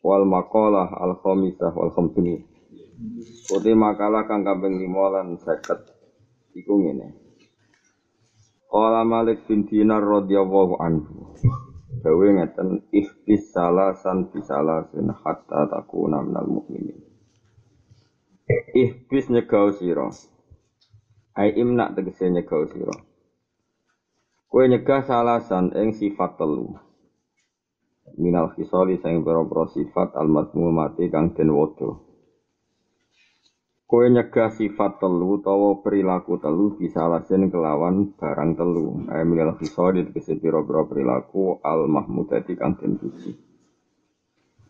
wal 0.00 0.24
maqalah 0.24 0.88
al 0.96 1.20
khamisah 1.20 1.72
wal 1.76 1.92
khamsini. 1.92 2.44
Uti 3.50 3.72
makalah 3.72 4.28
kang 4.28 4.44
kaping 4.44 4.76
5 4.76 5.14
lan 5.14 5.26
50 5.40 6.60
iku 6.60 6.74
ngene. 6.80 7.16
Qala 8.70 9.02
Malik 9.02 9.48
bin 9.48 9.66
Dinar 9.66 10.04
radhiyallahu 10.04 10.78
anhu. 10.78 11.34
Dawe 12.00 12.26
ngeten 12.32 12.86
ikhtis 12.94 13.50
salasan 13.50 14.30
bisalasin 14.30 15.10
hatta 15.10 15.68
takuna 15.68 16.22
minal 16.22 16.48
mukminin 16.48 16.96
Ikhtis 18.72 19.26
nyegau 19.28 19.74
sira. 19.74 20.08
Ai 21.34 21.50
imnak 21.58 21.98
tegese 21.98 22.30
nyegau 22.30 22.64
sira. 22.70 22.94
Kowe 24.48 24.64
nyegah 24.64 25.02
salasan 25.02 25.74
ing 25.74 25.92
sifat 25.92 26.38
telu 26.38 26.89
minal 28.20 28.52
khisali 28.52 29.00
sang 29.00 29.24
pira-pira 29.24 29.64
sifat 29.72 30.12
al 30.20 30.28
mati 30.28 31.08
kang 31.08 31.32
den 31.32 31.50
wodo. 31.56 32.04
Kowe 33.90 34.06
nyegah 34.06 34.54
sifat 34.54 35.02
telu 35.02 35.42
utawa 35.42 35.82
perilaku 35.82 36.38
telu 36.38 36.78
bisa 36.78 37.10
lajen 37.10 37.50
kelawan 37.50 38.14
barang 38.14 38.54
telu. 38.54 39.02
Ayo 39.10 39.24
minal 39.26 39.58
khisali 39.58 40.06
tegese 40.06 40.38
pira-pira 40.38 40.86
perilaku 40.86 41.58
al 41.64 41.90
mahmudati 41.90 42.54
kang 42.54 42.78
den 42.78 43.00
puji. 43.00 43.34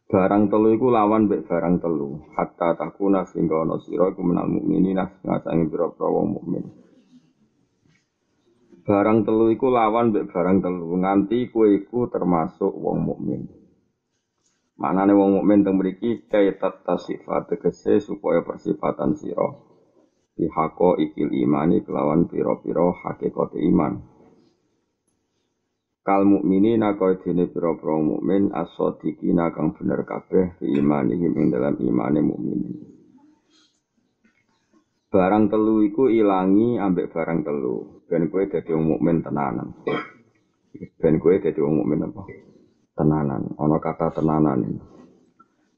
Barang 0.08 0.48
telu 0.48 0.72
iku 0.72 0.88
lawan 0.88 1.28
mbek 1.28 1.44
barang 1.44 1.84
telu. 1.84 2.16
Hatta 2.32 2.78
takuna 2.80 3.28
sehingga 3.28 3.60
ana 3.66 3.76
sira 3.82 4.08
iku 4.08 4.24
menal 4.24 4.48
mukminin 4.48 4.96
ngasangi 5.26 5.68
pira-pira 5.68 6.08
wong 6.08 6.26
mukmin. 6.40 6.64
Barang 8.80 9.28
telu 9.28 9.52
iku 9.52 9.68
lawan 9.68 10.08
mbek 10.08 10.32
barang 10.32 10.64
telu 10.64 10.96
nganti 10.96 11.52
kowe 11.52 11.68
iku 11.68 12.08
termasuk 12.08 12.72
wong 12.72 12.98
mukmin. 13.04 13.44
Manane 14.80 15.12
wong 15.12 15.36
mukmin 15.36 15.60
teng 15.60 15.76
mriki 15.76 16.24
kaitat 16.24 16.80
sifat 17.04 17.52
tegese 17.52 18.00
supaya 18.00 18.40
persifatan 18.40 19.12
sira 19.12 19.52
pihako 20.32 20.96
ikil 20.96 21.28
imani 21.36 21.84
kelawan 21.84 22.24
pira-pira 22.24 22.88
hakikat 23.04 23.60
iman. 23.60 24.00
Kal 26.00 26.24
mukminina 26.24 26.96
kaya 26.96 27.20
dene 27.20 27.44
pira-pira 27.52 28.00
mukmin 28.00 28.48
as-sadiqina 28.56 29.52
kang 29.52 29.76
bener 29.76 30.00
kabeh 30.08 30.56
imanihim 30.64 31.36
ing 31.36 31.46
dalam 31.52 31.76
imane 31.76 32.24
mukminin. 32.24 32.80
Barang 35.12 35.52
telu 35.52 35.84
iku 35.84 36.08
ilangi 36.08 36.80
ambek 36.80 37.12
barang 37.12 37.44
telu. 37.44 37.99
Ben 38.10 38.26
kowe 38.26 38.42
dadi 38.42 38.74
wong 38.74 38.98
mukmin 38.98 39.22
tenanan. 39.22 39.70
Ben 40.98 41.14
kowe 41.22 41.38
dadi 41.38 41.62
wong 41.62 41.78
mukmin 41.78 42.10
apa? 42.10 42.26
Tenanan. 42.98 43.54
Ana 43.54 43.78
kata 43.78 44.10
tenanan. 44.10 44.82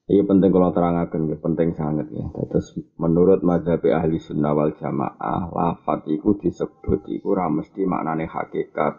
Ini 0.08 0.25
penting 0.25 0.50
kalau 0.50 0.72
terangaken, 0.72 1.28
ya, 1.28 1.36
penting 1.38 1.77
sangat 1.77 2.08
ya. 2.08 2.25
Terus 2.48 2.75
menurut 2.97 3.44
mazhab 3.44 3.84
ahli 3.84 4.16
sunnah 4.16 4.50
wal 4.56 4.72
jamaah, 4.75 5.53
lafat 5.53 6.08
iku 6.08 6.41
disebut 6.41 7.06
iku 7.06 7.37
ra 7.37 7.53
mesti 7.53 7.84
maknane 7.84 8.25
hakikat. 8.25 8.98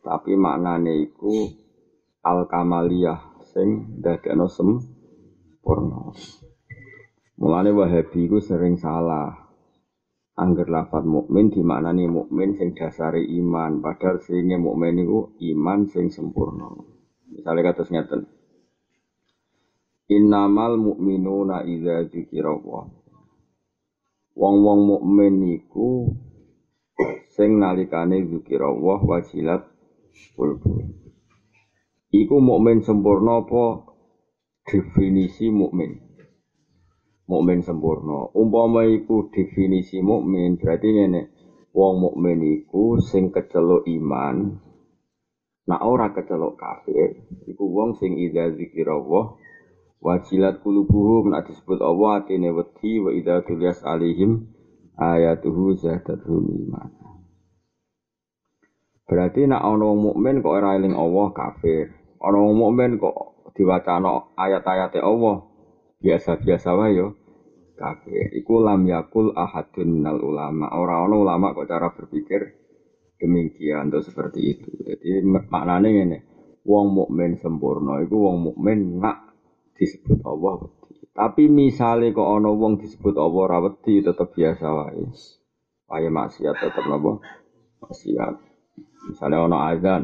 Tapi 0.00 0.32
maknane 0.34 1.12
iku 1.12 1.44
al 2.24 2.48
kamaliyah 2.48 3.44
sing 3.52 4.00
dadekno 4.00 4.48
sempurna. 4.48 6.16
Mulane 7.36 7.70
Wahabi 7.72 8.28
ku 8.28 8.40
sering 8.40 8.80
salah. 8.80 9.49
Angger 10.40 10.72
lafat 10.72 11.04
mukmin 11.04 11.52
dimaknani 11.52 12.08
mukmin 12.08 12.56
sing 12.56 12.72
dasari 12.72 13.28
iman, 13.44 13.84
padahal 13.84 14.24
seinge 14.24 14.56
mukmin 14.56 15.04
iku 15.04 15.36
iman 15.36 15.84
sing 15.84 16.08
sempurna. 16.08 16.64
Misalnya 17.28 17.68
kata 17.68 17.84
ngeten. 17.84 18.24
Innamal 20.08 20.80
mu'minuna 20.80 21.62
idza 21.68 22.08
dzikira 22.08 22.56
Wong-wong 24.40 24.80
mukmin 24.88 25.60
iku 25.60 26.08
sing 27.36 27.60
nalikane 27.60 28.24
dzikira 28.24 28.72
Allah 28.72 29.00
wajilat 29.04 29.62
kulbu. 30.32 30.72
Iku 32.16 32.36
mukmin 32.40 32.80
sempurna 32.80 33.44
apa 33.44 33.84
definisi 34.64 35.52
mukmin? 35.52 36.09
Mukmin 37.30 37.62
sempurna. 37.62 38.34
Umpama 38.34 38.82
iku 38.90 39.30
definisi 39.30 40.02
mukmin, 40.02 40.58
berarti 40.58 40.90
ngene. 40.90 41.22
Wong 41.70 42.02
mukmin 42.02 42.42
iku 42.42 42.98
sing 42.98 43.30
keceluk 43.30 43.86
iman. 43.86 44.58
Nah 45.70 45.78
ora 45.86 46.10
keceluk 46.10 46.58
kafir, 46.58 47.14
iku 47.46 47.62
wong 47.70 47.94
sing 47.94 48.18
idza 48.18 48.50
zikirallah 48.58 49.38
wajilat 50.02 50.58
qulubuhum 50.66 51.30
nek 51.30 51.46
disebut 51.46 51.78
Allah 51.78 52.24
atine 52.26 52.50
wedi 52.50 52.98
wa 52.98 53.14
idza 53.14 53.46
tuliyas 53.46 53.86
alaihim 53.86 54.50
ayatuhu 54.98 55.78
zadatuhum 55.78 56.50
iman. 56.66 56.90
Berarti 59.06 59.46
nak 59.46 59.62
ana 59.62 59.94
wong 59.94 60.10
mukmin 60.10 60.42
kok 60.42 60.50
ora 60.50 60.74
eling 60.74 60.98
Allah 60.98 61.30
kafir. 61.30 61.94
Ana 62.18 62.38
wong 62.42 62.56
mukmin 62.58 62.98
kok 62.98 63.54
diwacana 63.54 64.34
ayat-ayate 64.34 64.98
Allah 64.98 65.46
biasa-biasa 66.00 66.74
wae 66.74 66.96
yo 66.96 67.19
kabeh. 67.80 68.36
Iku 68.36 68.60
lam 68.60 68.84
yakul 68.84 69.32
ahadun 69.32 70.04
nal 70.04 70.20
ulama. 70.20 70.68
Ora 70.76 71.00
ana 71.00 71.16
ulama 71.16 71.56
kok 71.56 71.64
cara 71.64 71.88
berpikir 71.96 72.60
demikian 73.16 73.88
atau 73.88 74.04
seperti 74.04 74.40
itu. 74.44 74.68
Jadi 74.84 75.24
maknanya 75.24 75.88
ini, 75.88 76.18
wong 76.68 76.92
mukmin 76.92 77.40
sempurna 77.40 78.04
iku 78.04 78.28
wong 78.28 78.52
mukmin 78.52 79.00
nak 79.00 79.32
disebut 79.80 80.20
Allah. 80.28 80.68
Tapi 81.16 81.48
misalnya 81.48 82.12
kok 82.12 82.28
ana 82.28 82.52
wong 82.52 82.76
disebut 82.84 83.16
Allah 83.16 83.40
ora 83.48 83.58
wedi 83.64 84.04
tetep 84.04 84.28
biasa 84.36 84.66
wae. 84.68 85.04
Wae 85.88 86.08
maksiat 86.12 86.56
tetep 86.60 86.84
napa? 86.84 87.18
Maksiat. 87.80 88.34
Misalnya 89.10 89.48
ana 89.48 89.58
azan, 89.72 90.02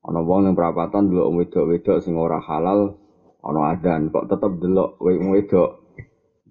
ana 0.00 0.20
wong 0.24 0.48
ning 0.48 0.54
perapatan 0.56 1.12
delok 1.12 1.30
wedok-wedok 1.36 1.98
sing 2.00 2.16
ora 2.16 2.40
halal 2.40 2.96
ana 3.42 3.74
azan 3.74 4.10
kok 4.10 4.26
tetep 4.26 4.58
delok 4.58 4.98
wedok 5.02 5.85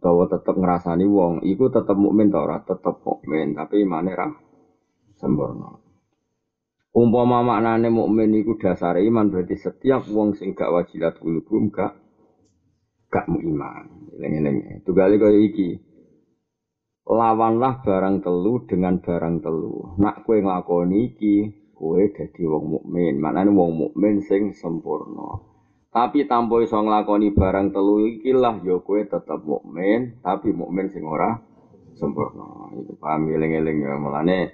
utawa 0.06 0.30
tetep 0.30 0.54
ngrasani 0.54 1.10
wong 1.10 1.42
iku 1.42 1.74
tetep 1.74 1.98
mukmin 1.98 2.30
ta 2.30 2.46
ora? 2.46 2.62
Tetep 2.62 3.02
mukmin 3.02 3.58
tapi 3.58 3.82
imane 3.82 4.14
ra 4.14 4.30
sempurna. 5.18 5.82
Umpama 6.94 7.42
maknane 7.42 7.90
mukmin 7.90 8.38
iku 8.38 8.54
dasar 8.62 9.02
iman 9.02 9.34
berarti 9.34 9.58
setiap 9.58 10.06
wong 10.06 10.38
sing 10.38 10.54
gak 10.54 10.70
wajilat 10.70 11.18
kulubum 11.18 11.74
gak 11.74 11.98
gak 13.10 13.26
mu 13.26 13.42
iman. 13.42 14.14
Eling-eling. 14.14 14.86
Tugale 14.86 15.18
kaya 15.18 15.42
iki. 15.42 15.82
Lawanlah 17.10 17.82
barang 17.82 18.22
telu 18.22 18.62
dengan 18.70 19.02
barang 19.02 19.42
telu. 19.42 19.98
Nak 19.98 20.22
kue 20.22 20.38
nglakoni 20.38 21.18
iki 21.18 21.36
kue 21.74 22.14
dadi 22.14 22.46
wong 22.46 22.78
mukmin. 22.78 23.18
Maknane 23.18 23.50
wong 23.50 23.74
mukmin 23.74 24.22
sing 24.22 24.54
sempurna 24.54 25.55
tapi 25.96 26.28
tanpa 26.28 26.60
iso 26.60 26.76
nglakoni 26.76 27.32
barang 27.32 27.72
telu 27.72 28.04
iki 28.04 28.36
lah 28.36 28.60
ya 28.68 28.84
kowe 28.84 29.00
tetep 29.00 29.40
mukmin, 29.48 30.20
tapi 30.20 30.52
mukmin 30.52 30.92
sing 30.92 31.08
ora 31.08 31.40
sempurna. 31.96 32.68
Itu 32.76 33.00
paham 33.00 33.32
eling-eling 33.32 33.80
ya 33.80 33.96
mulane 33.96 34.52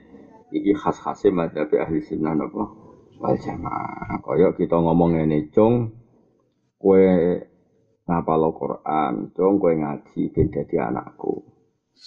iki 0.53 0.77
khas-khase 0.77 1.33
madzhab 1.33 1.73
ahli 1.73 1.97
sunnah 2.05 2.37
napa 2.37 2.69
wal 3.17 3.33
jamaah. 3.41 4.21
Kaya 4.21 4.53
kita 4.53 4.77
ngomong 4.77 5.17
ngene, 5.17 5.49
cung 5.49 5.97
kowe 6.77 7.01
ngapal 8.05 8.41
Quran, 8.53 9.33
cung 9.33 9.57
kowe 9.57 9.73
ngaji 9.73 10.21
ben 10.29 10.53
dadi 10.53 10.77
anakku. 10.77 11.41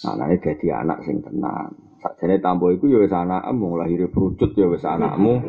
Anake 0.07 0.39
dadi 0.39 0.71
anak 0.71 1.03
sing 1.03 1.19
tenan. 1.19 1.99
Sakjane 1.99 2.39
tampo 2.39 2.71
iku 2.71 2.87
ya 2.87 3.03
wis 3.03 3.11
anakmu, 3.11 3.75
lahir 3.83 4.07
brucut 4.07 4.55
ya 4.55 4.71
wis 4.71 4.87
anakmu. 4.87 5.43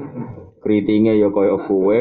Kritinge 0.59 1.15
ya 1.15 1.31
kaya 1.31 1.55
kowe, 1.63 1.99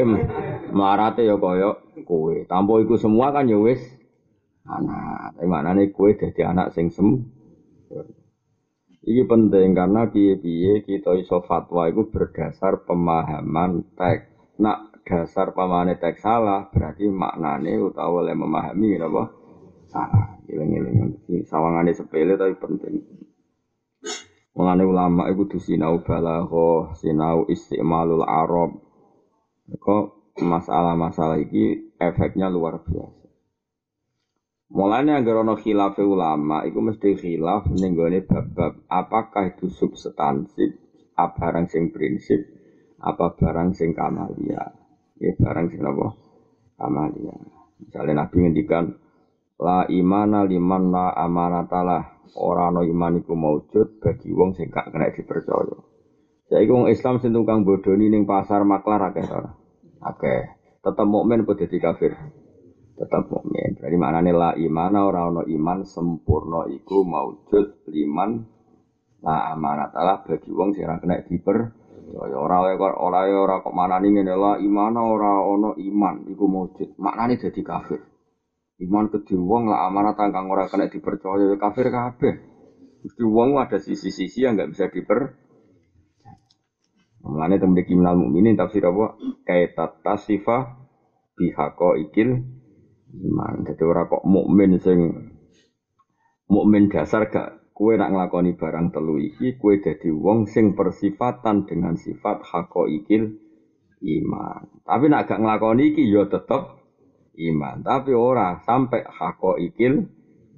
Marate 0.76 1.24
ya 1.24 1.40
kaya 1.40 1.80
kowe. 2.04 2.36
Tanpa 2.44 2.76
iku 2.84 3.00
semua 3.00 3.32
kan 3.32 3.48
ya 3.48 3.56
wis 3.56 3.80
anak. 4.68 5.40
Tapi 5.40 5.46
maknane 5.48 5.88
kowe 5.96 6.12
dadi 6.12 6.44
anak 6.44 6.76
sing 6.76 6.92
sem. 6.92 7.24
Iki 9.06 9.22
penting 9.30 9.72
karena 9.72 10.10
piye-piye 10.10 10.82
kita 10.82 11.14
iso 11.16 11.40
fatwa 11.46 11.88
iku 11.88 12.12
berdasar 12.12 12.84
pemahaman 12.84 13.96
teks. 13.96 14.28
Nak 14.60 15.00
dasar 15.06 15.54
pamane 15.56 15.96
teks 15.96 16.20
salah 16.26 16.68
berarti 16.68 17.06
maknane 17.08 17.78
utawa 17.80 18.26
oleh 18.26 18.34
memahami 18.36 18.98
napa 18.98 19.30
salah. 19.88 20.36
Iling-iling 20.50 21.16
sawangane 21.46 21.94
sepele 21.94 22.34
tapi 22.34 22.58
penting. 22.58 23.00
Mulane 24.58 24.82
ulama 24.82 25.30
iku 25.30 25.46
kudu 25.46 25.58
sinau 25.62 26.02
sinau 26.98 27.46
istimalul 27.46 28.26
arab. 28.26 28.74
Kok 29.70 30.25
masalah-masalah 30.40 31.40
ini 31.40 31.96
efeknya 31.96 32.52
luar 32.52 32.84
biasa. 32.84 33.26
Mulane 34.66 35.14
agar 35.14 35.46
ono 35.46 35.54
khilaf 35.54 35.94
ulama 36.02 36.66
iku 36.66 36.82
mesti 36.82 37.14
khilaf 37.14 37.70
ning 37.70 37.94
bab-bab 38.26 38.82
apakah 38.90 39.54
itu 39.54 39.70
substansi, 39.70 40.74
apa 41.14 41.32
barang 41.38 41.70
sing 41.70 41.94
prinsip, 41.94 42.42
apa 42.98 43.38
barang 43.38 43.72
sing 43.78 43.94
kamalia. 43.94 44.66
Ya 45.16 45.32
barang 45.38 45.70
sing 45.70 45.80
apa? 45.86 46.06
Kamalia. 46.76 47.36
Misalnya 47.78 48.26
Nabi 48.26 48.36
ngendikan 48.42 48.84
la 49.56 49.88
imana 49.88 50.44
liman 50.44 50.92
la 50.92 51.14
amanatalah 51.14 52.26
ora 52.36 52.68
ana 52.68 52.84
iman 52.84 53.22
iku 53.22 53.32
maujud 53.32 54.02
bagi 54.02 54.34
wong 54.34 54.58
sing 54.58 54.68
gak 54.68 54.92
kena 54.92 55.14
dipercaya. 55.14 55.78
Saiki 56.50 56.68
wong 56.74 56.90
Islam 56.92 57.22
sing 57.22 57.32
tukang 57.32 57.62
bodoni 57.62 58.10
ning 58.10 58.26
pasar 58.28 58.66
maklar 58.66 59.14
akeh 59.14 59.24
ora? 59.30 59.65
Akeh. 60.02 60.42
Tetep 60.84 61.06
mukmin 61.08 61.42
apa 61.42 61.52
dadi 61.58 61.78
kafir? 61.82 62.12
Tetep 62.94 63.22
mukmin. 63.26 63.74
Berarti 63.74 63.96
maknane 63.98 64.32
la 64.32 64.50
iman 64.54 64.92
ora 65.02 65.26
ana 65.26 65.42
iman 65.42 65.78
sempurna 65.82 66.70
iku 66.70 67.02
maujud 67.02 67.90
liman 67.90 68.46
la 69.26 69.50
amanat 69.50 69.90
Allah 69.98 70.22
bagi 70.22 70.54
wong 70.54 70.76
sing 70.76 70.86
ora 70.86 71.02
kena 71.02 71.20
dipercaya. 71.26 71.74
Ora 72.16 72.62
ora 72.94 73.26
ora 73.26 73.54
kok 73.58 73.74
manani 73.74 74.14
ngene 74.14 74.34
la 74.38 74.52
iman 74.62 74.94
ora 74.94 75.42
ana 75.42 75.74
iman 75.74 76.14
iku 76.30 76.44
maujud. 76.46 76.94
Maknane 77.02 77.34
dadi 77.36 77.60
kafir. 77.66 78.00
Iman 78.76 79.08
ke 79.08 79.24
wong 79.34 79.72
lah 79.72 79.88
amanat 79.88 80.14
kang 80.14 80.46
ora 80.52 80.70
kena 80.70 80.86
dipercaya 80.86 81.50
ya 81.50 81.56
kafir 81.58 81.90
kabeh. 81.90 82.34
Mesti 83.02 83.22
wong 83.22 83.58
ada 83.58 83.78
sisi-sisi 83.78 84.44
yang 84.44 84.54
nggak 84.54 84.70
bisa 84.70 84.86
diper. 84.92 85.45
Mulane 87.26 87.58
temen 87.58 87.82
minal 87.82 88.14
mukminin 88.14 88.54
tafsir 88.54 88.86
apa? 88.86 89.18
Kaita 89.42 89.98
tasifa 90.00 90.78
bihaqo 91.34 91.98
ikil 91.98 92.46
iman. 93.12 93.54
Jadi 93.66 93.82
ora 93.82 94.06
kok 94.06 94.22
mukmin 94.22 94.78
sing 94.78 94.98
mukmin 96.46 96.86
dasar 96.86 97.26
gak 97.28 97.74
kue 97.76 97.98
nak 97.98 98.14
ngelakoni 98.14 98.56
barang 98.56 98.94
telu 98.94 99.20
iki 99.20 99.60
kue 99.60 99.82
dadi 99.82 100.08
wong 100.08 100.48
sing 100.48 100.72
persifatan 100.72 101.68
dengan 101.68 101.98
sifat 101.98 102.40
hako 102.46 102.88
ikil 102.88 103.36
iman. 104.00 104.86
Tapi 104.86 105.04
nak 105.10 105.28
gak 105.28 105.40
ngelakoni 105.42 105.92
iki 105.92 106.08
ya 106.08 106.24
tetep 106.30 106.78
iman, 107.36 107.84
tapi 107.84 108.16
ora 108.16 108.56
sampai 108.64 109.04
hako 109.04 109.60
ikil 109.60 110.08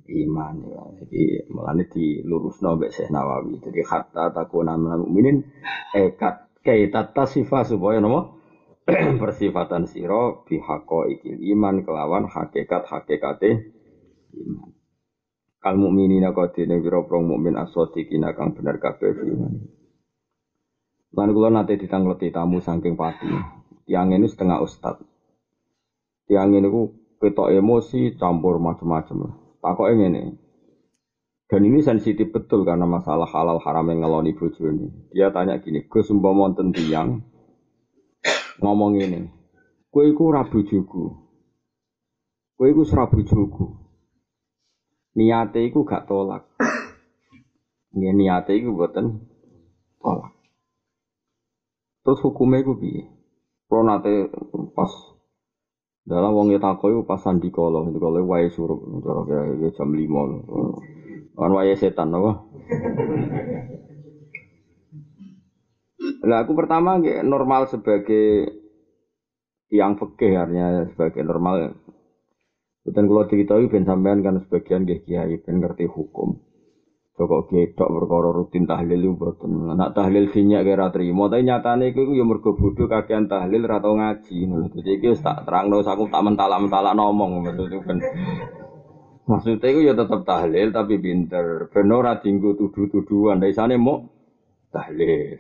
iman 0.09 0.55
ya. 0.63 0.83
Jadi 1.05 1.23
melane 1.53 1.85
dilurusno 1.91 2.79
mbek 2.79 2.93
Syekh 2.95 3.11
Nawawi. 3.13 3.61
Jadi 3.61 3.81
hatta 3.85 4.31
takuna 4.31 4.79
minal 4.79 5.05
mukminin 5.05 5.43
ekat 5.93 6.48
kaita 6.69 7.17
tasifa 7.17 7.65
supaya 7.65 8.05
nopo 8.05 8.37
persifatan 9.21 9.89
siro 9.89 10.45
bihako 10.45 11.09
ikil 11.09 11.41
iman 11.57 11.81
kelawan 11.81 12.29
hakikat 12.29 12.85
hakikate 12.85 13.73
iman. 14.37 14.77
Kal 15.59 15.75
mukminina 15.81 16.37
kodene 16.37 16.79
pira 16.85 17.01
prong 17.03 17.25
mukmin 17.25 17.57
asodiqina 17.57 18.37
kang 18.37 18.53
bener 18.53 18.77
kabeh 18.77 19.17
iman. 19.17 19.53
Lan 21.17 21.29
kula 21.33 21.49
nate 21.49 21.81
ditangleti 21.81 22.29
tamu 22.29 22.61
saking 22.61 23.01
pati. 23.01 23.33
Yang 23.89 24.09
ini 24.21 24.27
setengah 24.29 24.61
ustad 24.61 25.01
yang 26.29 26.53
ini 26.53 26.69
ku 26.69 26.93
ketok 27.19 27.57
emosi 27.57 28.15
campur 28.21 28.61
macam-macam. 28.61 29.33
Takok 29.65 29.89
ini. 29.97 30.37
Dan 31.49 31.65
ini 31.65 31.81
sensitif 31.81 32.29
betul 32.29 32.69
karena 32.69 32.85
masalah 32.85 33.25
halal 33.25 33.57
haram 33.65 33.89
yang 33.89 34.05
ngeloni 34.05 34.37
bojo 34.37 34.69
ini. 34.69 35.09
Dia 35.17 35.33
tanya 35.33 35.57
gini, 35.57 35.81
gue 35.89 36.03
sumpah 36.05 36.37
monten 36.37 36.77
tiang 36.77 37.25
ngomong 38.61 39.01
ini, 39.01 39.33
gue 39.89 40.05
iku 40.13 40.35
rabu 40.35 40.67
jugu, 40.67 41.15
gue 42.59 42.67
iku 42.69 42.83
serabu 42.85 43.25
jugu. 43.25 43.81
Niate 45.17 45.65
iku 45.65 45.89
gak 45.89 46.05
tolak. 46.05 46.45
Ini 47.97 48.13
niate 48.13 48.53
iku 48.55 48.77
buatan 48.77 49.25
tolak. 50.03 50.35
Terus 52.05 52.21
hukumnya 52.29 52.61
iku 52.61 52.77
piye? 52.77 53.09
Kalau 53.73 53.89
nate 53.89 54.29
pas 54.77 54.93
dalam 56.05 56.37
wong 56.37 56.53
takoi 56.61 56.99
pas 57.09 57.21
sandi 57.21 57.49
kolo, 57.53 57.89
itu 57.89 58.01
kalau 58.01 58.25
wae 58.25 58.49
suruh, 58.49 58.81
cara 59.05 59.23
kayak 59.29 59.77
jam 59.77 59.93
lima, 59.93 60.41
kan 61.39 61.55
wae 61.55 61.75
setan 61.79 62.11
apa? 62.11 62.33
Lah 66.27 66.39
aku 66.43 66.53
pertama 66.59 66.99
normal 67.23 67.71
sebagai 67.71 68.51
yang 69.71 69.95
fikih 69.95 70.35
artinya 70.35 70.91
sebagai 70.91 71.23
normal. 71.23 71.79
Dan 72.89 73.05
kalau 73.05 73.29
diketahui 73.29 73.69
ben 73.69 73.85
sampean 73.85 74.25
kan 74.25 74.41
sebagian 74.41 74.89
kiai 74.89 75.39
ben 75.39 75.61
ngerti 75.61 75.87
hukum. 75.87 76.41
Kok 77.19 77.51
gedok 77.51 77.91
perkara 77.91 78.31
rutin 78.31 78.63
tahlil 78.63 79.03
itu 79.03 79.19
boten. 79.19 79.75
Nak 79.75 79.91
tahlil 79.91 80.31
sinyak 80.31 80.63
kira 80.63 80.95
trimo, 80.95 81.27
tapi 81.27 81.43
nyatane 81.43 81.91
iku 81.91 82.15
ya 82.15 82.23
mergo 82.23 82.55
bodho 82.55 82.87
kakean 82.87 83.27
tahlil 83.27 83.67
ra 83.67 83.83
tau 83.83 83.99
ngaji. 83.99 84.47
Dadi 84.47 84.91
iki 85.03 85.11
wis 85.11 85.19
tak 85.19 85.43
terangno 85.43 85.83
aku 85.83 86.07
tak 86.07 86.23
mentala-mentala 86.23 86.95
ngomong 86.95 87.43
maksudku 87.43 87.83
ben. 87.83 87.99
Maksudnya 89.29 89.69
itu 89.69 89.81
ya 89.85 89.93
tetap 89.93 90.25
tahlil 90.25 90.73
tapi 90.73 90.97
pinter. 90.97 91.69
Ben 91.69 91.93
ora 91.93 92.17
dinggo 92.17 92.57
tuduh-tuduhan. 92.57 93.45
Dari 93.45 93.77
mau 93.77 94.09
tahlil. 94.73 95.37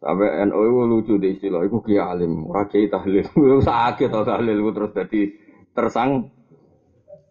Sampai 0.00 0.32
NU 0.48 0.60
itu 0.64 0.80
lucu 0.88 1.14
di 1.20 1.28
istilah, 1.36 1.60
itu 1.60 1.76
kiai 1.84 2.00
alim, 2.00 2.48
ora 2.48 2.64
kiai 2.64 2.88
tahlil, 2.88 3.20
sakit 3.68 4.08
atau 4.08 4.24
tahlil 4.24 4.72
terus 4.72 4.96
jadi 4.96 5.20
tersang, 5.76 6.24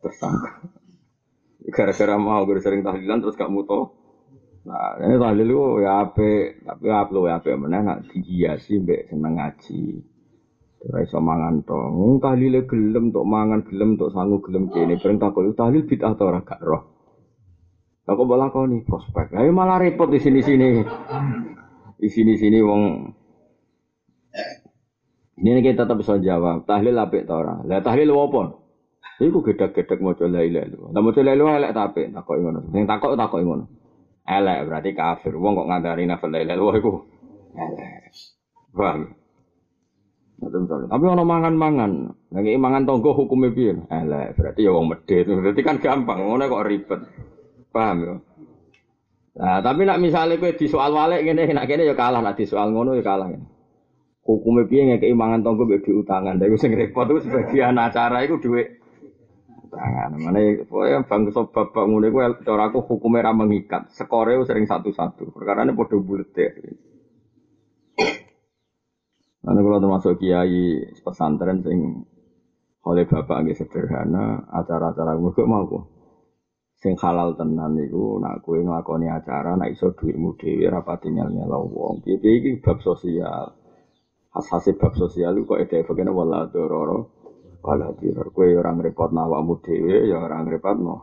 tersangka. 0.05 0.69
Gara-gara 1.73 2.15
mau 2.21 2.45
gue 2.45 2.61
sering 2.61 2.85
tahlilan 2.85 3.25
terus 3.25 3.33
gak 3.33 3.49
muto. 3.49 3.97
Nah, 4.69 5.01
ini 5.01 5.17
tahlil 5.17 5.49
itu 5.49 5.65
ya 5.81 6.05
ape, 6.05 6.61
tapi 6.61 6.85
lo 7.09 7.25
ya 7.25 7.41
ape 7.41 7.57
mana 7.57 7.77
nak 7.81 7.99
dihiasi 8.13 8.85
mbek 8.85 9.09
seneng 9.09 9.41
ngaji. 9.41 9.81
Ora 10.79 11.03
iso 11.03 11.19
mangan 11.19 11.67
to. 11.67 11.75
Wong 11.75 12.23
tahlile 12.23 12.63
gelem 12.63 13.11
tok 13.11 13.27
mangan 13.27 13.67
gelem 13.67 13.99
tok 13.99 14.15
sangu 14.15 14.39
gelem 14.39 14.71
kene. 14.71 14.95
Bareng 14.95 15.19
takok 15.19 15.51
tahlil 15.51 15.83
bid'ah 15.83 16.15
ta 16.15 16.23
ora 16.23 16.39
gak 16.39 16.63
roh. 16.63 16.83
Aku 18.09 18.25
malah 18.25 18.49
kau 18.49 18.65
nih 18.65 18.81
prospek. 18.87 19.37
Ayo 19.37 19.53
malah 19.53 19.77
repot 19.77 20.09
di 20.09 20.17
sini-sini. 20.17 20.81
Di 21.99 22.09
sini-sini 22.09 22.57
wong 22.63 22.81
ini 25.39 25.59
kita 25.61 25.85
tetap 25.85 25.99
bisa 25.99 26.17
jawab. 26.17 26.65
Tahlil 26.65 26.95
apik 26.95 27.27
ta 27.27 27.37
ora? 27.37 27.61
Lah 27.67 27.83
tahlil 27.83 28.09
apa? 28.15 28.41
Iku 29.19 29.43
gedek-gedek 29.43 29.99
mau 29.99 30.15
coba 30.15 30.41
ilaha 30.41 30.63
illallah. 30.63 30.89
Lah 30.95 31.01
maca 31.03 31.19
la 31.21 31.31
ilaha 31.35 31.59
elek 31.59 31.71
ta 31.75 31.81
apik 31.91 32.07
takoki 32.15 32.39
ngono. 32.39 32.59
Sing 32.71 32.83
takok 32.87 33.19
takoki. 33.19 33.43
Elek 34.25 34.59
berarti 34.63 34.89
kafir. 34.95 35.33
Wong 35.35 35.53
kok 35.59 35.67
ngandani 35.67 36.07
nafal 36.07 36.31
la 36.31 36.39
ilaha 36.39 36.55
illallah 36.55 36.75
iku 36.79 36.91
elek. 37.51 38.15
Paham? 38.73 39.18
Tapi 40.39 41.05
ono 41.05 41.23
mangan-mangan. 41.27 41.91
Lagi 42.31 42.55
mangan 42.55 42.87
tonggo 42.87 43.11
hukumnya 43.11 43.51
piye? 43.51 43.75
Elek. 43.91 44.39
Berarti 44.39 44.63
ya 44.63 44.71
wong 44.71 44.87
medhit. 44.87 45.27
Berarti 45.27 45.61
kan 45.61 45.83
gampang. 45.83 46.23
Ngono 46.23 46.47
kok 46.47 46.65
ribet. 46.65 47.01
Paham 47.69 47.97
ya? 48.01 48.15
Nah, 49.39 49.63
tapi 49.63 49.87
nak 49.87 50.03
misalnya 50.03 50.35
kowe 50.35 50.51
di 50.51 50.67
soal 50.67 50.91
walik 50.91 51.23
ngene, 51.23 51.55
nak 51.55 51.63
kene 51.63 51.87
ya 51.87 51.95
kalah, 51.95 52.19
nak 52.19 52.35
di 52.35 52.43
soal 52.43 52.75
ngono 52.75 52.97
ya 52.97 53.03
kalah. 53.05 53.31
Hukumnya 54.25 54.67
piye 54.67 54.83
ngekeki 54.89 55.15
mangan 55.15 55.45
tonggo 55.47 55.63
mbek 55.63 55.87
diutangan. 55.87 56.35
Lha 56.41 56.55
sing 56.59 56.75
repot 56.75 57.07
itu 57.07 57.23
sebagian 57.29 57.79
acara 57.79 58.19
iku 58.27 58.41
dhuwit 58.43 58.83
tangan. 59.71 60.17
Mana 60.17 60.59
pokoknya 60.67 61.07
bangsa 61.07 61.45
babak 61.55 61.85
ngono 61.87 62.05
iku 62.09 62.19
cara 62.43 62.67
aku 62.67 62.83
hukumnya 62.83 63.29
ra 63.29 63.31
mengikat. 63.31 63.87
Sering 63.95 64.65
satu-satu. 64.67 65.31
Perkara 65.31 65.63
ini 65.63 65.71
podo 65.71 66.03
bulet 66.03 66.35
ya. 66.35 66.51
Nanti 69.49 69.65
kalau 69.65 69.81
termasuk 69.81 70.21
kiai 70.21 70.93
pesantren 71.01 71.65
sing 71.65 72.05
oleh 72.85 73.09
bapak 73.09 73.49
nggih 73.49 73.57
sederhana, 73.57 74.45
acara-acara 74.45 75.17
gue 75.17 75.45
mau. 75.49 75.65
Sing 76.77 76.93
halal 77.01 77.33
tenan 77.33 77.73
niku 77.73 78.21
nak 78.21 78.45
kowe 78.45 78.61
nglakoni 78.61 79.09
acara 79.09 79.57
nak 79.57 79.73
iso 79.73 79.89
dhuwitmu 79.97 80.37
dhewe 80.37 80.69
rapati 80.69 81.09
nyel-nyel 81.09 81.49
wong. 81.65 82.05
Piye 82.05 82.21
iki 82.21 82.61
bab 82.61 82.77
sosial. 82.85 83.57
Khas-khase 84.29 84.77
bab 84.77 84.93
sosial 84.93 85.33
kok 85.41 85.57
ede 85.57 85.81
begene 85.81 86.13
wala 86.13 86.45
dororo 86.45 87.19
Wala 87.59 87.91
diror. 87.91 88.31
Orang 88.31 88.79
repot 88.79 89.11
nawamu 89.11 89.59
dewe, 89.59 90.07
ya 90.07 90.23
orang 90.23 90.47
repot 90.47 90.77
no. 90.79 90.95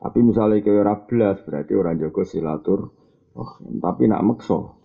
Tapi 0.00 0.18
misalnya 0.24 0.64
kue 0.64 0.80
ora 0.80 0.96
berarti 0.96 1.72
orang 1.76 2.00
jago 2.00 2.24
silatur. 2.26 2.80
Oh, 3.36 3.50
tapi 3.78 4.10
nak 4.10 4.24
makso. 4.26 4.79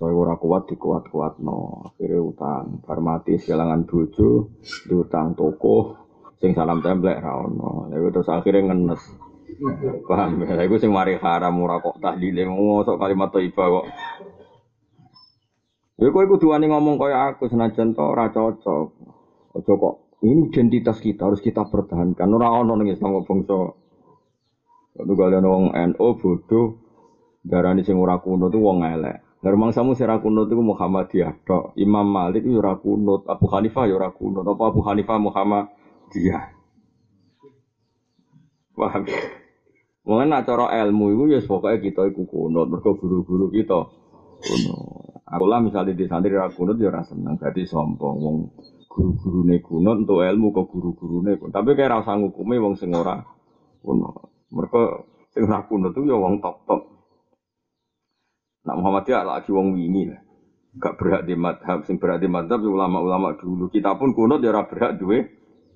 Saya 0.00 0.16
ora 0.16 0.32
kuat 0.40 0.64
dikuat-kuat 0.64 1.44
no. 1.44 1.92
Akhirnya 1.92 2.24
utang. 2.24 2.80
Bar 2.88 3.04
mati 3.04 3.36
kehilangan 3.36 3.84
bojo, 3.84 4.48
diutang 4.88 5.36
toko, 5.36 5.92
sing 6.40 6.56
salam 6.56 6.80
templek 6.80 7.20
ono. 7.20 7.92
Lalu 7.92 8.08
terus 8.08 8.32
akhirnya 8.32 8.72
ngenes. 8.72 9.02
Paham 10.08 10.40
ya? 10.40 10.56
Iku 10.64 10.80
sing 10.80 10.88
mari 10.88 11.20
haram 11.20 11.60
ora 11.60 11.84
kok 11.84 12.00
tahlile 12.00 12.48
ngosok 12.48 12.96
kalimat 12.96 13.28
thayyibah 13.28 13.66
kok. 13.68 13.86
Ya 16.00 16.08
kowe 16.08 16.24
kudu 16.24 16.48
wani 16.48 16.72
ngomong 16.72 16.96
kaya 16.96 17.36
aku 17.36 17.52
senajan 17.52 17.92
to 17.92 18.00
ora 18.00 18.32
cocok. 18.32 18.88
Ojo 19.52 19.72
kok 19.76 19.94
ini 20.24 20.48
identitas 20.48 20.96
kita 21.04 21.28
harus 21.28 21.44
kita 21.44 21.68
pertahankan. 21.68 22.24
Ora 22.24 22.48
ono 22.48 22.72
ning 22.80 22.88
Islam 22.88 23.20
bangsa. 23.20 23.76
Kalau 24.96 25.12
kalian 25.12 25.44
wong 25.44 25.64
NU 25.76 26.08
bodoh, 26.16 26.80
darani 27.44 27.84
sing 27.84 28.00
ora 28.00 28.16
kuno 28.16 28.48
tuh 28.48 28.64
wong 28.64 28.80
elek. 28.80 29.29
Lah 29.40 29.72
samu 29.72 29.96
sing 29.96 30.04
ora 30.04 30.20
kunut 30.20 30.52
iku 30.52 30.60
Muhammadiyah 30.60 31.32
tok. 31.48 31.72
Imam 31.80 32.04
Malik 32.04 32.44
yo 32.44 32.60
ora 32.60 32.76
kunut, 32.76 33.24
Abu 33.24 33.48
Hanifah 33.48 33.88
yo 33.88 33.96
ora 33.96 34.12
kunut. 34.12 34.44
Apa 34.44 34.68
Abu 34.68 34.84
Hanifah 34.84 35.16
Muhammadiyah? 35.16 36.44
Paham? 38.76 39.02
Mungkin 40.04 40.28
nak 40.28 40.44
cara 40.44 40.72
ilmu 40.84 41.12
itu 41.12 41.24
ya 41.36 41.40
pokoknya 41.44 41.80
kita 41.80 42.02
iku 42.12 42.28
kunut, 42.28 42.68
mergo 42.68 42.96
guru-guru 43.00 43.48
kita 43.48 43.88
kunut. 44.44 45.24
Aku 45.30 45.44
misalnya 45.46 45.96
di 45.96 46.04
santri 46.04 46.36
ra 46.36 46.52
kunut 46.52 46.76
ya 46.76 46.92
ora 46.92 47.00
seneng, 47.00 47.40
sombong 47.40 48.16
wong 48.20 48.36
guru-gurune 48.92 49.62
kunut 49.64 50.04
untuk 50.04 50.20
ilmu 50.20 50.52
ke 50.52 50.62
guru-gurune. 50.68 51.40
Tapi 51.48 51.78
kayak 51.78 52.02
rasa 52.02 52.18
ngukume 52.20 52.60
wong 52.60 52.76
sing 52.76 52.92
ora 52.92 53.24
kunut. 53.80 54.20
Mereka 54.52 54.80
sing 55.32 55.48
ora 55.48 55.64
kunut 55.64 55.96
itu 55.96 56.12
ya 56.12 56.16
wong 56.20 56.44
top-top. 56.44 56.99
Nak 58.66 58.76
Muhammadiyah 58.76 59.24
lagi 59.24 59.50
wong 59.52 59.72
wingi 59.76 60.12
lah. 60.12 60.20
Gak 60.78 60.96
berhak 61.02 61.26
di 61.26 61.34
madhab, 61.34 61.82
sing 61.82 61.98
berhak 61.98 62.22
di 62.22 62.28
madhab 62.30 62.62
ya 62.62 62.70
ulama-ulama 62.70 63.34
dulu. 63.34 63.66
Kita 63.72 63.98
pun 63.98 64.14
kunut 64.14 64.38
ya 64.44 64.54
ora 64.54 64.68
berhak 64.68 65.00
duwe 65.00 65.26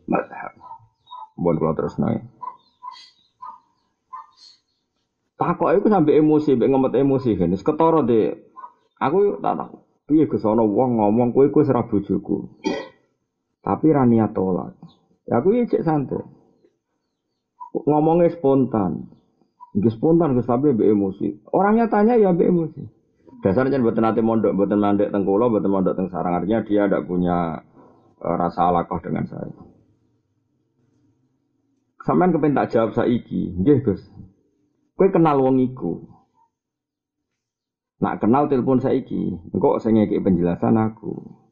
madhab. 0.07 0.55
Mohon 1.35 1.57
kalau 1.59 1.75
terus 1.75 1.97
naik. 1.99 2.23
Takok 5.35 5.71
itu 5.75 5.89
sampai 5.91 6.23
emosi, 6.23 6.55
sampai 6.55 6.71
ngemet 6.71 6.95
emosi 6.95 7.31
kan. 7.35 7.51
Ketara 7.51 8.07
deh 8.07 8.55
Aku 9.03 9.43
tak 9.43 9.55
tahu. 9.59 9.77
Piye 10.05 10.29
Gus 10.29 10.45
ana 10.45 10.65
wong 10.65 11.01
ngomong 11.01 11.33
kowe 11.33 11.49
kowe 11.49 11.65
ora 11.65 11.85
bojoku. 11.89 12.61
Tapi 13.65 13.87
ra 13.89 14.05
niat 14.05 14.37
tolak. 14.37 14.77
Ya 15.25 15.41
aku 15.41 15.57
ya 15.57 15.65
cek 15.65 15.85
santai. 15.85 16.21
Ngomongnya 17.89 18.33
spontan. 18.33 19.09
Gus 19.75 19.99
spontan 19.99 20.39
Gus 20.39 20.47
tapi 20.47 20.71
be 20.71 20.87
emosi. 20.87 21.51
Orangnya 21.51 21.91
tanya 21.91 22.15
ya 22.15 22.31
be 22.31 22.47
emosi. 22.47 22.83
Dasarnya 23.43 23.83
buat 23.83 23.99
nanti 24.01 24.25
mondok, 24.25 24.57
buat 24.57 24.73
mandek 24.73 25.13
tengkulo, 25.13 25.53
buat 25.53 25.67
mondok 25.67 25.99
teng 25.99 26.09
sarang 26.09 26.41
artinya 26.41 26.65
dia 26.65 26.89
tidak 26.89 27.05
punya 27.05 27.61
uh, 28.23 28.37
rasa 28.41 28.73
alakoh 28.73 28.97
dengan 29.05 29.29
saya. 29.29 29.53
Sampean 32.09 32.33
kepen 32.33 32.57
tak 32.57 32.73
jawab 32.73 32.97
saiki, 32.97 33.53
nggih 33.61 33.85
Gus. 33.85 34.01
Kowe 34.97 35.09
kenal 35.13 35.41
wong 35.43 35.61
iku. 35.61 36.09
Nak 38.01 38.25
kenal 38.25 38.49
telepon 38.49 38.81
saiki, 38.81 39.37
engkau 39.53 39.77
saya 39.77 39.93
ngeki 40.05 40.25
penjelasan 40.25 40.81
aku. 40.81 41.44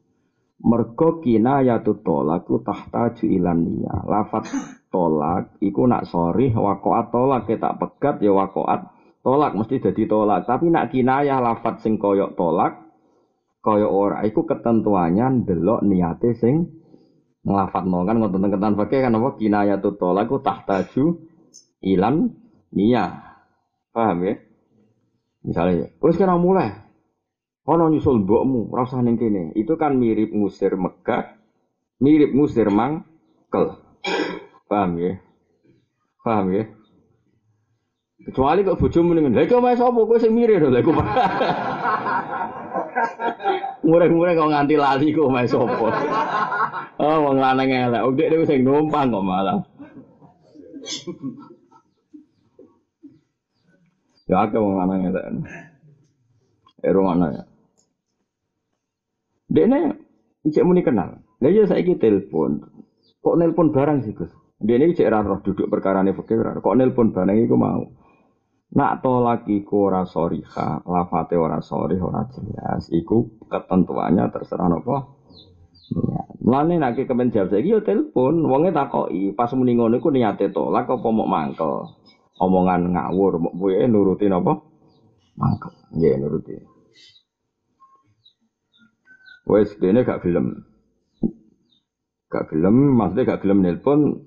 Mergo 0.61 1.19
kinayatu 1.19 2.05
tolak 2.05 2.45
ku 2.45 2.61
tahta 2.61 3.09
ilan 3.25 3.65
niya. 3.65 4.05
Lafat 4.05 4.47
tolak 4.93 5.57
iku 5.59 5.89
nak 5.89 6.05
sorry 6.05 6.53
wakoat 6.53 7.09
tolak 7.09 7.49
kita 7.49 7.73
pegat 7.75 8.21
ya 8.21 8.31
wakoat 8.31 8.93
tolak 9.25 9.57
mesti 9.57 9.81
jadi 9.81 10.03
tolak. 10.05 10.45
Tapi 10.45 10.69
nak 10.69 10.93
kinayah 10.93 11.41
lafat 11.41 11.81
sing 11.81 11.97
koyok 11.97 12.37
tolak 12.37 12.79
koyok 13.63 13.91
ora 13.91 14.19
iku 14.27 14.43
ketentuannya 14.43 15.47
delok 15.47 15.81
niate 15.87 16.35
sing 16.35 16.67
ngelafat 17.43 17.83
no 17.87 18.07
kan 18.07 18.19
ngotot 18.19 18.39
ketan 18.39 18.75
pakai 18.79 19.03
kan 19.03 19.19
apa 19.19 19.29
kinayatu 19.35 19.99
tolak 19.99 20.31
ku 20.31 20.39
tahta 20.39 20.85
ilan 21.83 22.31
niya. 22.71 23.05
Paham 23.93 24.25
ya? 24.25 24.35
Misalnya, 25.43 25.91
wis 26.01 26.17
kena 26.17 26.39
mulai. 26.39 26.71
Ono 27.63 27.87
nyusul 27.87 28.27
mbokmu, 28.27 28.75
rasa 28.75 28.99
ning 28.99 29.15
kene. 29.15 29.55
Itu 29.55 29.79
kan 29.79 29.95
mirip 29.95 30.35
ngusir 30.35 30.75
Mekah, 30.75 31.39
mirip 32.03 32.35
ngusir 32.35 32.67
Mangkel. 32.67 33.79
Paham 34.67 34.99
ya? 34.99 35.15
Paham 36.19 36.51
ya? 36.51 36.63
Kecuali 38.23 38.63
kok 38.63 38.79
bojomu 38.79 39.15
ning 39.15 39.31
lha 39.35 39.47
kok 39.47 39.59
mas 39.59 39.79
sapa 39.79 39.99
kowe 39.99 40.15
sing 40.19 40.31
mirip 40.35 40.59
lho 40.59 40.75
iku. 40.79 40.91
Murah-murah 43.87 44.31
kok 44.35 44.47
nganti 44.51 44.75
lali 44.79 45.11
kok 45.15 45.31
mas 45.31 45.51
sapa. 45.51 45.87
Oh 46.93 47.25
wong 47.25 47.41
lanang 47.41 47.67
elek, 47.73 48.05
udah 48.05 48.27
dhewe 48.31 48.45
sing 48.45 48.63
numpang 48.63 49.11
kok 49.11 49.25
malah. 49.25 49.59
Ya 54.23 54.47
akeh 54.47 54.55
wong 54.55 54.79
lanang 54.79 55.03
ngene. 55.03 55.43
Ero 56.79 57.03
mana 57.03 57.27
ya. 57.31 57.43
Dene 59.53 59.79
ijek 60.41 60.65
muni 60.65 60.81
kenal. 60.81 61.21
Lah 61.37 61.51
iya 61.53 61.69
saiki 61.69 62.01
telepon. 62.01 62.65
Kok 63.21 63.37
nelpon 63.37 63.69
barang 63.69 64.01
sih, 64.01 64.17
Gus? 64.17 64.33
Dene 64.57 64.89
ijek 64.89 65.05
ora 65.05 65.21
roh 65.21 65.39
duduk 65.45 65.69
perkarane 65.69 66.17
fikih 66.17 66.41
ora. 66.41 66.57
Kok 66.57 66.73
nelpon 66.73 67.13
barang 67.13 67.37
iku 67.37 67.55
mau. 67.55 67.85
Nak 68.73 69.05
tolak 69.05 69.45
iku 69.45 69.93
ora 69.93 70.01
soriha, 70.01 70.81
lafate 70.89 71.37
ora 71.37 71.61
sorih, 71.61 72.01
ora 72.01 72.25
jelas. 72.33 72.89
Iku 72.89 73.45
ketentuannya 73.45 74.33
terserah 74.33 74.65
nopo. 74.65 75.21
Ya. 75.93 76.25
Mulane 76.41 76.81
nek 76.81 76.97
kepen 77.05 77.29
jawab 77.29 77.53
saiki 77.53 77.69
yo 77.69 77.85
telepon, 77.85 78.41
wonge 78.49 78.73
takoki, 78.73 79.29
pas 79.37 79.53
muni 79.53 79.77
ngono 79.77 80.01
iku 80.01 80.09
niate 80.09 80.49
tolak 80.49 80.89
mau 80.89 81.29
mangkel 81.29 81.85
omongan 82.41 82.91
ngawur 82.93 83.37
mbok 83.37 83.53
kowe 83.55 83.83
nuruti 83.87 84.25
napa 84.27 84.57
mangkel 85.37 85.71
nggih 85.93 86.13
nuruti 86.17 86.53
wes 89.47 89.75
dene 89.79 90.03
gak 90.07 90.23
gelem. 90.23 90.63
Gak 92.31 92.49
gelem 92.49 92.75
maksudnya 92.95 93.35
gak 93.35 93.41
gelem 93.45 93.59
nelpon. 93.63 94.23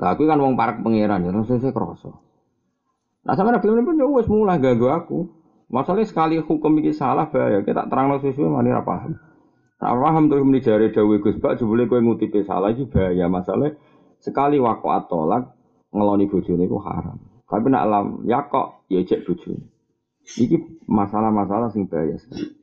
Lah 0.00 0.16
aku 0.16 0.24
kan 0.26 0.40
wong 0.40 0.56
parak 0.56 0.80
pangeran 0.80 1.28
ya 1.28 1.30
saya 1.44 1.70
krasa 1.70 2.10
nah 3.22 3.38
sama 3.38 3.54
gelem 3.62 3.84
nelpon 3.84 4.00
ya 4.00 4.06
wes 4.08 4.26
mulai 4.26 4.58
gago 4.58 4.88
aku. 4.90 5.18
Masalahnya 5.72 6.04
sekali 6.04 6.36
hukum 6.36 6.84
ini 6.84 6.92
salah 6.92 7.32
bahaya. 7.32 7.64
Kita 7.64 7.88
terang 7.88 8.12
lo 8.12 8.20
sesuai 8.20 8.44
mana 8.44 8.76
apa 8.76 8.84
paham. 8.84 9.12
Nah, 9.80 9.96
paham 9.96 10.28
terus 10.28 10.44
meni 10.44 10.60
jare 10.60 10.92
dawuh 10.92 11.16
Gus 11.24 11.40
Bak 11.40 11.56
jebule 11.56 11.88
kowe 11.88 11.96
ngutipe 11.96 12.44
salah 12.44 12.76
iki 12.76 12.84
bahaya. 12.92 13.24
Masalah 13.32 13.72
sekali 14.20 14.60
waqa'at 14.60 15.08
tolak 15.08 15.56
ngeloni 15.88 16.28
bojone 16.28 16.68
iku 16.68 16.76
haram. 16.84 17.16
Tapi 17.48 17.66
nak 17.72 17.82
alam 17.88 18.06
ya 18.28 18.44
kok 18.52 18.84
ya 18.92 19.00
cek 19.00 19.24
bojone. 19.24 19.64
Iki 20.28 20.86
masalah-masalah 20.92 21.72
sing 21.72 21.88
bahaya 21.88 22.20
sekali. 22.20 22.61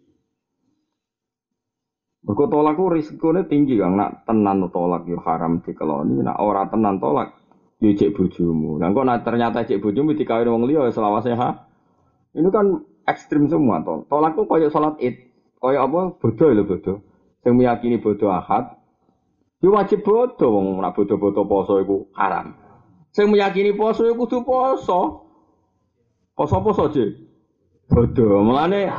Mergo 2.20 2.52
tolak 2.52 2.76
ku 2.76 2.92
risikone 2.92 3.48
tinggi 3.48 3.80
Kang, 3.80 3.96
nak 3.96 4.28
tenan 4.28 4.68
tolak 4.68 5.08
yo 5.08 5.24
haram 5.24 5.64
dikeloni, 5.64 6.20
nak 6.20 6.36
ora 6.44 6.68
tenan 6.68 7.00
tolak 7.00 7.32
yo 7.80 7.96
cek 7.96 8.12
bojomu. 8.12 8.76
Lah 8.76 8.92
kok 8.92 9.06
nak 9.08 9.24
ternyata 9.24 9.64
cek 9.64 9.80
bojomu 9.80 10.12
dikawin 10.12 10.52
wong 10.52 10.68
liya 10.68 10.92
selawase 10.92 11.32
ha. 11.32 11.64
Ini 12.36 12.50
kan 12.52 12.84
ekstrim 13.08 13.48
semua 13.48 13.80
tol. 13.88 14.04
Tolak 14.12 14.36
ku 14.36 14.44
koyo 14.44 14.68
salat 14.68 15.00
Id. 15.00 15.16
Koyo 15.64 15.80
apa? 15.80 16.02
Bodoh 16.20 16.50
lho 16.52 16.64
bodoh. 16.68 16.98
Sing 17.40 17.56
meyakini 17.56 18.04
bodoh 18.04 18.36
ahad, 18.36 18.76
yo 19.64 19.72
wajib 19.72 20.04
bodoh 20.04 20.52
wong 20.52 20.84
nak 20.84 20.92
bodoh-bodoh 21.00 21.48
poso 21.48 21.80
iku 21.80 22.12
haram. 22.20 22.52
Saya 23.16 23.32
meyakini 23.32 23.72
poso 23.72 24.04
ya 24.04 24.12
kudu 24.12 24.44
poso. 24.44 25.24
Poso-poso 26.36 26.88
aja. 26.88 27.04
Bodoh. 27.90 28.46
Mulane 28.46 28.94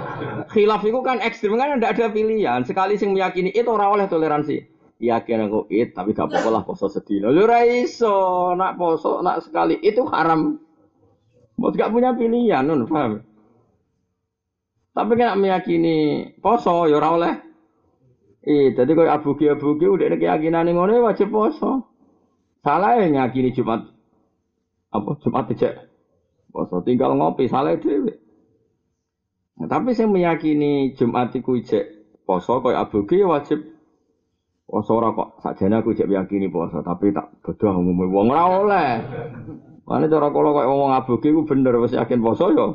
khilaf 0.50 0.82
itu 0.82 0.98
kan 1.06 1.22
ekstrim 1.22 1.54
kan 1.54 1.78
tidak 1.78 1.94
ada 1.94 2.10
pilihan. 2.10 2.66
Sekali 2.66 2.98
sing 2.98 3.14
meyakini 3.14 3.54
itu 3.54 3.70
orang 3.70 4.02
oleh 4.02 4.06
toleransi. 4.10 4.66
Yakin 5.00 5.48
aku 5.48 5.64
it 5.72 5.96
tapi 5.96 6.12
gak 6.12 6.28
apa-apa 6.28 6.48
lah 6.50 6.62
poso 6.66 6.90
sedih. 6.90 7.24
Lu 7.24 7.46
ora 7.46 7.64
iso 7.64 8.52
nak 8.52 8.76
poso 8.76 9.22
nak 9.24 9.46
sekali 9.46 9.78
itu 9.80 10.04
haram. 10.10 10.60
Mau 11.56 11.72
gak 11.72 11.92
punya 11.92 12.12
pilihan, 12.16 12.64
nun, 12.64 12.88
paham? 12.88 13.20
Tapi 14.96 15.12
kan 15.16 15.38
meyakini 15.38 16.28
poso 16.42 16.84
ya 16.90 17.00
ora 17.00 17.08
oleh. 17.16 17.34
Eh, 18.40 18.72
jadi 18.72 18.92
kalau 18.96 19.12
abu 19.12 19.36
abu 19.36 19.76
udah 19.76 20.08
ada 20.08 20.16
keyakinan 20.16 20.68
ngono 20.72 20.92
ya 20.98 21.00
wajib 21.04 21.32
poso. 21.32 21.86
Salah 22.60 23.00
ya 23.00 23.08
nyakini 23.08 23.56
Jumat 23.56 23.88
apa 24.90 25.10
Jumat 25.22 25.48
tidak 25.54 25.88
poso 26.52 26.82
tinggal 26.84 27.16
ngopi 27.16 27.48
salah 27.48 27.78
dhewe. 27.78 28.29
Nah, 29.60 29.68
tapi 29.68 29.92
saya 29.92 30.08
meyakini 30.08 30.96
Jumat 30.96 31.36
iku 31.36 31.60
ijek 31.60 32.16
poso 32.24 32.64
kaya 32.64 32.80
aboge 32.80 33.20
wajib 33.20 33.60
poso 34.64 34.96
ora 34.96 35.12
kok 35.12 35.36
sakjane 35.44 35.84
aku 35.84 35.92
ijek 35.92 36.08
meyakini 36.08 36.48
poso 36.48 36.80
tapi 36.80 37.12
tak 37.12 37.28
bodoh 37.44 37.76
umume 37.76 38.08
wong 38.08 38.32
ora 38.32 38.44
oleh. 38.48 38.90
Mane 39.84 40.08
cara 40.08 40.32
kula 40.32 40.56
kaya 40.56 40.72
wong 40.72 40.96
aboge 40.96 41.28
iku 41.28 41.44
bener 41.44 41.76
wis 41.76 41.92
yakin 41.92 42.24
poso 42.24 42.48
ya 42.56 42.72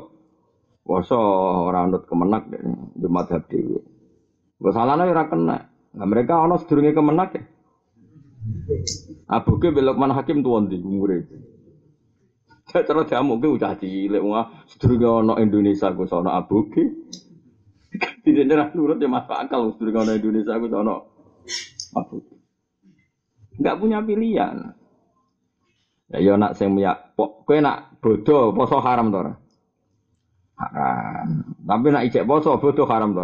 Poso 0.86 1.18
ora 1.66 1.90
anut 1.90 2.06
kemenak 2.06 2.46
di 2.94 3.08
madhab 3.10 3.42
dhewe. 3.50 3.82
Mbok 4.62 4.70
salahne 4.70 5.10
ora 5.10 5.26
kena. 5.26 5.58
Nah, 5.90 6.06
mereka 6.06 6.38
ana 6.38 6.54
sedurunge 6.54 6.94
kemenak 6.94 7.34
ya. 7.34 7.42
Abuke 9.26 9.74
belok 9.74 9.98
mana 9.98 10.14
hakim 10.14 10.46
tuan 10.46 10.70
di 10.70 10.78
umure. 10.78 11.26
Cara 12.66 13.06
jamu 13.06 13.38
ke 13.38 13.46
udah 13.46 13.78
cilik 13.78 14.22
wah 14.26 14.50
sedurunge 14.66 15.06
ana 15.06 15.34
Indonesia 15.38 15.94
ku 15.94 16.02
sono 16.10 16.34
abuke. 16.34 16.82
Tidak 17.96 18.44
nyerah 18.44 18.74
nurut 18.74 18.98
ya 18.98 19.06
masuk 19.06 19.38
akal 19.38 19.70
sedurunge 19.78 20.02
ana 20.02 20.12
Indonesia 20.18 20.58
ku 20.58 20.66
sono 20.66 20.94
abuke. 21.94 22.34
Enggak 23.62 23.78
punya 23.78 23.98
pilihan. 24.02 24.56
Ya 26.10 26.18
yo 26.22 26.34
nak 26.34 26.58
sing 26.58 26.74
ya 26.78 26.98
kowe 27.14 27.56
nak 27.62 28.02
bodoh 28.02 28.50
poso 28.50 28.82
haram 28.82 29.14
to? 29.14 29.22
Haram. 30.58 31.28
Tapi 31.62 31.86
nak 31.94 32.04
ijek 32.10 32.26
poso 32.26 32.58
bodoh 32.58 32.86
haram 32.90 33.14
to? 33.14 33.22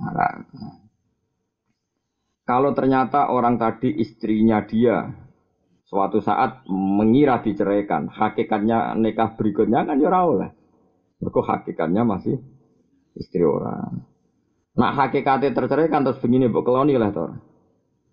Haram. 0.00 0.38
Kalau 2.44 2.76
ternyata 2.76 3.32
orang 3.32 3.56
tadi 3.56 3.88
istrinya 4.00 4.60
dia 4.64 5.23
suatu 5.84 6.18
saat 6.24 6.64
mengira 6.68 7.40
diceraikan, 7.44 8.08
hakikatnya 8.08 8.96
nikah 8.96 9.36
berikutnya 9.36 9.84
kan 9.84 10.00
ya 10.00 10.10
oleh. 10.10 10.50
Mereka 11.20 11.40
hakikatnya 11.40 12.02
masih 12.04 12.40
istri 13.16 13.44
orang. 13.44 14.04
Nah 14.74 14.90
hakikatnya 14.92 15.54
terceraikan 15.54 16.02
terus 16.02 16.18
begini 16.18 16.50
bu 16.50 16.66
keloni 16.66 16.98
lah 16.98 17.14
tor. 17.14 17.38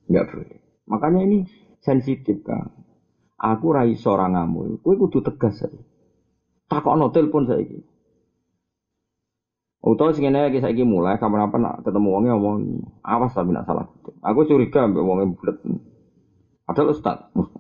Enggak 0.06 0.26
boleh. 0.32 0.60
Makanya 0.88 1.20
ini 1.26 1.38
sensitif 1.82 2.46
kan. 2.46 2.70
Aku 3.42 3.74
rai 3.74 3.98
seorang 3.98 4.38
ngamu, 4.38 4.86
kue 4.86 4.94
kudu 5.02 5.26
tegas 5.26 5.66
saya. 5.66 5.82
Takok 6.70 6.94
no 6.94 7.10
telepon 7.10 7.50
saya 7.50 7.66
ini. 7.66 7.82
Utawa 9.82 10.14
sing 10.14 10.30
ngene 10.30 10.54
iki 10.54 10.62
saiki 10.62 10.86
mulai 10.86 11.18
kapan-kapan 11.18 11.82
ketemu 11.82 12.08
wonge 12.14 12.30
ngomong 12.30 12.58
awas 13.02 13.34
tapi 13.34 13.50
nak 13.50 13.66
salah. 13.66 13.90
Aku 14.22 14.46
curiga 14.46 14.86
mbek 14.86 15.02
wonge 15.02 15.34
bulet. 15.34 15.58
Padahal 16.66 16.94
ustaz, 16.94 17.18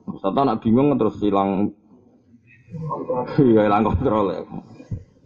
ustaz 0.07 0.31
nak 0.35 0.61
bingung 0.63 0.95
terus 0.95 1.19
hilang 1.19 1.73
Iya 3.35 3.67
hilang 3.67 3.83
kontrol 3.83 4.31
ya. 4.31 4.41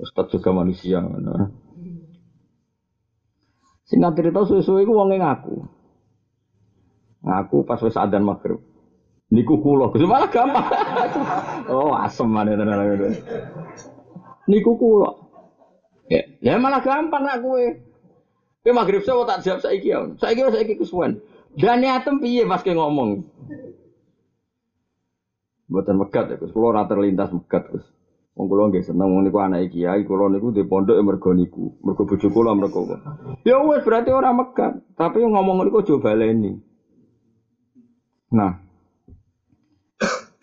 Ustaz 0.02 0.34
juga 0.34 0.50
manusia. 0.52 1.00
Nah. 1.00 1.54
Singkat 3.86 4.14
cerita 4.18 4.42
suwe-suwe 4.50 4.82
iku 4.82 4.98
wonge 4.98 5.22
ngaku. 5.22 5.56
Ngaku 7.22 7.58
pas 7.70 7.82
wis 7.86 7.98
adzan 7.98 8.26
maghrib. 8.26 8.62
Niku 9.34 9.58
kula, 9.58 9.90
Gus 9.90 10.06
malah 10.06 10.30
gampang. 10.30 10.70
oh, 11.74 11.98
asem 11.98 12.30
mana 12.30 12.54
tenan. 12.54 12.82
Niku 14.46 14.78
kula. 14.78 15.10
Ya, 16.10 16.22
ya 16.42 16.62
malah 16.62 16.82
gampang 16.86 17.26
nak 17.26 17.42
kue. 17.42 17.82
Kue 18.62 18.74
maghrib 18.74 19.02
saya 19.02 19.26
tak 19.26 19.42
siap 19.42 19.58
saiki 19.62 19.90
ya. 19.90 20.06
Saiki 20.22 20.46
saiki 20.50 20.74
kesuwen. 20.78 21.22
Dan 21.56 21.80
niatem 21.80 22.20
piye 22.20 22.44
pas 22.44 22.60
ke 22.60 22.76
ngomong. 22.76 23.24
Buatan 25.66 25.98
megat 25.98 26.30
ya. 26.30 26.38
Kulo 26.38 26.76
ora 26.76 26.86
terlintas 26.86 27.34
megat, 27.34 27.72
Gus. 27.72 27.86
Wong 28.36 28.52
kula 28.52 28.68
nggih 28.68 28.84
seneng 28.84 29.16
wong 29.16 29.24
niku 29.24 29.40
anake 29.40 29.72
kiai, 29.72 30.04
kula 30.04 30.28
niku 30.28 30.52
di 30.52 30.68
pondok 30.68 31.00
mergo 31.00 31.32
niku. 31.32 31.80
Mergo 31.80 32.04
bojo 32.04 32.28
kula 32.28 32.52
mergo. 32.52 32.84
Ya 33.48 33.64
wis 33.64 33.80
berarti 33.88 34.12
ora 34.12 34.36
megat, 34.36 34.84
tapi 35.00 35.24
ngomong 35.24 35.64
niku 35.64 35.80
aja 35.80 35.96
baleni. 36.04 36.60
Nah, 38.36 38.60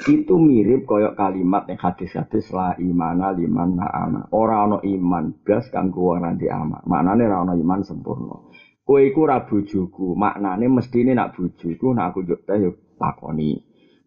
itu 0.08 0.34
mirip 0.40 0.88
koyok 0.88 1.14
kalimat 1.20 1.68
yang 1.68 1.78
hadis-hadis 1.84 2.48
la 2.48 2.72
imana 2.80 3.36
liman 3.36 3.76
ana. 3.76 4.24
Ora 4.32 4.64
ana 4.64 4.80
iman 4.80 5.36
blas 5.44 5.68
kanggo 5.68 6.16
wong 6.16 6.24
nanti 6.24 6.48
ama. 6.48 6.80
Maknane 6.88 7.28
ora 7.28 7.44
ana 7.44 7.54
iman 7.60 7.84
sempurna. 7.84 8.51
Kowe 8.82 8.98
iku 8.98 9.30
ora 9.30 9.46
bojoku, 9.46 10.18
maknane 10.18 10.66
mestine 10.66 11.14
nak 11.14 11.38
bojoku 11.38 11.94
nak 11.94 12.10
aku 12.10 12.26
njuk 12.26 12.40
teh 12.42 12.58
yo 12.58 12.70
lakoni. 12.98 13.54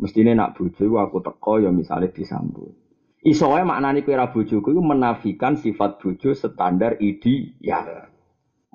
Mestine 0.04 0.36
nak 0.36 0.60
bojoku 0.60 1.00
aku 1.00 1.24
teko 1.24 1.64
ya 1.64 1.72
misale 1.72 2.12
disambut. 2.12 2.76
Iso 3.24 3.48
wae 3.50 3.64
maknane 3.64 4.04
kowe 4.04 4.14
ora 4.20 4.28
bojoku 4.28 4.76
iku 4.76 4.84
menafikan 4.84 5.56
sifat 5.56 6.04
bojo 6.04 6.36
standar 6.36 7.00
ideal. 7.00 8.12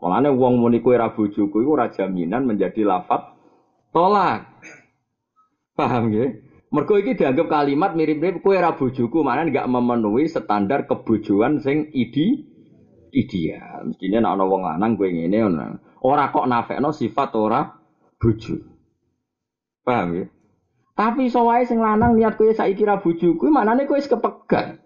Mulane 0.00 0.32
wong 0.32 0.56
muni 0.56 0.80
kowe 0.80 0.96
ora 0.96 1.12
bojoku 1.12 1.60
iku 1.60 1.70
ora 1.76 1.92
jaminan 1.92 2.48
menjadi 2.48 2.80
lafat 2.80 3.36
tolak. 3.92 4.48
Paham 5.76 6.08
nggih? 6.08 6.48
Mergo 6.70 6.96
iki 6.96 7.18
dianggap 7.18 7.50
kalimat 7.50 7.98
mirip-mirip 7.98 8.46
kue 8.46 8.54
ra 8.54 8.78
bojoku, 8.78 9.26
mana 9.26 9.42
nggak 9.42 9.66
memenuhi 9.66 10.30
standar 10.30 10.86
kebojoan 10.86 11.58
sing 11.58 11.90
idi 11.92 12.46
ideal. 13.10 13.90
Mestinya 13.90 14.22
nek 14.22 14.32
ana 14.38 14.44
wong 14.46 14.62
lanang 14.64 14.94
kowe 14.94 15.10
ngene 15.10 15.38
ora 16.04 16.32
kok 16.32 16.48
nafekno 16.48 16.90
sifat 16.92 17.30
ora 17.36 17.60
bojo. 18.20 18.56
Paham 19.84 20.08
ya? 20.16 20.26
Tapi 20.96 21.32
wae 21.32 21.64
sing 21.64 21.80
lanang 21.80 22.20
niat 22.20 22.36
kowe 22.36 22.52
saiki 22.52 22.84
ra 22.84 23.00
bojoku, 23.00 23.48
manane 23.48 23.88
kowe 23.88 23.96
wis 23.96 24.10
kepegat. 24.10 24.76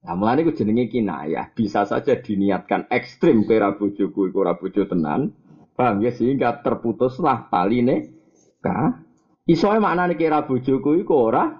Nah, 0.00 0.14
mulane 0.16 0.46
ku 0.46 0.54
jenenge 0.54 0.88
kinayah. 0.88 1.52
Bisa 1.52 1.84
saja 1.84 2.14
diniatkan 2.16 2.86
ekstrim 2.86 3.42
kowe 3.42 3.58
ra 3.58 3.74
bojoku 3.74 4.30
iku 4.30 4.36
ora 4.46 4.54
bojo 4.54 4.86
tenan. 4.86 5.34
Paham 5.74 6.04
ya 6.04 6.14
sehingga 6.14 6.62
terputuslah 6.62 7.50
taline 7.50 8.12
kah 8.60 9.10
Isoe 9.50 9.82
maknane 9.82 10.14
kira 10.14 10.46
bojoku 10.46 11.02
iku 11.02 11.32
ora 11.32 11.50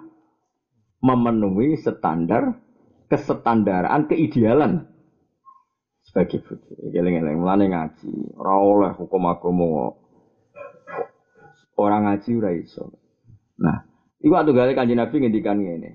memenuhi 1.03 1.75
standar 1.75 2.55
kesetandaran 3.11 4.07
keidealan 4.07 4.87
sebagai 6.11 6.43
bojo. 6.43 6.75
Geleng-geleng 6.91 7.39
mulane 7.39 7.71
ngaji, 7.71 8.35
ora 8.35 8.59
oleh 8.59 8.91
hukum 8.99 9.31
agama 9.31 9.95
orang 11.79 12.11
ngaji 12.11 12.29
ora 12.37 12.51
iso. 12.53 12.91
Nah, 13.57 13.87
iku 14.19 14.35
gale 14.51 14.75
Kanjeng 14.75 14.99
Nabi 14.99 15.15
ngendikan 15.23 15.63
ngene. 15.63 15.91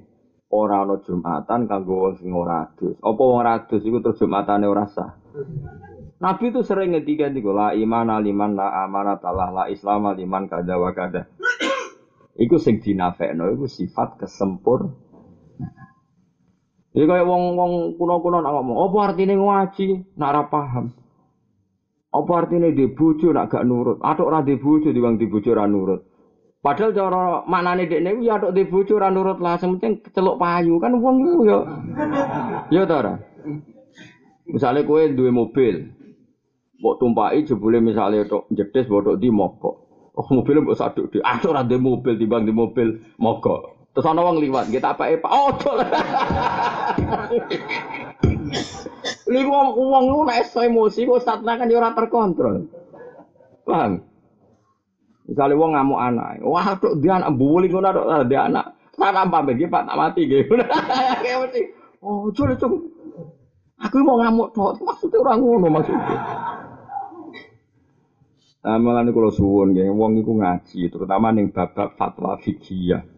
Ora 0.46 0.87
ana 0.87 1.02
Jumatan 1.02 1.66
kanggo 1.66 2.07
wong 2.07 2.14
sing 2.22 2.31
ora 2.31 2.70
adus. 2.70 2.94
Apa 3.02 3.18
wong 3.18 3.38
ora 3.42 3.52
adus 3.61 3.83
iku 3.83 3.98
terus 3.98 4.22
Jumatane 4.22 4.66
ora 4.70 4.87
sah? 4.87 5.18
Nabi 6.22 6.55
itu 6.55 6.62
sering 6.62 6.94
ngendikan 6.94 7.35
iku 7.35 7.50
la 7.50 7.74
iman 7.74 8.22
liman 8.22 8.55
la 8.55 8.87
amanat 8.87 9.20
Allah 9.26 9.50
la 9.52 9.64
islam 9.68 10.07
liman 10.14 10.46
kada 10.46 10.79
wa 10.79 10.94
kada. 10.94 11.26
Iku 12.38 12.62
sing 12.62 12.79
dinafekno 12.79 13.52
iku 13.52 13.66
sifat 13.66 14.22
kesempur. 14.22 15.06
Jadi 16.97 17.05
kayak 17.13 17.29
wong-wong 17.29 18.01
kuno-kuno 18.01 18.41
nak 18.41 18.57
ngomong, 18.57 18.89
apa 18.89 18.97
artinya 19.13 19.37
ngaji? 19.37 20.17
Nak 20.17 20.31
ora 20.33 20.43
paham. 20.49 20.97
Apa 22.09 22.33
artinya 22.41 22.73
di 22.73 22.89
bojo 22.89 23.37
nak 23.37 23.53
gak 23.53 23.69
nurut? 23.69 24.01
Atau 24.01 24.33
ora 24.33 24.41
di 24.41 24.57
bojo 24.57 24.89
di 24.89 24.97
bang 24.97 25.21
di 25.21 25.29
bojo 25.29 25.53
ora 25.53 25.69
nurut. 25.69 26.01
Padahal 26.65 26.97
cara 26.97 27.45
maknane 27.45 27.85
dekne 27.85 28.25
ya 28.25 28.41
atok 28.41 28.57
di 28.57 28.65
bojo 28.65 28.97
ora 28.97 29.13
nurut 29.13 29.37
lah, 29.45 29.61
penting 29.61 30.01
celuk 30.09 30.41
payu 30.41 30.81
kan 30.81 30.97
wong 30.97 31.21
iku 31.21 31.41
ya. 31.45 31.59
Ya 32.73 32.83
ta 32.89 33.05
ora? 33.05 33.15
Misale 34.49 34.89
kowe 34.89 35.05
duwe 35.13 35.29
mobil, 35.29 35.93
mbok 36.81 36.97
tumpaki 36.97 37.45
jebule 37.45 37.85
misale 37.85 38.25
tok 38.25 38.49
jedes 38.57 38.89
mbok 38.89 39.21
di 39.21 39.29
mogok. 39.29 39.77
Oh 40.17 40.27
mobil 40.33 40.65
mbok 40.65 40.81
saduk 40.81 41.13
di. 41.13 41.21
Ah 41.21 41.37
ora 41.45 41.61
ndek 41.61 41.77
mobil 41.77 42.17
timbang 42.17 42.49
di 42.49 42.57
mobil 42.57 43.05
mogok. 43.21 43.76
Terus 43.97 44.13
ana 44.13 44.21
wong 44.21 44.45
liwat, 44.45 44.69
nggih 44.69 44.85
tak 44.85 45.01
Pak. 45.01 45.25
Oh, 45.25 45.49
dol. 45.57 45.81
Liku 49.25 49.49
wong 49.57 49.69
wong 49.73 50.05
lu 50.13 50.21
nek 50.29 50.53
emosi 50.53 51.09
kok 51.09 51.25
satna 51.25 51.57
kan 51.57 51.73
ora 51.73 51.97
terkontrol. 51.97 52.69
Paham? 53.65 54.05
Misalnya 55.25 55.57
wong 55.57 55.73
ngamuk 55.73 55.97
anak, 55.97 56.45
wah 56.45 56.77
tuh 56.77 57.01
dia 57.01 57.17
anak 57.17 57.41
bully 57.41 57.73
ngono 57.73 57.89
tok 57.89 58.29
dia 58.29 58.45
anak. 58.53 58.77
Sana 58.93 59.25
pamit 59.33 59.65
Pak 59.65 59.89
tak 59.89 59.97
mati 59.97 60.29
nggih. 60.29 60.45
Kayak 61.25 61.39
mesti. 61.49 61.61
Oh, 62.05 62.29
jol 62.37 62.53
itu. 62.53 62.69
Aku 63.81 63.97
mau 64.05 64.21
ngamuk 64.21 64.53
tok, 64.53 64.77
maksudnya 64.85 65.25
orang 65.25 65.41
ngono 65.41 65.69
maksudnya. 65.73 66.21
Nah, 68.61 68.77
malah 68.77 69.09
kalau 69.09 69.33
suwun 69.33 69.73
nggih, 69.73 69.89
wong 69.89 70.21
iku 70.21 70.37
ngaji, 70.37 70.93
terutama 70.93 71.33
ning 71.33 71.49
babak 71.49 71.97
fatwa 71.97 72.37
fikih. 72.37 73.15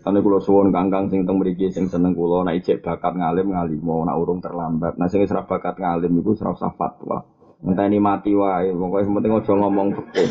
Karena 0.00 0.24
kalau 0.24 0.40
suwon 0.40 0.72
kangkang 0.72 1.12
sing 1.12 1.28
teng 1.28 1.36
mriki 1.36 1.68
sing 1.68 1.92
seneng 1.92 2.16
kula 2.16 2.48
nek 2.48 2.64
ijek 2.64 2.80
bakat 2.80 3.20
ngalim 3.20 3.52
ngalimo 3.52 4.08
nek 4.08 4.16
urung 4.16 4.40
terlambat. 4.40 4.96
Nah 4.96 5.12
sing 5.12 5.20
ora 5.28 5.44
bakat 5.44 5.76
ngalim 5.76 6.16
iku 6.24 6.32
ora 6.40 6.56
usah 6.56 6.72
fatwa. 6.72 7.28
Enteni 7.60 8.00
mati 8.00 8.32
wae, 8.32 8.72
pokoke 8.72 9.04
penting 9.04 9.36
aja 9.36 9.52
ngomong 9.52 9.88
fikih. 9.92 10.30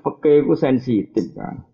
Fikih 0.00 0.36
iku 0.40 0.56
sensitif 0.56 1.36
kan. 1.36 1.68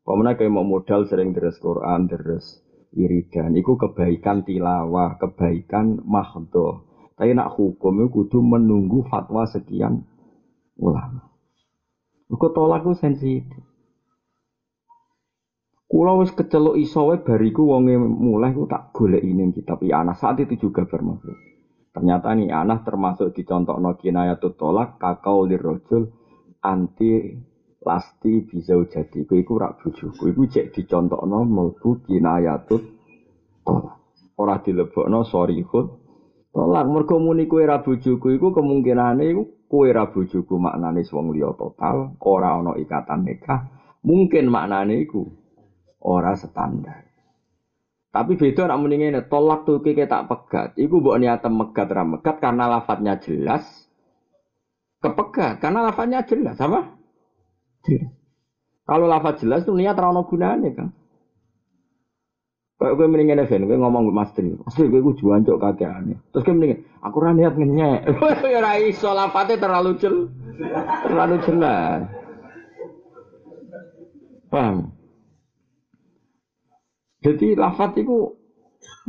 Pemene 0.00 0.40
kayak 0.40 0.48
mau 0.48 0.64
modal 0.64 1.04
sering 1.04 1.36
deres 1.36 1.60
Quran, 1.60 2.08
deres 2.08 2.64
wiridan, 2.96 3.52
iku 3.52 3.76
kebaikan 3.76 4.48
tilawah, 4.48 5.20
kebaikan 5.20 6.00
mahdoh. 6.08 6.88
Tapi 7.20 7.36
nak 7.36 7.52
hukum 7.60 8.00
itu 8.00 8.08
kudu 8.08 8.40
menunggu 8.40 9.04
fatwa 9.04 9.44
sekian 9.44 10.08
ulama. 10.80 11.28
Kau 12.32 12.48
tolak 12.56 12.88
itu 12.88 12.96
sensitif. 12.96 13.67
Kulo 15.88 16.20
wis 16.20 16.36
keceluk 16.36 16.76
iso 16.76 17.08
wae 17.08 17.16
bariku 17.24 17.64
wonge 17.64 17.96
mulai 17.96 18.52
ku 18.52 18.68
tak 18.68 18.92
golek 18.92 19.24
ini 19.24 19.48
kitab 19.56 19.80
anak 19.88 20.20
saat 20.20 20.36
itu 20.44 20.68
juga 20.68 20.84
bermakhluk. 20.84 21.40
Ternyata 21.96 22.36
nih 22.36 22.52
anak 22.52 22.84
termasuk 22.84 23.32
dicontohno 23.32 23.96
kinayatut 23.96 24.60
tolak 24.60 25.00
kakau 25.00 25.48
lirrojul 25.48 26.12
anti 26.60 27.32
lasti 27.80 28.44
bisa 28.44 28.76
jadi. 28.84 29.24
Ku 29.24 29.32
iku 29.40 29.56
rak 29.56 29.80
bojoku. 29.80 30.28
Iku 30.28 30.42
cek 30.44 30.76
dicontohno 30.76 31.48
mlebu 31.48 32.04
kinayatut 32.04 32.82
tolak. 33.64 33.96
Ora 34.36 34.60
dilebokno 34.60 35.24
sorihut 35.24 35.86
tolak. 36.52 36.84
Mergo 36.84 37.16
muni 37.16 37.48
kowe 37.48 37.64
ra 37.64 37.80
bojoku 37.80 38.36
iku 38.36 38.52
kemungkinane 38.52 39.24
iku 39.32 39.42
kowe 39.72 39.88
ra 39.88 40.04
bojoku 40.12 40.54
maknane 40.60 41.00
wong 41.00 41.32
liya 41.32 41.56
total, 41.56 42.12
ora 42.20 42.60
ana 42.60 42.76
ikatan 42.76 43.24
nikah. 43.24 43.72
Mungkin 44.04 44.52
maknane 44.52 45.00
iku 45.08 45.47
ora 46.02 46.34
standar. 46.38 47.08
Tapi 48.08 48.40
beda 48.40 48.66
nak 48.66 48.80
ngene, 48.82 49.20
tolak 49.28 49.68
tuh 49.68 49.84
kike 49.84 50.08
tak 50.08 50.26
pegat. 50.32 50.72
Iku 50.80 50.98
mbok 50.98 51.20
niatem 51.20 51.54
megat 51.54 51.92
ra 51.92 52.02
megat 52.02 52.40
karena 52.40 52.64
lafadznya 52.66 53.20
jelas. 53.20 53.62
Kepegat 54.98 55.60
karena 55.62 55.86
lafadznya 55.86 56.24
jelas, 56.24 56.56
apa? 56.58 56.98
Jelas. 57.86 58.18
Kalau 58.88 59.04
lafadz 59.04 59.44
jelas 59.44 59.68
tuh 59.68 59.76
niat 59.76 59.92
ra 60.00 60.08
ono 60.08 60.24
gunane, 60.24 60.72
Kang. 60.72 60.90
Kayak 62.78 62.94
gue 62.94 63.06
mendingin 63.10 63.42
event, 63.42 63.66
gue 63.68 63.74
ngomong 63.74 64.06
ke 64.06 64.12
Mas 64.14 64.30
Tri, 64.32 64.54
Mas 64.54 64.72
Tri, 64.72 64.86
gue 64.88 65.02
gue 65.02 65.18
juan 65.18 65.44
cok 65.44 65.60
kakeannya. 65.60 66.16
Terus 66.32 66.42
gue 66.46 66.54
mendingin, 66.56 66.80
aku 67.04 67.16
ra 67.20 67.36
niat 67.36 67.54
ngenyek. 67.58 68.00
Ya 68.54 68.64
ra 68.64 68.80
iso 68.80 69.12
lafadznya 69.12 69.60
terlalu 69.60 70.00
jelas. 70.00 70.30
Terlalu 71.04 71.36
jelas. 71.44 72.00
Paham? 74.48 74.97
Jadi 77.18 77.58
lafat 77.58 77.98
itu 77.98 78.38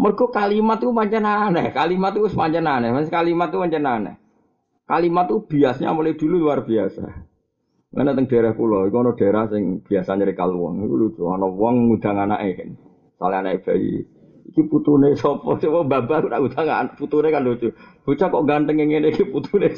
mergo 0.01 0.33
kalimat 0.33 0.81
itu 0.81 0.89
pancen 0.89 1.25
aneh, 1.25 1.69
kalimat 1.69 2.11
itu 2.17 2.25
pancen 2.33 2.65
aneh, 2.65 2.89
Mas 2.89 3.09
kalimat 3.13 3.53
itu 3.53 3.57
pancen 3.61 3.85
aneh. 3.85 4.15
Kalimat 4.89 5.29
itu 5.29 5.37
biasanya 5.45 5.93
mulai 5.93 6.17
dulu 6.17 6.49
luar 6.49 6.65
biasa. 6.65 7.05
Karena 7.89 8.13
teng 8.13 8.25
daerah 8.29 8.53
pulau, 8.53 8.85
itu 8.85 8.97
ada 9.01 9.13
daerah 9.17 9.43
yang 9.49 9.81
biasa 9.81 10.13
nyerikal 10.17 10.49
wong, 10.53 10.85
itu 10.85 10.93
lucu. 10.93 11.21
Ada 11.25 11.45
wong 11.45 11.75
ngudang 11.89 12.17
anaknya 12.21 12.53
kan, 12.61 12.69
soalnya 13.17 13.37
anak 13.45 13.65
bayi. 13.65 14.05
Iki 14.49 14.61
putune 14.65 15.13
coba 15.13 15.57
babak 15.85 16.25
udah 16.25 16.37
ngudang 16.41 16.69
putune 16.97 17.29
kan 17.33 17.41
lucu. 17.45 17.73
Bocah 18.05 18.27
kok 18.29 18.45
ganteng 18.45 18.81
ini, 18.81 19.09
iki 19.09 19.29
putune. 19.29 19.73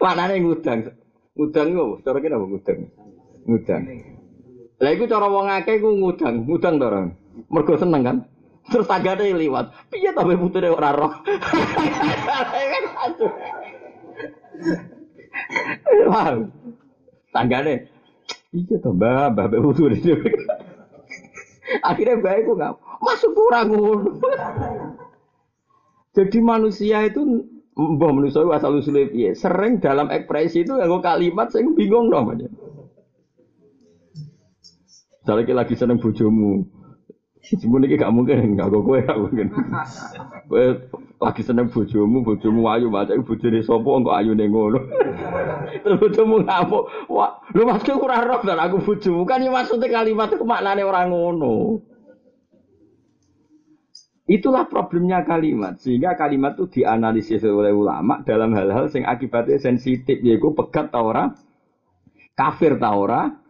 Mana 0.00 0.24
nih 0.32 0.44
ngudang? 0.44 0.92
Ngudang 1.32 1.66
itu, 1.72 1.84
cara 2.04 2.18
kita 2.20 2.36
ngudang. 2.36 2.78
Ngudang. 3.48 3.82
Lah 4.82 4.90
iku 4.90 5.06
cara 5.06 5.30
wong 5.30 5.46
akeh 5.46 5.78
ku 5.78 5.94
ngudang, 5.94 6.42
ngudang 6.42 6.82
to 6.82 6.86
orang. 6.90 7.14
Mergo 7.46 7.78
seneng 7.78 8.02
kan. 8.02 8.16
Terus 8.66 8.90
tanggane 8.90 9.30
liwat. 9.30 9.70
Piye 9.94 10.10
to 10.10 10.26
be 10.26 10.34
puture 10.34 10.74
ora 10.74 10.90
roh. 10.90 11.22
Wah. 16.10 16.34
Tanggane 17.32 17.88
Iya 18.52 18.76
toh 18.84 18.92
mbak, 18.92 19.32
mbak 19.32 19.64
puture. 19.64 19.96
Akhirnya 21.88 22.20
mbak 22.20 22.34
itu 22.44 22.52
nggak 22.52 22.72
masuk 23.00 23.32
kurang. 23.32 23.68
Jadi 26.16 26.38
manusia 26.44 27.08
itu 27.08 27.48
mbah 27.72 28.12
manusia 28.12 28.44
asal 28.52 28.76
usulnya 28.76 29.32
sering 29.32 29.80
dalam 29.80 30.12
ekspresi 30.12 30.68
itu 30.68 30.76
yang 30.76 31.00
kalimat 31.00 31.48
saya 31.48 31.64
bingung 31.72 32.12
namanya. 32.12 32.52
Misalnya 35.22 35.46
kita 35.46 35.58
lagi 35.62 35.74
seneng 35.78 36.02
bojomu. 36.02 36.66
Sebenarnya 37.42 37.98
gak 37.98 38.14
mungkin, 38.14 38.58
gak 38.58 38.70
kok 38.70 38.82
kowe 38.82 38.98
gak 39.02 39.18
mungkin. 39.18 39.46
Kowe 40.50 40.64
lagi 41.22 41.42
seneng 41.46 41.70
bojomu, 41.70 42.26
bojomu 42.26 42.66
ayu 42.66 42.90
maca 42.90 43.14
bojone 43.14 43.62
sapa 43.62 43.86
kok 43.86 44.14
ayune 44.18 44.44
ngono. 44.50 44.78
Terus 45.82 45.98
bojomu 46.02 46.42
ngamuk, 46.42 46.84
wah, 47.06 47.38
lu 47.54 47.62
maksudku 47.66 48.02
ora 48.02 48.26
roh 48.26 48.42
dan 48.42 48.58
aku 48.58 48.82
bojomu 48.82 49.22
kan 49.22 49.42
ya 49.42 49.50
maksudnya 49.54 49.90
kalimat 49.90 50.30
itu 50.34 50.42
maknane 50.42 50.82
orang 50.82 51.14
ngono. 51.14 51.82
Itulah 54.26 54.70
problemnya 54.70 55.26
kalimat. 55.26 55.82
Sehingga 55.82 56.14
kalimat 56.14 56.54
itu 56.54 56.82
dianalisis 56.82 57.42
oleh 57.42 57.74
ulama 57.74 58.22
dalam 58.22 58.54
hal-hal 58.54 58.86
yang 58.94 59.06
akibatnya 59.06 59.58
sensitif. 59.58 60.22
Yaitu 60.22 60.54
pegat 60.54 60.94
tau 60.94 61.10
ora, 61.10 61.34
kafir 62.38 62.78
tau 62.78 63.02
ora, 63.02 63.41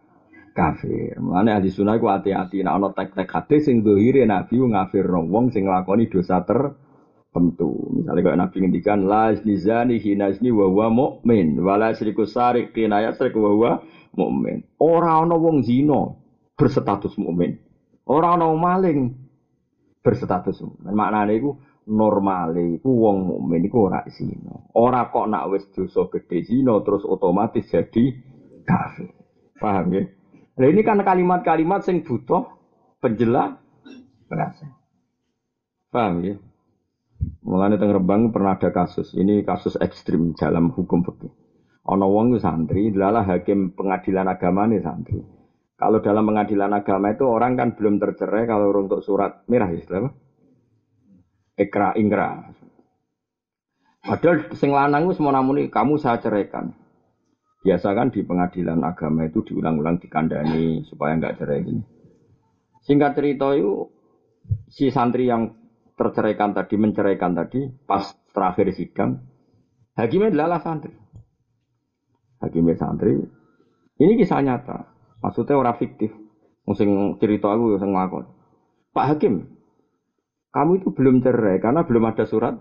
kafir. 0.53 1.17
Mulane 1.17 1.57
ahli 1.57 1.73
sunnah 1.73 1.97
ku 1.97 2.07
hati-hati 2.07 2.61
nek 2.61 2.73
ana 2.77 2.87
tek-tek 2.93 3.27
hadis 3.27 3.65
sing 3.67 3.81
dohire 3.81 4.23
nabi 4.23 4.61
ngafir 4.61 5.03
wong 5.09 5.49
sing 5.49 5.65
nglakoni 5.65 6.07
dosa 6.07 6.45
tertentu. 6.45 7.73
Misalnya 7.91 8.21
kalau 8.21 8.37
nabi 8.37 8.55
ngendikan 8.61 8.99
la 9.09 9.33
nizani 9.33 9.97
hina 9.97 10.29
izni 10.29 10.53
wa 10.53 10.69
huwa 10.69 10.87
mukmin 10.93 11.57
wa 11.59 11.75
la 11.75 11.91
syriku 11.97 12.23
sarik 12.29 12.71
hina 12.77 13.01
yasrik 13.03 13.33
wa 13.33 13.49
huwa 13.49 13.71
mukmin. 14.13 14.63
Ora 14.79 15.25
ana 15.25 15.35
wong 15.35 15.65
zina 15.65 16.13
berstatus 16.55 17.17
mukmin. 17.17 17.57
Ora 18.05 18.37
ana 18.37 18.47
maling 18.53 19.09
berstatus 20.05 20.61
mukmin. 20.61 20.93
Maknane 20.93 21.33
iku 21.35 21.57
normale 21.89 22.79
iku 22.79 22.89
wong 22.93 23.17
mukmin 23.25 23.65
iku 23.65 23.89
ora 23.89 24.05
zina. 24.07 24.69
Ora 24.77 25.09
kok 25.09 25.27
nak 25.27 25.49
wis 25.49 25.65
dosa 25.73 26.07
gedhe 26.13 26.45
zina 26.45 26.77
terus 26.85 27.03
otomatis 27.03 27.67
jadi 27.67 28.05
kafir. 28.63 29.11
Paham 29.57 29.95
ya? 29.95 30.03
Nah 30.53 30.67
ini 30.69 30.81
kan 30.85 31.01
kalimat-kalimat 31.01 31.81
yang 31.89 32.05
butuh 32.05 32.45
penjelas. 33.01 33.57
Paham 35.89 36.25
ya? 36.25 36.35
Mulanya 37.45 37.77
teng 37.77 37.93
Rembang 37.93 38.33
pernah 38.33 38.57
ada 38.57 38.69
kasus. 38.73 39.13
Ini 39.13 39.45
kasus 39.45 39.77
ekstrim 39.77 40.33
dalam 40.33 40.73
hukum 40.73 41.05
fikih. 41.05 41.31
Ono 41.83 42.07
wong 42.07 42.39
santri, 42.39 42.89
adalah 42.89 43.27
hakim 43.27 43.75
pengadilan 43.75 44.25
agama 44.31 44.65
nih 44.71 44.79
santri. 44.79 45.19
Kalau 45.75 45.99
dalam 45.99 46.23
pengadilan 46.23 46.71
agama 46.71 47.11
itu 47.11 47.27
orang 47.27 47.59
kan 47.59 47.75
belum 47.75 47.99
tercerai 47.99 48.47
kalau 48.47 48.71
untuk 48.71 49.03
surat 49.03 49.43
merah 49.51 49.67
istilah 49.67 50.15
Ekra 51.53 51.93
ingkra. 51.99 52.49
Padahal 54.01 54.49
sing 54.57 54.73
lanang 54.73 55.05
wis 55.11 55.21
mau 55.21 55.29
namuni 55.29 55.69
kamu 55.69 56.01
saya 56.01 56.17
ceraikan. 56.17 56.73
Biasa 57.63 57.95
kan 57.95 58.11
di 58.11 58.27
pengadilan 58.27 58.83
agama 58.83 59.23
itu 59.23 59.39
diulang-ulang 59.47 60.03
dikandani 60.03 60.83
supaya 60.83 61.15
nggak 61.15 61.39
cerai 61.39 61.63
ini. 61.63 61.83
Singkat 62.83 63.15
cerita 63.15 63.55
itu 63.55 63.87
si 64.67 64.91
santri 64.91 65.31
yang 65.31 65.55
terceraikan 65.95 66.51
tadi 66.51 66.75
menceraikan 66.75 67.31
tadi 67.31 67.71
pas 67.87 68.03
terakhir 68.35 68.75
sidang 68.75 69.23
hakimnya 69.95 70.35
adalah 70.35 70.59
santri. 70.59 70.91
Hakimnya 72.43 72.75
santri. 72.75 73.15
Ini 73.95 74.19
kisah 74.19 74.43
nyata. 74.43 74.91
Maksudnya 75.23 75.55
orang 75.55 75.79
fiktif. 75.79 76.11
Musim 76.67 77.15
cerita 77.23 77.47
aku 77.47 77.79
yang 77.79 77.95
ngakon. 77.95 78.27
Pak 78.91 79.15
Hakim, 79.15 79.47
kamu 80.51 80.83
itu 80.83 80.91
belum 80.91 81.23
cerai 81.23 81.63
karena 81.63 81.87
belum 81.87 82.03
ada 82.11 82.27
surat 82.27 82.59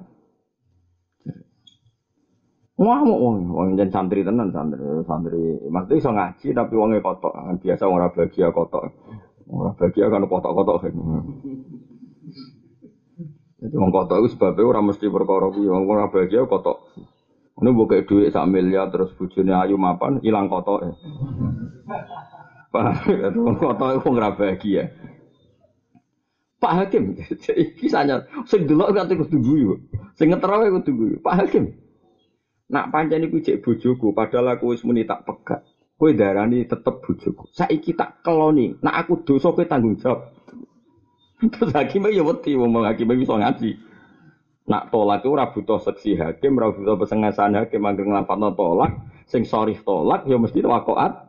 Ngamuk 2.83 3.19
wong, 3.23 3.37
wong 3.55 3.69
jen 3.79 3.95
santri 3.95 4.27
tenan 4.27 4.51
santri, 4.51 4.83
santri. 5.07 5.39
Maksudnya 5.71 6.01
iso 6.03 6.11
ngaji 6.11 6.47
tapi 6.51 6.75
wonge 6.75 6.99
kotok, 6.99 7.31
kan 7.31 7.57
biasa 7.63 7.85
ora 7.87 8.11
bahagia 8.11 8.51
kotok. 8.51 8.91
Ora 9.47 9.71
bahagia 9.79 10.11
kan 10.11 10.27
kotok-kotok. 10.27 10.91
Jadi 13.63 13.75
wong 13.79 13.91
kotok 13.95 14.27
itu 14.27 14.35
sebabnya 14.35 14.67
orang 14.67 14.91
mesti 14.91 15.07
perkara 15.07 15.47
kuwi, 15.55 15.71
wong 15.71 15.87
ora 15.87 16.11
bahagia 16.11 16.43
kotok. 16.51 16.83
Ini 17.63 17.71
buka 17.71 18.03
duit 18.03 18.35
sak 18.35 18.51
miliar 18.51 18.91
terus 18.91 19.15
bujune 19.15 19.55
ayu 19.55 19.79
mapan 19.79 20.19
hilang 20.19 20.51
kotok. 20.51 20.83
Pak, 22.75 23.07
itu 23.07 23.39
wong 23.47 23.63
kotok 23.63 24.03
itu 24.03 24.09
ora 24.11 24.35
bahagia. 24.35 24.91
Pak 26.59 26.73
Hakim, 26.79 27.19
kisahnya, 27.79 28.27
sing 28.47 28.67
delok 28.67 28.95
kate 28.95 29.19
kudu 29.19 29.39
guyu. 29.39 29.73
Sing 30.15 30.31
ngeterawe 30.31 30.71
kudu 30.79 30.91
guyu. 30.95 31.17
Pak 31.19 31.35
Hakim, 31.43 31.75
Nak 32.73 32.89
pancen 32.89 33.29
iku 33.29 33.37
cek 33.45 33.61
bojoku, 33.61 34.17
padahal 34.17 34.57
aku 34.57 34.73
wis 34.73 34.81
muni 34.81 35.05
tak 35.05 35.29
pegat. 35.29 35.61
Kowe 36.01 36.09
darani 36.17 36.65
tetep 36.65 37.05
bojoku. 37.05 37.45
Saiki 37.53 37.93
tak 37.93 38.25
keloni. 38.25 38.81
Nak 38.81 39.07
aku 39.07 39.21
dosa 39.29 39.53
kowe 39.53 39.63
tanggung 39.69 40.01
jawab. 40.01 40.33
Terus 41.53 41.71
hakim 41.77 42.09
ya 42.09 42.25
wedi 42.25 42.57
wong 42.57 42.73
hakim 42.81 43.13
bisa 43.13 43.37
ngaji. 43.37 43.77
Nak 44.63 44.89
tolak 44.89 45.21
itu 45.21 45.29
ora 45.35 45.51
butuh 45.51 45.83
seksi 45.83 46.17
hakim, 46.17 46.57
ora 46.57 46.73
butuh 46.73 46.97
pesengasan 46.97 47.59
hakim 47.59 47.83
anggere 47.83 48.09
nglapatno 48.09 48.55
tolak, 48.55 48.95
sing 49.29 49.43
sorry 49.43 49.75
tolak 49.77 50.25
ya 50.25 50.39
mesti 50.39 50.65
wakoat 50.65 51.29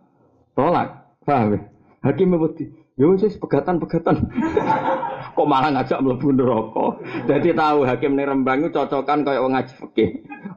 tolak. 0.56 1.20
Paham 1.28 1.60
ya? 1.60 1.60
Hakim 2.08 2.36
wedi. 2.40 2.72
Ya 2.94 3.10
wis 3.10 3.36
pegatan-pegatan. 3.36 4.16
Kok 5.34 5.50
malah 5.50 5.74
ngajak 5.74 6.00
mlebu 6.06 6.30
neraka. 6.30 6.86
Dadi 7.26 7.58
tahu 7.58 7.90
hakim 7.90 8.14
ning 8.14 8.30
Rembang 8.30 8.62
itu 8.62 8.70
cocokan 8.70 9.26
kaya 9.26 9.42
wong 9.42 9.58
ngaji 9.58 9.74
fikih. 9.82 10.10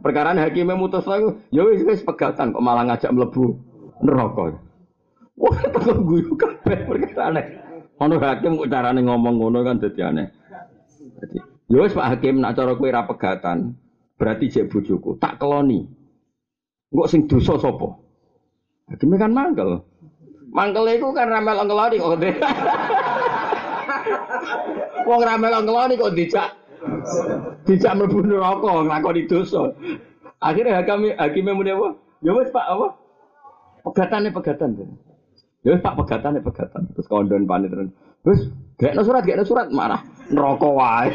Perkara 0.05 0.37
hakime 0.37 0.77
mutus 0.77 1.09
aku, 1.09 1.41
ya 1.49 1.65
wis 1.65 1.81
wis 1.81 2.05
pegatan 2.05 2.53
kok 2.53 2.61
malah 2.61 2.85
ngajak 2.85 3.09
mlebu 3.09 3.57
neraka. 4.05 4.61
Wah, 5.37 5.57
teko 5.73 5.93
guyu 6.05 6.33
kabeh 6.37 6.89
perkara 6.89 7.41
Ono 7.97 8.21
hakim 8.21 8.61
kok 8.61 8.69
carane 8.69 9.01
ngomong 9.01 9.41
ngono 9.41 9.65
kan 9.65 9.81
dadi 9.81 10.01
aneh. 10.05 10.29
Dadi, 11.17 11.41
yo 11.73 11.81
wis 11.81 11.97
Pak 11.97 12.13
Hakim 12.13 12.45
nak 12.45 12.53
cara 12.53 12.77
kowe 12.77 12.93
ra 12.93 13.09
pegatan, 13.09 13.73
berarti 14.21 14.53
jek 14.53 14.69
bojoku, 14.69 15.17
tak 15.17 15.41
keloni. 15.41 15.89
Engko 16.93 17.09
sing 17.09 17.25
dosa 17.25 17.57
sapa? 17.57 17.97
Hakim 18.93 19.17
kan 19.17 19.33
mangkel. 19.33 19.81
Mangkel 20.53 20.85
iku 20.93 21.17
kan 21.17 21.33
ra 21.33 21.41
melok 21.41 21.65
ngeloni 21.65 21.97
kok. 21.97 22.21
Wong 25.07 25.21
ra 25.23 25.39
melok 25.39 25.63
ngeloni 25.65 25.95
kok 26.01 26.15
dijak 26.19 26.49
dijak 27.67 27.95
mlebu 27.95 28.19
neraka 28.27 28.71
nglakoni 28.83 29.29
dosa. 29.31 29.71
Akhirnya 30.43 30.83
hakim 30.83 31.17
hakime 31.17 31.53
muni 31.57 31.73
apa? 31.73 31.97
Ya 32.21 32.33
wis 32.37 32.53
Pak 32.53 32.67
apa? 32.67 32.87
Pegatane 33.87 34.29
pegatan. 34.35 34.71
Ya 35.65 35.75
wis 35.75 35.83
Pak 35.83 35.97
pegatane 35.97 36.39
pegatan. 36.43 36.83
Terus 36.95 37.09
kondon 37.09 37.49
panit 37.49 37.73
terus. 37.73 37.91
Wis 38.27 38.41
gekno 38.77 39.03
surat, 39.07 39.23
gekno 39.25 39.47
surat 39.47 39.71
marah 39.71 40.03
neraka 40.31 40.69
wae. 40.69 41.11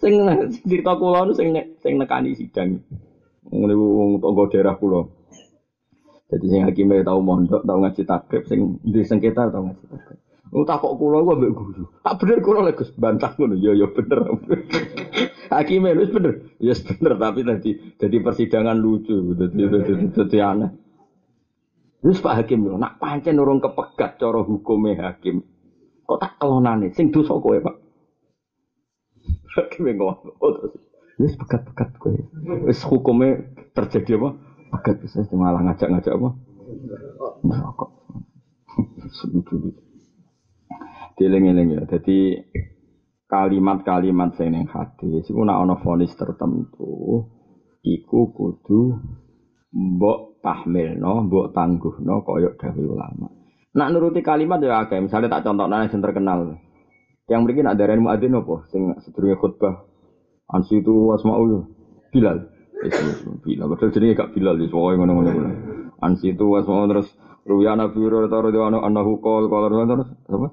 sing 0.00 0.16
cerita 0.64 0.96
kula 0.96 1.28
nu 1.28 1.32
sing 1.36 1.52
sing 1.80 2.00
nekani 2.00 2.32
sidang. 2.32 2.80
Ngene 3.50 3.74
wong 3.76 4.20
tangga 4.22 4.44
daerah 4.52 4.74
kula. 4.76 5.19
Jadi 6.30 6.46
sing 6.46 6.62
hakime 6.62 7.02
tau 7.02 7.18
mondok, 7.18 7.66
tau 7.66 7.78
ngaji 7.82 8.02
takrib, 8.06 8.46
sing 8.46 8.78
di 8.86 9.02
sengketa 9.02 9.50
tau 9.50 9.66
ngaji 9.66 9.84
takrib. 9.90 10.18
Oh 10.50 10.66
takok 10.66 10.98
kula 10.98 11.22
ku 11.22 11.30
ambek 11.38 11.54
guru. 11.54 11.84
Tak 12.02 12.14
bener 12.18 12.38
kula 12.42 12.66
lek 12.66 12.82
Gus 12.82 12.90
bantah 12.98 13.38
ngono. 13.38 13.54
Ya 13.54 13.70
ya 13.70 13.86
bener. 13.86 14.18
Hakime 15.54 15.94
wis 15.94 16.10
bener. 16.10 16.42
Ya 16.58 16.74
yes, 16.74 16.82
bener 16.82 17.14
tapi 17.14 17.46
tadi 17.46 17.70
jadi 17.94 18.16
persidangan 18.18 18.74
lucu. 18.74 19.14
Dadi 19.38 19.62
dadi 20.10 20.38
aneh. 20.42 20.70
Wis 22.02 22.18
Pak 22.18 22.34
Hakim 22.42 22.66
yo 22.66 22.74
nak 22.80 22.98
pancen 22.98 23.38
urung 23.38 23.62
kepegat 23.62 24.18
cara 24.18 24.42
hukume 24.42 24.98
hakim. 24.98 25.44
Kok 26.08 26.18
tak 26.18 26.34
kelonane 26.42 26.90
sing 26.96 27.14
dosa 27.14 27.38
kowe, 27.38 27.54
Pak. 27.60 27.76
Hakim 29.54 29.94
ngomong. 29.94 30.34
Oh, 30.42 30.74
wis 31.20 31.38
pegat-pegat 31.38 31.94
kowe. 32.00 32.16
Wis 32.66 32.82
hukume 32.82 33.54
terjadi 33.76 34.18
apa? 34.18 34.28
Pegat 34.70 34.96
bisa 35.02 35.26
malah 35.34 35.62
ngajak-ngajak 35.66 36.14
apa? 36.14 36.28
Merokok. 37.42 37.90
Sebutu 39.18 39.74
Dieling-eling 41.18 41.68
ya. 41.76 41.82
Jadi 41.90 42.38
kalimat-kalimat 43.30 44.34
sing 44.34 44.50
ning 44.50 44.66
hadis 44.66 45.26
iku 45.30 45.46
nek 45.46 45.62
ana 45.62 45.78
vonis 45.78 46.10
tertentu 46.18 47.30
iku 47.86 48.34
kudu 48.34 48.98
mbok 49.70 50.42
tahmilno, 50.42 51.30
mbok 51.30 51.54
tangguhno 51.54 52.26
kaya 52.26 52.50
dawuh 52.58 52.90
ulama. 52.90 53.28
Nak 53.70 53.88
nuruti 53.94 54.18
kalimat 54.26 54.58
ya 54.58 54.82
akeh, 54.82 54.98
misalnya 54.98 55.38
tak 55.38 55.46
contoh 55.46 55.70
nanya 55.70 55.86
yang 55.86 56.02
terkenal. 56.02 56.40
Yang 57.30 57.40
mungkin 57.46 57.70
ada 57.70 57.86
dari 57.86 58.02
muadzin 58.02 58.34
apa 58.34 58.66
sing 58.74 58.90
sedurunge 59.06 59.38
khutbah. 59.38 59.86
Ansi 60.50 60.82
itu 60.82 60.90
wasmaul 60.90 61.70
Bilal. 62.10 62.59
Bilal, 63.44 63.66
betul 63.68 63.88
jadi 63.92 64.16
gak 64.16 64.32
Bilal, 64.32 64.56
pokoknya 64.72 64.96
ngono-ngono. 65.04 65.52
Ansi 66.00 66.32
itu 66.32 66.48
wasmaul 66.48 66.88
terus 66.88 67.08
Ruya 67.44 67.76
Nabi 67.76 67.96
Hurairah 68.00 68.32
radhiyallahu 68.32 68.84
anhu 68.84 69.20
qol 69.20 69.52
qala 69.52 69.68
terus 69.68 70.08
apa? 70.28 70.48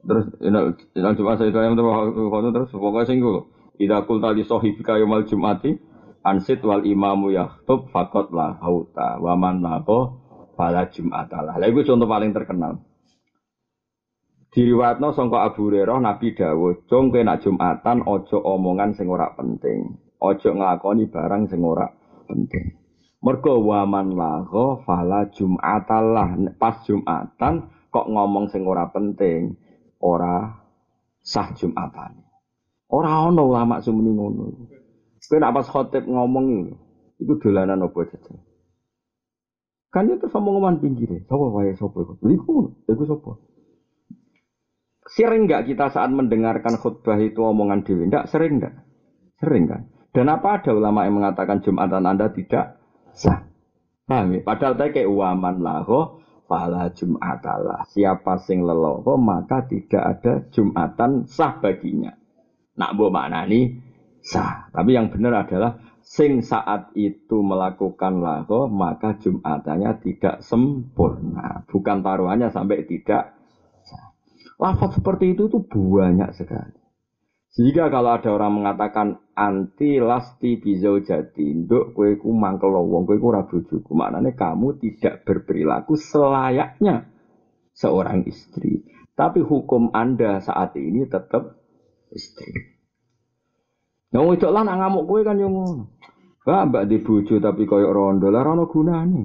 Terus 0.00 0.26
inal 0.40 1.14
Jumat 1.16 1.36
saya 1.36 1.52
tanya 1.52 1.76
terus 1.76 2.70
pokoknya 2.72 3.04
sing 3.08 3.20
Ida 3.80 4.04
kul 4.04 4.20
tali 4.20 4.44
sohibika 4.44 5.00
yomal 5.00 5.24
Jumati 5.24 5.72
ansit 6.20 6.60
wal 6.60 6.84
imamu 6.84 7.32
yahtub 7.32 7.88
fakot 7.88 8.28
lah 8.28 8.60
hauta 8.60 9.16
waman 9.16 9.64
nabo 9.64 10.20
fala 10.52 10.84
jum'atalah. 10.92 11.56
Lah 11.56 11.64
itu 11.64 11.88
contoh 11.88 12.04
paling 12.04 12.36
terkenal. 12.36 12.84
Diriwatno 14.52 15.16
sangka 15.16 15.48
Abu 15.48 15.70
Hurairah 15.70 15.96
Nabi 16.02 16.36
dawuh, 16.36 16.84
"Cung 16.90 17.08
kowe 17.08 17.22
nak 17.24 17.40
Jumatan 17.40 18.04
ojo 18.04 18.36
omongan 18.36 18.92
sing 18.92 19.08
ora 19.08 19.32
penting. 19.32 20.09
Ojo 20.20 20.52
nglakoni 20.52 21.08
barang 21.08 21.48
sing 21.48 21.60
ora 21.64 21.88
penting." 22.28 22.76
Mergo 23.20 23.60
waman 23.60 24.16
laho 24.16 24.80
fala 24.84 25.28
jum'atalah. 25.28 26.56
Pas 26.56 26.80
Jumatan 26.88 27.68
kok 27.92 28.06
ngomong 28.08 28.48
sing 28.48 28.64
ora 28.64 28.88
penting, 28.88 29.60
ora 30.00 30.56
sah 31.20 31.52
Jumatan. 31.52 32.16
Ora 32.90 33.28
ana 33.28 33.42
ulama 33.44 33.84
sumuni 33.84 34.10
ngono. 34.16 34.44
Kowe 35.20 35.38
nak 35.38 35.54
pas 35.54 35.68
khotib 35.68 36.10
ngomong 36.10 36.74
itu 37.20 37.32
dolanan 37.38 37.86
apa 37.86 38.02
saja. 38.08 38.34
Kan 39.94 40.10
itu 40.10 40.26
sama 40.26 40.50
ngomongan 40.50 40.82
pinggir. 40.82 41.22
Sapa 41.28 41.44
wae 41.54 41.76
sapa 41.78 41.98
iku? 42.02 42.14
Iku 42.24 42.54
iku 42.88 43.02
sapa? 43.06 43.32
Sering 45.10 45.46
nggak 45.46 45.70
kita 45.70 45.90
saat 45.90 46.10
mendengarkan 46.10 46.78
khutbah 46.78 47.18
itu 47.18 47.42
omongan 47.42 47.82
dewi? 47.82 48.06
Enggak, 48.06 48.30
sering 48.30 48.58
enggak? 48.58 48.74
Sering 49.42 49.66
kan? 49.66 49.82
Dan 50.10 50.26
apa 50.26 50.58
ada 50.58 50.74
ulama 50.74 51.06
yang 51.06 51.22
mengatakan 51.22 51.62
Jumatan 51.62 52.02
Anda 52.02 52.34
tidak 52.34 52.82
sah? 53.14 53.46
Paham 54.06 54.34
ya? 54.34 54.40
Padahal 54.42 54.74
tadi 54.74 54.90
kayak 54.98 55.10
uaman 55.10 55.62
laho 55.62 56.18
fala 56.50 56.90
Jumatalah. 56.90 57.86
Siapa 57.86 58.42
sing 58.42 58.66
leloho 58.66 59.14
maka 59.14 59.62
tidak 59.70 60.02
ada 60.02 60.32
Jumatan 60.50 61.30
sah 61.30 61.62
baginya. 61.62 62.10
Nak 62.74 62.90
bu 62.98 63.06
maknani 63.14 63.78
sah. 64.18 64.66
Tapi 64.74 64.98
yang 64.98 65.14
benar 65.14 65.46
adalah 65.46 65.78
sing 66.02 66.42
saat 66.42 66.90
itu 66.98 67.38
melakukan 67.38 68.18
laho 68.18 68.66
maka 68.66 69.14
Jumatannya 69.14 70.02
tidak 70.02 70.42
sempurna. 70.42 71.62
Bukan 71.70 72.02
taruhannya 72.02 72.50
sampai 72.50 72.82
tidak 72.82 73.38
Lafaz 74.60 75.00
seperti 75.00 75.32
itu 75.32 75.48
tuh 75.48 75.64
banyak 75.64 76.36
sekali. 76.36 76.79
Sehingga 77.50 77.90
kalau 77.90 78.14
ada 78.14 78.30
orang 78.30 78.62
mengatakan 78.62 79.18
anti 79.34 79.98
lasti 79.98 80.62
bizau 80.62 81.02
jadi, 81.02 81.46
nduk 81.66 81.98
kue 81.98 82.14
ku 82.14 82.30
mangkel 82.30 82.70
wong 82.70 83.10
kue 83.10 83.18
ku 83.18 83.34
rabu 83.34 83.66
juku, 83.66 83.90
maknanya 83.90 84.30
kamu 84.38 84.78
tidak 84.78 85.26
berperilaku 85.26 85.98
selayaknya 85.98 87.10
seorang 87.74 88.22
istri. 88.30 88.86
Tapi 89.18 89.42
hukum 89.42 89.90
anda 89.90 90.38
saat 90.38 90.78
ini 90.78 91.10
tetap 91.10 91.58
istri. 92.14 92.78
Yang 94.14 94.42
itu 94.42 94.46
lah 94.50 94.62
ngamuk 94.66 95.10
kue 95.10 95.26
kan 95.26 95.38
yang. 95.38 95.54
Bah, 96.40 96.64
mbak 96.66 96.88
di 96.88 96.98
buju 97.04 97.36
tapi 97.38 97.68
koyok 97.68 97.92
rondo 97.92 98.32
lah 98.32 98.42
rono 98.42 98.64
gunane. 98.66 99.22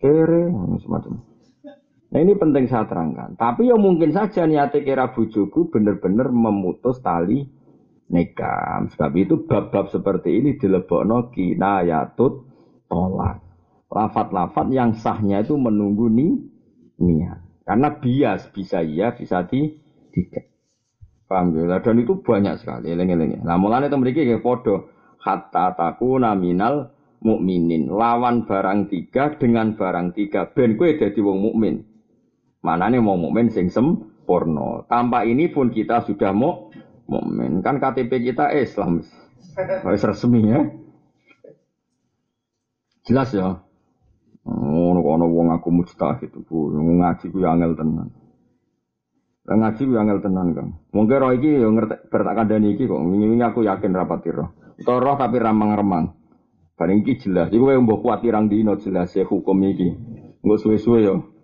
Kere 0.00 0.48
semacam. 0.80 1.29
Nah 2.10 2.18
ini 2.18 2.34
penting 2.34 2.66
saya 2.66 2.90
terangkan. 2.90 3.38
Tapi 3.38 3.70
ya 3.70 3.78
mungkin 3.78 4.10
saja 4.10 4.42
niatnya 4.42 4.82
kira 4.82 5.14
bujuku 5.14 5.70
benar-benar 5.70 6.34
memutus 6.34 6.98
tali 6.98 7.46
nikah. 8.10 8.82
Sebab 8.90 9.12
itu 9.14 9.46
bab-bab 9.46 9.94
seperti 9.94 10.42
ini 10.42 10.58
dilebokno 10.58 11.30
kinayatut 11.30 12.50
tolak. 12.90 13.38
Lafat-lafat 13.90 14.70
yang 14.74 14.94
sahnya 14.94 15.42
itu 15.42 15.54
menunggu 15.54 16.10
nih 16.10 16.34
niat. 16.98 17.38
Karena 17.62 17.94
bias 17.94 18.50
bisa 18.50 18.82
iya, 18.82 19.14
bisa 19.14 19.46
di 19.46 19.78
tidak. 20.10 20.50
Paham 21.30 21.54
ya? 21.54 21.78
Dan 21.78 22.02
itu 22.02 22.18
banyak 22.18 22.58
sekali. 22.58 22.90
Lengi-lengi. 22.90 23.38
Nah 23.46 23.54
mulanya 23.54 23.86
itu 23.86 23.98
mereka 23.98 24.26
kayak 24.26 24.42
podo. 24.42 24.90
Hatta 25.22 25.78
taku 25.78 26.18
naminal 26.18 26.90
mukminin 27.22 27.86
lawan 27.86 28.48
barang 28.48 28.88
tiga 28.90 29.36
dengan 29.36 29.76
barang 29.76 30.16
tiga 30.16 30.48
ben 30.56 30.80
kue 30.80 30.96
jadi 30.96 31.20
wong 31.20 31.38
mukmin 31.44 31.89
Mana 32.60 32.92
nih 32.92 33.00
mau 33.00 33.16
mukmin 33.16 33.48
sing 33.48 33.72
sempurna. 33.72 34.84
Tanpa 34.84 35.24
ini 35.24 35.48
pun 35.48 35.72
kita 35.72 36.04
sudah 36.04 36.30
mau 36.36 36.68
mukmin. 37.08 37.64
Kan 37.64 37.80
KTP 37.80 38.32
kita 38.32 38.52
Islam. 38.52 39.00
Harus 39.56 40.04
resmi 40.04 40.40
ya. 40.44 40.60
Jelas 43.08 43.32
ya. 43.32 43.64
Oh, 44.44 44.92
ono 44.96 45.26
wong 45.28 45.52
aku 45.52 45.68
mustahid 45.68 46.32
Bu, 46.48 46.72
ngaji 46.72 47.28
ya 47.32 47.52
angel 47.52 47.76
tenan. 47.76 48.08
Lah 49.44 49.56
ngaji 49.56 49.80
ku 49.84 49.92
ya 49.96 50.00
angel 50.04 50.20
tenan, 50.20 50.46
Kang. 50.56 50.68
Mungkin 50.92 51.16
roh 51.20 51.32
iki 51.32 51.60
yo 51.60 51.68
ngerti 51.72 52.08
bertak 52.08 52.34
kandhani 52.36 52.76
iki 52.76 52.84
kok. 52.88 53.00
Wingi 53.00 53.40
aku 53.40 53.64
yakin 53.64 53.92
rapat 53.96 54.24
roh. 54.32 54.52
Tapi 54.80 55.36
ramang-remang. 55.36 56.16
Bareng 56.76 57.04
iki 57.04 57.20
jelas. 57.20 57.52
Iku 57.52 57.68
wae 57.68 57.80
mbok 57.80 58.00
kuat 58.00 58.24
pirang 58.24 58.48
dino 58.48 58.76
jelas 58.80 59.12
ya 59.12 59.28
hukum 59.28 59.60
iki. 59.64 59.88
Engko 60.40 60.56
suwe-suwe 60.56 61.04
yo 61.04 61.39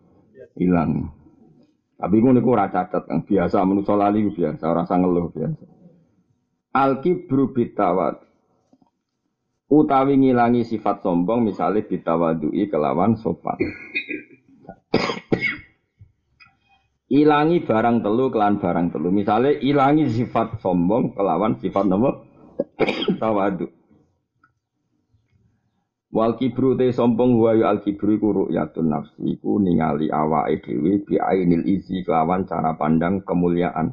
hilang. 0.57 1.13
Tapi 1.97 2.15
gue 2.21 2.33
niku 2.37 2.53
ora 2.53 2.69
cacat 2.69 3.09
yang 3.09 3.25
biasa 3.25 3.65
manusa 3.65 3.97
lali 3.97 4.29
biasa, 4.29 4.65
ora 4.69 4.85
usah 4.85 4.99
ngeluh 5.01 5.33
biasa. 5.33 5.65
Al 6.77 7.01
kibru 7.01 7.57
utawi 9.67 10.15
ngilangi 10.21 10.63
sifat 10.63 11.01
sombong 11.01 11.49
misalnya 11.49 11.83
bitawadui 11.89 12.69
kelawan 12.69 13.17
sopan. 13.17 13.57
ilangi 17.07 17.63
barang 17.63 18.03
telu 18.03 18.35
kelan 18.35 18.59
barang 18.59 18.87
telu. 18.91 19.09
Misalnya 19.15 19.55
ilangi 19.63 20.11
sifat 20.11 20.59
sombong 20.59 21.15
kelawan 21.15 21.59
sifat 21.63 21.87
nomor 21.87 22.27
tawadu. 23.23 23.71
Wal 26.07 26.39
kibru 26.39 26.79
te 26.79 26.95
sombong 26.95 27.35
wa 27.35 27.51
al 27.51 27.83
kibru 27.83 28.15
iku 28.15 28.29
ru'yatun 28.31 28.87
nafsi 28.87 29.37
iku 29.37 29.59
ningali 29.59 30.07
awake 30.07 30.63
dhewe 30.63 31.03
bi 31.03 31.19
ainil 31.19 31.67
izi 31.67 32.07
kelawan 32.07 32.47
cara 32.47 32.79
pandang 32.79 33.27
kemuliaan. 33.27 33.91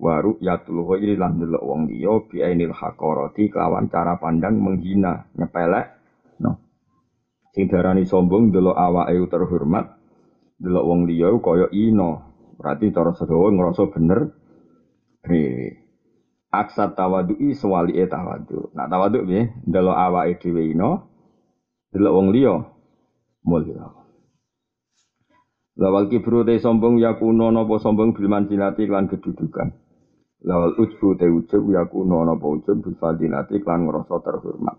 Wa 0.00 0.24
ru'yatul 0.24 0.88
ghairi 0.88 1.20
lan 1.20 1.36
delok 1.36 1.64
wong 1.64 1.92
liya 1.92 2.24
bi 2.24 2.40
ainil 2.40 2.72
haqarati 2.72 3.52
kelawan 3.52 3.92
cara 3.92 4.16
pandang 4.16 4.56
menghina, 4.56 5.28
nyepelek. 5.36 5.86
No. 6.40 6.56
Sing 7.52 7.68
darani 7.68 8.08
sombong 8.08 8.48
delok 8.48 8.76
awake 8.76 9.28
terhormat, 9.28 10.00
delok 10.56 10.84
wong 10.84 11.04
liya 11.04 11.28
kaya 11.44 11.68
ino. 11.76 12.24
Berarti 12.56 12.88
cara 12.88 13.12
sedawa 13.12 13.52
ngerasa 13.52 13.84
bener. 13.92 14.20
Hehehe. 15.28 15.85
Aksat 16.62 16.96
tawadu'i 16.96 17.52
e 17.52 18.04
tawadu. 18.08 18.72
Nak 18.72 18.86
tawadu 18.88 19.26
piye? 19.28 19.52
Delok 19.66 19.96
awake 19.96 20.40
dhewe 20.40 20.62
ino, 20.72 20.90
delok 21.92 22.14
wong 22.16 22.28
liya 22.32 22.54
mulya. 23.46 24.06
Lawal 25.76 26.08
kibru 26.08 26.40
te 26.40 26.56
sombong 26.56 26.96
yakuno 27.04 27.52
napa 27.52 27.76
sombong 27.76 28.16
bil 28.16 28.32
manzilati 28.32 28.88
lan 28.88 29.12
kedudukan. 29.12 29.68
Lawal 30.48 30.72
ujbu 30.80 31.20
te 31.20 31.28
ujub 31.28 31.68
yakuno 31.68 32.24
napa 32.24 32.48
ujub 32.48 32.80
bil 32.80 32.96
fadilati 32.96 33.60
lan 33.60 33.84
ngrasa 33.84 34.16
terhormat. 34.24 34.76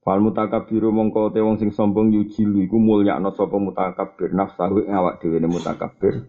Fal 0.00 0.24
mutakabiru 0.24 0.88
mongko 0.96 1.28
te 1.28 1.44
wong 1.44 1.60
sing 1.60 1.68
sombong 1.76 2.08
yujilu 2.08 2.64
iku 2.64 2.80
mulyakno 2.80 3.36
sapa 3.36 3.56
mutakabir 3.60 4.32
nafsahu 4.32 4.88
ing 4.88 4.96
awak 4.96 5.20
dhewe 5.20 5.44
ne 5.44 5.48
mutakabir 5.50 6.24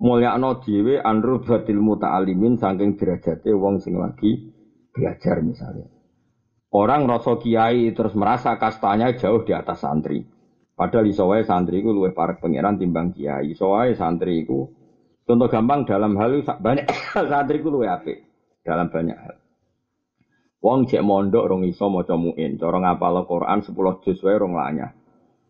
mulyakno 0.00 0.64
dhewe 0.64 0.96
anru 0.96 1.44
batil 1.44 1.76
muta'alimin 1.76 2.56
saking 2.56 2.96
derajate 2.96 3.52
wong 3.52 3.84
sing 3.84 4.00
lagi 4.00 4.48
belajar 4.96 5.44
misalnya. 5.44 5.86
Orang 6.72 7.04
rasa 7.04 7.36
kiai 7.36 7.92
terus 7.92 8.16
merasa 8.16 8.56
kastanya 8.56 9.12
jauh 9.12 9.44
di 9.44 9.52
atas 9.52 9.84
santri. 9.84 10.24
Padahal 10.72 11.12
iso 11.12 11.28
wae 11.28 11.44
santri 11.44 11.84
iku 11.84 11.92
luwih 11.92 12.16
parek 12.16 12.40
pangeran 12.40 12.80
timbang 12.80 13.12
kiai. 13.12 13.52
Iso 13.52 13.76
wae 13.76 13.92
santri 13.92 14.40
iku 14.46 14.70
contoh 15.28 15.46
gampang 15.52 15.84
dalam 15.84 16.16
hal 16.16 16.40
banyak 16.40 16.88
santri 17.32 17.60
iku 17.60 17.68
luwih 17.68 17.92
apik 17.92 18.24
dalam 18.64 18.88
banyak 18.88 19.18
hal. 19.18 19.36
Wong 20.60 20.88
cek 20.88 21.04
mondok 21.04 21.48
rong 21.48 21.64
iso 21.64 21.88
maca 21.88 22.20
muin, 22.20 22.60
cara 22.60 22.76
ngapal 22.84 23.24
Quran 23.24 23.64
10 23.64 24.04
juz 24.04 24.18
wae 24.24 24.36
rong 24.36 24.52
lanyah. 24.56 24.92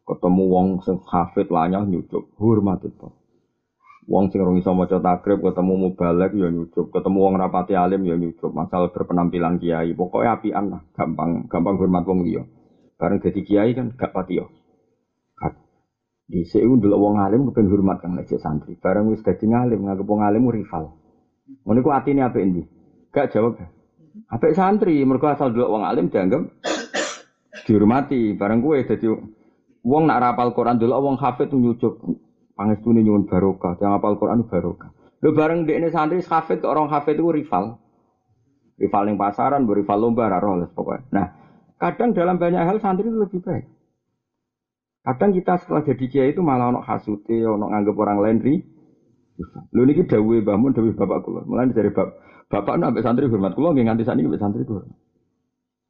Ketemu 0.07 0.45
wong 0.51 0.67
sing 0.83 0.99
hafid 1.07 1.51
lanyah 1.51 1.83
nyucuk, 1.83 2.35
hormat 2.39 2.83
itu. 2.87 3.20
Wong 4.11 4.27
sing 4.35 4.43
rong 4.43 4.59
iso 4.59 4.75
maca 4.75 4.99
takrib 4.99 5.39
ketemu 5.39 5.87
mubalek 5.87 6.35
ya 6.35 6.51
nyucup, 6.51 6.91
ketemu 6.91 7.19
wong 7.31 7.35
rapati 7.39 7.79
alim 7.79 8.03
ya 8.03 8.19
nyucup, 8.19 8.51
masalah 8.51 8.91
berpenampilan 8.91 9.63
kiai. 9.63 9.95
Pokoknya 9.95 10.35
apian 10.35 10.65
lah, 10.67 10.83
gampang 10.99 11.47
gampang 11.47 11.79
hormat 11.79 12.03
wong 12.03 12.27
liya. 12.27 12.43
Bareng 12.99 13.23
dadi 13.23 13.47
kiai 13.47 13.71
kan 13.71 13.95
gak 13.95 14.11
pati 14.11 14.43
yo. 14.43 14.51
Di 16.31 16.47
sini 16.47 16.75
dulu 16.79 16.95
wong 16.95 17.23
alim 17.23 17.47
kepen 17.51 17.71
hormat 17.71 18.03
kang 18.03 18.19
nek 18.19 18.27
santri. 18.27 18.75
Bareng 18.79 19.11
wis 19.15 19.23
dadi 19.23 19.47
ngalim, 19.47 19.87
nganggep 19.87 20.07
wong 20.07 20.23
alim 20.27 20.47
rival. 20.51 20.95
Ngono 21.63 21.79
iku 21.79 21.91
atine 21.95 22.27
apik 22.27 22.43
endi? 22.43 22.63
Gak 23.15 23.31
jawab. 23.31 23.63
Apik 24.27 24.59
santri, 24.59 25.07
mergo 25.07 25.31
asal 25.31 25.55
dulu 25.55 25.79
wong 25.79 25.83
alim 25.87 26.11
dianggap 26.11 26.51
dihormati. 27.67 28.35
Bareng 28.35 28.59
kowe 28.59 28.75
dadi 28.75 29.07
wong 29.87 30.03
nak 30.11 30.19
rapal 30.19 30.51
Quran 30.51 30.83
dulu 30.83 30.99
wong 30.99 31.17
hafid 31.19 31.55
nyucup. 31.55 31.99
Pangestune 32.61 33.01
nyuwun 33.01 33.25
barokah, 33.25 33.81
yang 33.81 33.97
apal 33.97 34.21
Quran 34.21 34.45
barokah. 34.45 34.93
Lho 35.25 35.33
bareng 35.33 35.65
dekne 35.65 35.89
santri 35.89 36.21
hafid 36.21 36.61
orang 36.69 36.93
hafid 36.93 37.17
itu 37.17 37.25
rival. 37.33 37.81
Rival 38.77 39.03
yang 39.09 39.17
pasaran, 39.17 39.65
rival 39.65 39.97
lomba 39.97 40.29
roh 40.29 40.61
pokoknya. 40.77 41.09
Nah, 41.09 41.27
kadang 41.81 42.13
dalam 42.13 42.37
banyak 42.37 42.61
hal 42.61 42.77
santri 42.85 43.09
itu 43.09 43.17
lebih 43.17 43.41
baik. 43.41 43.65
Kadang 45.01 45.33
kita 45.33 45.57
setelah 45.57 45.89
jadi 45.89 46.05
kiai 46.05 46.31
itu 46.37 46.45
malah 46.45 46.69
ono 46.69 46.85
hasute, 46.85 47.41
ono 47.49 47.73
nganggep 47.73 47.97
orang 47.97 48.19
lain 48.21 48.39
ri. 48.45 48.55
Lho 49.73 49.83
niki 49.89 50.05
Mbah 50.05 50.57
Mun, 50.61 50.77
dawuhe 50.77 50.93
bapak 50.93 51.25
kula. 51.25 51.49
Mulane 51.49 51.73
dari 51.73 51.89
bab 51.97 52.13
bapak 52.53 52.77
nambah 52.77 53.01
santri 53.01 53.25
hormat 53.25 53.57
kula 53.57 53.73
nggih 53.73 53.89
nganti 53.89 54.05
saniki 54.05 54.29
mbek 54.29 54.37
santri 54.37 54.69
kula. 54.69 54.85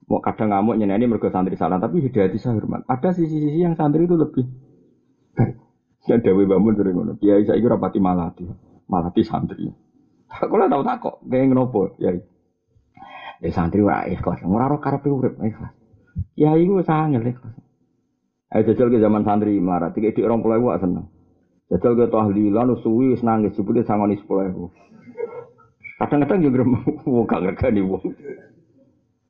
Mau 0.06 0.22
kadang 0.22 0.54
ngamuk 0.54 0.78
nyeneni 0.78 1.10
mergo 1.10 1.34
santri 1.34 1.58
salah, 1.58 1.82
tapi 1.82 1.98
hidayati 1.98 2.38
saya 2.38 2.62
hormat. 2.62 2.86
Ada 2.86 3.14
sisi-sisi 3.14 3.58
yang 3.58 3.74
santri 3.74 4.06
itu 4.06 4.14
lebih 4.14 4.46
baik. 5.34 5.69
Ya 6.10 6.18
dewi 6.18 6.42
bangun 6.42 6.74
sering 6.74 6.98
ngono. 6.98 7.14
Kiai 7.22 7.46
saya 7.46 7.62
kira 7.62 7.78
pati 7.78 8.02
malati, 8.02 8.42
malati 8.90 9.22
santri. 9.22 9.70
Aku 10.26 10.58
lah 10.58 10.66
tahu 10.66 10.82
tak 10.82 10.98
kok, 10.98 11.22
kayak 11.22 11.54
ngenopo 11.54 11.94
ya. 12.02 12.18
Ya 13.38 13.50
santri 13.54 13.78
wah 13.86 14.02
ikhlas, 14.10 14.42
ora 14.42 14.66
karepe 14.82 15.06
urip 15.06 15.38
ikhlas. 15.38 15.70
Ya 16.34 16.58
iku 16.58 16.82
sangat 16.82 17.22
ikhlas. 17.22 17.54
Ayo 18.50 18.74
jajal 18.74 18.90
ke 18.90 18.98
zaman 18.98 19.22
santri 19.22 19.62
melarat, 19.62 19.94
tiga 19.94 20.10
di 20.10 20.26
orang 20.26 20.42
pulau 20.42 20.74
seneng. 20.82 21.06
Jajal 21.70 21.94
ke 21.94 22.10
tahlilan 22.10 22.74
suwi 22.82 23.14
nangis, 23.22 23.54
jebule 23.54 23.86
sangoni 23.86 24.18
sepuluh 24.18 24.74
Kadang-kadang 26.02 26.42
juga 26.42 26.66
mau 27.06 27.22
gak 27.22 27.70
nih 27.70 27.86
wong. 27.86 28.02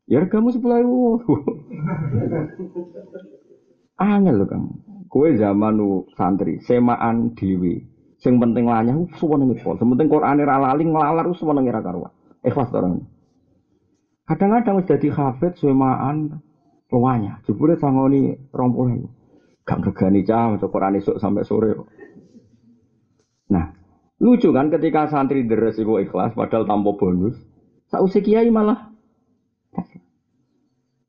Ya 0.09 0.25
kamu 0.25 0.49
sepuluh 0.57 0.81
ribu. 0.81 1.21
Angel 4.01 4.41
loh 4.41 4.49
kamu. 4.49 4.90
Kue 5.11 5.35
zaman 5.35 5.75
nu 5.75 6.07
santri, 6.15 6.63
semaan 6.63 7.35
dewi. 7.35 7.83
Sing 8.23 8.39
penting 8.39 8.71
lanyah 8.71 8.95
suwenenge 9.19 9.59
pol. 9.59 9.75
Sing 9.75 9.91
penting 9.91 10.07
Qur'ane 10.07 10.47
ra 10.47 10.63
lali 10.63 10.87
nglalar 10.87 11.27
suwenenge 11.35 11.75
ra 11.75 11.83
karuan. 11.83 12.15
Ikhlas 12.47 12.71
orang. 12.71 13.03
Kadang-kadang 14.31 14.79
wis 14.79 14.87
dadi 14.87 15.11
hafid 15.11 15.59
semaan 15.59 16.39
luanya. 16.95 17.43
Jebule 17.43 17.75
sangoni 17.75 18.39
20. 18.55 19.67
Gak 19.67 19.83
regani 19.83 20.23
cah 20.23 20.55
maca 20.55 20.67
Qur'an 20.71 20.95
esuk 20.95 21.19
sampai 21.19 21.43
sore. 21.43 21.75
Nah, 23.51 23.75
lucu 24.23 24.55
kan 24.55 24.71
ketika 24.71 25.11
santri 25.11 25.43
deres 25.43 25.75
iku 25.75 25.99
ikhlas 25.99 26.39
padahal 26.39 26.71
tanpa 26.71 26.95
bonus. 26.95 27.35
Sausi 27.91 28.23
kiai 28.23 28.47
malah 28.55 28.95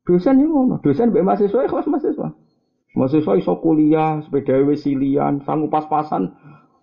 dosen 0.02 0.42
itu 0.42 0.50
ngono, 0.50 0.82
dosen 0.82 1.14
mbek 1.14 1.22
mahasiswa 1.22 1.62
ikhlas 1.62 1.86
mahasiswa. 1.86 2.41
Mahasiswa 2.92 3.40
iso 3.40 3.56
kuliah, 3.56 4.20
sepeda 4.20 4.60
wesilian, 4.68 5.40
sanggup 5.48 5.72
pas-pasan, 5.72 6.28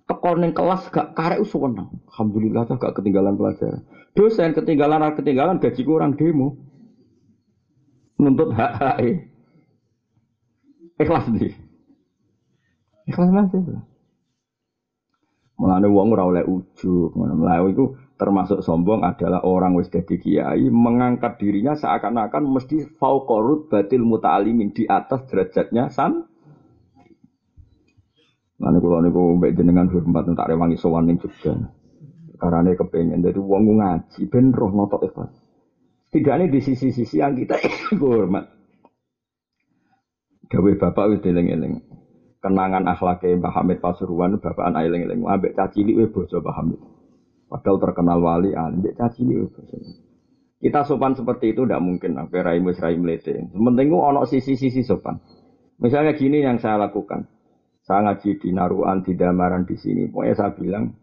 tekor 0.09 0.41
neng 0.41 0.57
kelas 0.57 0.89
gak 0.89 1.13
karek 1.13 1.45
usuwenang. 1.45 1.85
Alhamdulillah 2.09 2.65
tuh 2.65 2.81
gak 2.81 2.97
ketinggalan 2.97 3.37
pelajaran. 3.37 3.85
Dosen 4.17 4.57
ketinggalan 4.57 5.05
ketinggalan 5.13 5.61
gaji 5.61 5.81
kurang 5.85 6.17
demo. 6.17 6.57
Nuntut 8.17 8.51
hak 8.51 8.73
hak 8.81 8.97
Ikhlas 10.99 11.29
di. 11.31 11.53
Ikhlas 13.07 13.31
masih. 13.31 13.79
Mulane 15.55 15.87
wong 15.87 16.11
ora 16.11 16.23
oleh 16.27 16.43
ujug, 16.43 17.15
ngono 17.15 17.35
itu 17.71 17.95
termasuk 18.19 18.59
sombong 18.59 19.07
adalah 19.07 19.39
orang 19.47 19.79
wis 19.79 19.87
dadi 19.87 20.19
kiai 20.19 20.67
mengangkat 20.67 21.39
dirinya 21.39 21.71
seakan-akan 21.71 22.43
mesti 22.51 22.83
fauqarut 22.99 23.71
batil 23.71 24.03
muta'alimin 24.03 24.75
di 24.75 24.83
atas 24.83 25.23
derajatnya 25.31 25.87
san 25.87 26.27
Nah, 28.59 28.75
kalau 28.75 28.99
niku 28.99 29.39
mbak 29.39 29.55
jenengan 29.55 29.87
hormat 29.87 30.27
tak 30.35 30.51
rewangi 30.51 30.75
sowan 30.75 31.07
ning 31.07 31.15
Jogja. 31.15 31.55
Karena 32.35 32.75
kepengen 32.75 33.23
dari 33.23 33.39
wong 33.39 33.79
ngaji 33.79 34.27
ben 34.27 34.51
roh 34.51 34.71
noto 34.75 34.99
ikhlas. 34.99 35.31
Setidaknya 36.11 36.51
di 36.51 36.59
sisi-sisi 36.59 37.23
yang 37.23 37.39
kita 37.39 37.55
hormat. 38.03 38.51
Gawe 40.51 40.71
bapak 40.75 41.05
wis 41.07 41.23
eling-eling. 41.23 41.79
Kenangan 42.43 42.83
akhlaknya 42.83 43.39
Mbah 43.39 43.53
Hamid 43.63 43.79
Pasuruan 43.79 44.35
bapak 44.43 44.75
anak 44.75 44.91
eling-eling. 44.91 45.23
Ambek 45.23 45.55
cacilik 45.55 45.95
we 45.95 46.05
bojo 46.11 46.43
Mbah 46.43 46.55
Hamid. 46.59 46.98
Padahal 47.49 47.81
terkenal 47.81 48.21
wali 48.21 48.53
alim, 48.53 48.85
dia 48.85 48.93
caci. 48.93 49.25
Kita 50.59 50.85
sopan 50.85 51.17
seperti 51.17 51.57
itu 51.57 51.65
tidak 51.65 51.81
mungkin. 51.81 52.13
Apa 52.21 52.45
rai 52.45 52.61
rai 52.61 52.95
melete. 53.01 53.49
Sementing 53.49 53.89
ono 53.89 54.21
sisi-sisi 54.29 54.85
sopan. 54.85 55.17
Misalnya 55.81 56.13
gini 56.13 56.45
yang 56.45 56.61
saya 56.61 56.77
lakukan. 56.77 57.25
Saya 57.81 58.05
ngaji 58.05 58.37
di 58.37 58.49
Naruan, 58.53 59.01
di 59.01 59.17
Damaran 59.17 59.65
di 59.65 59.73
sini. 59.73 60.05
Pokoknya 60.13 60.35
saya 60.37 60.51
bilang 60.53 60.93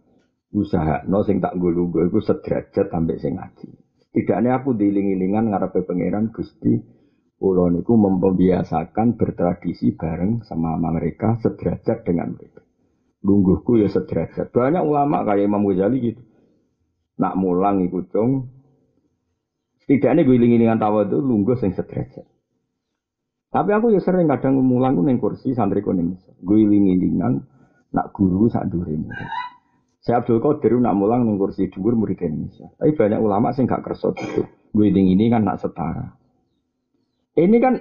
usaha 0.54 1.02
no 1.10 1.26
sing 1.26 1.42
tak 1.42 1.58
gulu 1.58 1.90
gue 1.90 2.06
itu 2.06 2.22
sederajat 2.22 2.86
sampai 2.94 3.18
sing 3.18 3.34
ngaji. 3.34 3.68
Tidaknya 4.14 4.62
aku 4.62 4.78
diling-ilingan 4.78 5.50
ngarepe 5.50 5.82
pangeran 5.82 6.30
Gusti 6.30 6.78
Kulo 7.36 7.68
niku 7.68 8.00
membiasakan 8.00 9.20
bertradisi 9.20 9.92
bareng 9.92 10.40
sama 10.40 10.80
mereka 10.80 11.36
sederajat 11.44 12.00
dengan 12.08 12.32
mereka. 12.32 12.64
Lungguhku 13.20 13.76
ya 13.76 13.92
sederajat. 13.92 14.48
Banyak 14.56 14.80
ulama 14.80 15.20
kayak 15.20 15.44
Imam 15.44 15.68
Ghazali 15.68 16.00
gitu 16.00 16.22
nak 17.16 17.34
mulang 17.36 17.84
ikut 17.84 18.12
dong. 18.12 18.52
Setidaknya 19.84 20.26
gue 20.26 20.36
ingin 20.36 20.60
dengan 20.60 20.80
tawa 20.82 21.06
itu 21.06 21.22
lungguh 21.22 21.56
sing 21.56 21.72
sederajat. 21.72 22.26
Tapi 23.54 23.70
aku 23.72 23.94
ya 23.94 24.02
sering 24.02 24.28
kadang 24.28 24.60
mulang 24.60 24.98
neng 25.00 25.22
kursi 25.22 25.54
santri 25.56 25.80
kuning. 25.80 26.18
Gue 26.42 26.66
iling-ilingan 26.66 27.40
nak 27.94 28.12
guru 28.12 28.50
sak 28.52 28.68
dure 28.68 28.92
murid. 28.92 29.30
Saya 30.02 30.20
Abdul 30.20 30.42
Qadir 30.42 30.76
nak 30.76 30.98
mulang 30.98 31.24
neng 31.24 31.38
kursi 31.38 31.70
dhuwur 31.70 31.96
murid 31.96 32.20
Indonesia. 32.20 32.68
Tapi 32.76 32.92
banyak 32.92 33.20
ulama 33.22 33.54
sing 33.54 33.64
gak 33.64 33.86
kerso 33.86 34.12
gitu. 34.12 34.44
Gue 34.74 34.92
ini 34.92 35.30
kan 35.32 35.46
nak 35.46 35.62
setara. 35.62 36.18
Ini 37.38 37.56
kan 37.62 37.74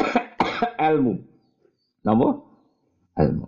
ilmu. 0.94 1.14
Napa? 2.06 2.28
Ilmu. 3.18 3.46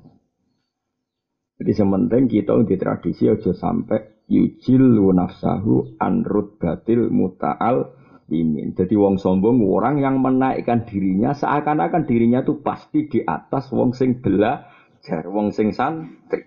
Jadi 1.58 1.72
sementing 1.74 2.24
kita 2.28 2.54
di 2.66 2.76
tradisi 2.76 3.24
aja 3.26 3.50
sampai 3.56 4.17
yujil 4.28 5.00
nafsahu 5.16 5.96
anrut 5.98 6.60
batil 6.60 7.08
muta'al 7.08 7.90
imin. 8.28 8.76
Jadi 8.76 8.94
wong 8.94 9.16
sombong 9.16 9.64
orang 9.64 10.04
yang 10.04 10.20
menaikkan 10.20 10.84
dirinya 10.84 11.32
seakan-akan 11.32 12.04
dirinya 12.04 12.44
tuh 12.44 12.60
pasti 12.60 13.08
di 13.08 13.24
atas 13.24 13.72
wong 13.72 13.96
sing 13.96 14.20
belajar, 14.20 15.24
wong 15.26 15.50
sing 15.50 15.72
santri. 15.72 16.44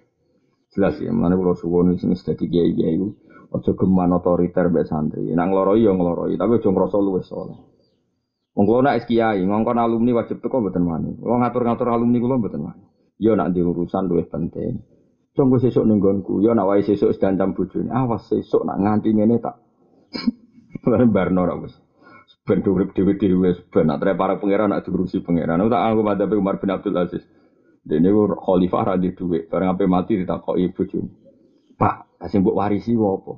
Jelas 0.72 0.96
ya, 1.04 1.12
mana 1.12 1.36
kalau 1.36 1.58
suwon 1.58 2.00
sing 2.00 2.16
dadi 2.16 2.48
kiai-kiai 2.48 2.96
Ojo 3.52 3.76
geman 3.76 4.16
otoriter 4.16 4.72
mbek 4.72 4.88
santri. 4.88 5.28
Nang 5.36 5.52
ngloroi 5.52 5.84
ya 5.84 5.92
ngloroi, 5.92 6.40
tapi 6.40 6.56
ojo 6.56 6.72
ngrasa 6.72 6.98
luwes 7.04 7.28
soleh. 7.28 7.60
Wong 8.56 8.64
kula 8.64 8.96
nak 8.96 9.04
kiai, 9.04 9.44
ngongkon 9.44 9.76
alumni 9.76 10.16
wajib 10.16 10.40
teko 10.40 10.64
mboten 10.64 10.88
wani. 10.88 11.12
Wong 11.20 11.44
ngatur-ngatur 11.44 11.88
alumni 11.92 12.16
kula 12.16 12.40
mboten 12.40 12.64
wani. 12.64 12.84
Ya 13.20 13.36
nak 13.36 13.52
di 13.52 13.60
urusan 13.60 14.08
luwih 14.08 14.24
penting. 14.32 14.80
Tunggu 15.32 15.64
sesuk 15.64 15.88
ning 15.88 16.04
nggonku, 16.04 16.44
ya 16.44 16.52
nak 16.52 16.68
wae 16.68 16.84
sesuk 16.84 17.16
sedancam 17.16 17.56
bojone. 17.56 17.88
Awas 17.88 18.28
sesuk 18.28 18.68
nak 18.68 18.84
nganti 18.84 19.16
ngene 19.16 19.40
tak. 19.40 19.56
Barno 21.16 21.48
ra 21.48 21.56
wis. 21.56 21.72
Ben 22.44 22.60
urip 22.68 22.92
dhewe-dhewe 22.92 23.72
ben 23.72 23.88
nak 23.88 24.04
para 24.04 24.36
pangeran 24.36 24.76
nak 24.76 24.84
diurusi 24.84 25.24
pangeran. 25.24 25.64
Tak 25.72 25.82
aku 25.96 26.04
pada 26.04 26.28
Umar 26.36 26.60
bin 26.60 26.76
Abdul 26.76 27.00
Aziz. 27.00 27.24
Dene 27.82 28.12
khalifah 28.14 28.84
ra 28.84 28.96
dhuwit, 29.00 29.50
bareng 29.50 29.72
ape 29.72 29.88
mati 29.88 30.20
ditakoki 30.20 30.68
bojone. 30.70 31.10
Pak, 31.80 32.22
kasih 32.22 32.46
mbok 32.46 32.58
warisi 32.62 32.94
apa? 32.94 33.34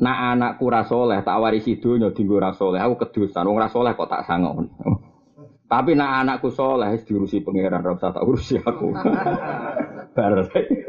Nak 0.00 0.18
anakku 0.32 0.64
ra 0.72 0.88
saleh, 0.88 1.20
tak 1.20 1.36
warisi 1.36 1.76
donya 1.76 2.08
dienggo 2.08 2.40
ra 2.40 2.56
saleh. 2.56 2.80
Aku 2.80 2.96
kedusan 2.96 3.44
wong 3.44 3.60
ra 3.60 3.68
saleh 3.68 3.92
kok 3.92 4.08
tak 4.08 4.24
sangon. 4.24 4.72
Tapi 5.72 5.92
nak 5.92 6.24
anakku 6.24 6.48
saleh 6.48 6.96
diurusi 7.04 7.44
pangeran 7.44 7.84
ra 7.84 7.92
usah 7.92 8.16
tak 8.16 8.24
urusi 8.24 8.56
aku. 8.56 8.96
Bar. 10.12 10.32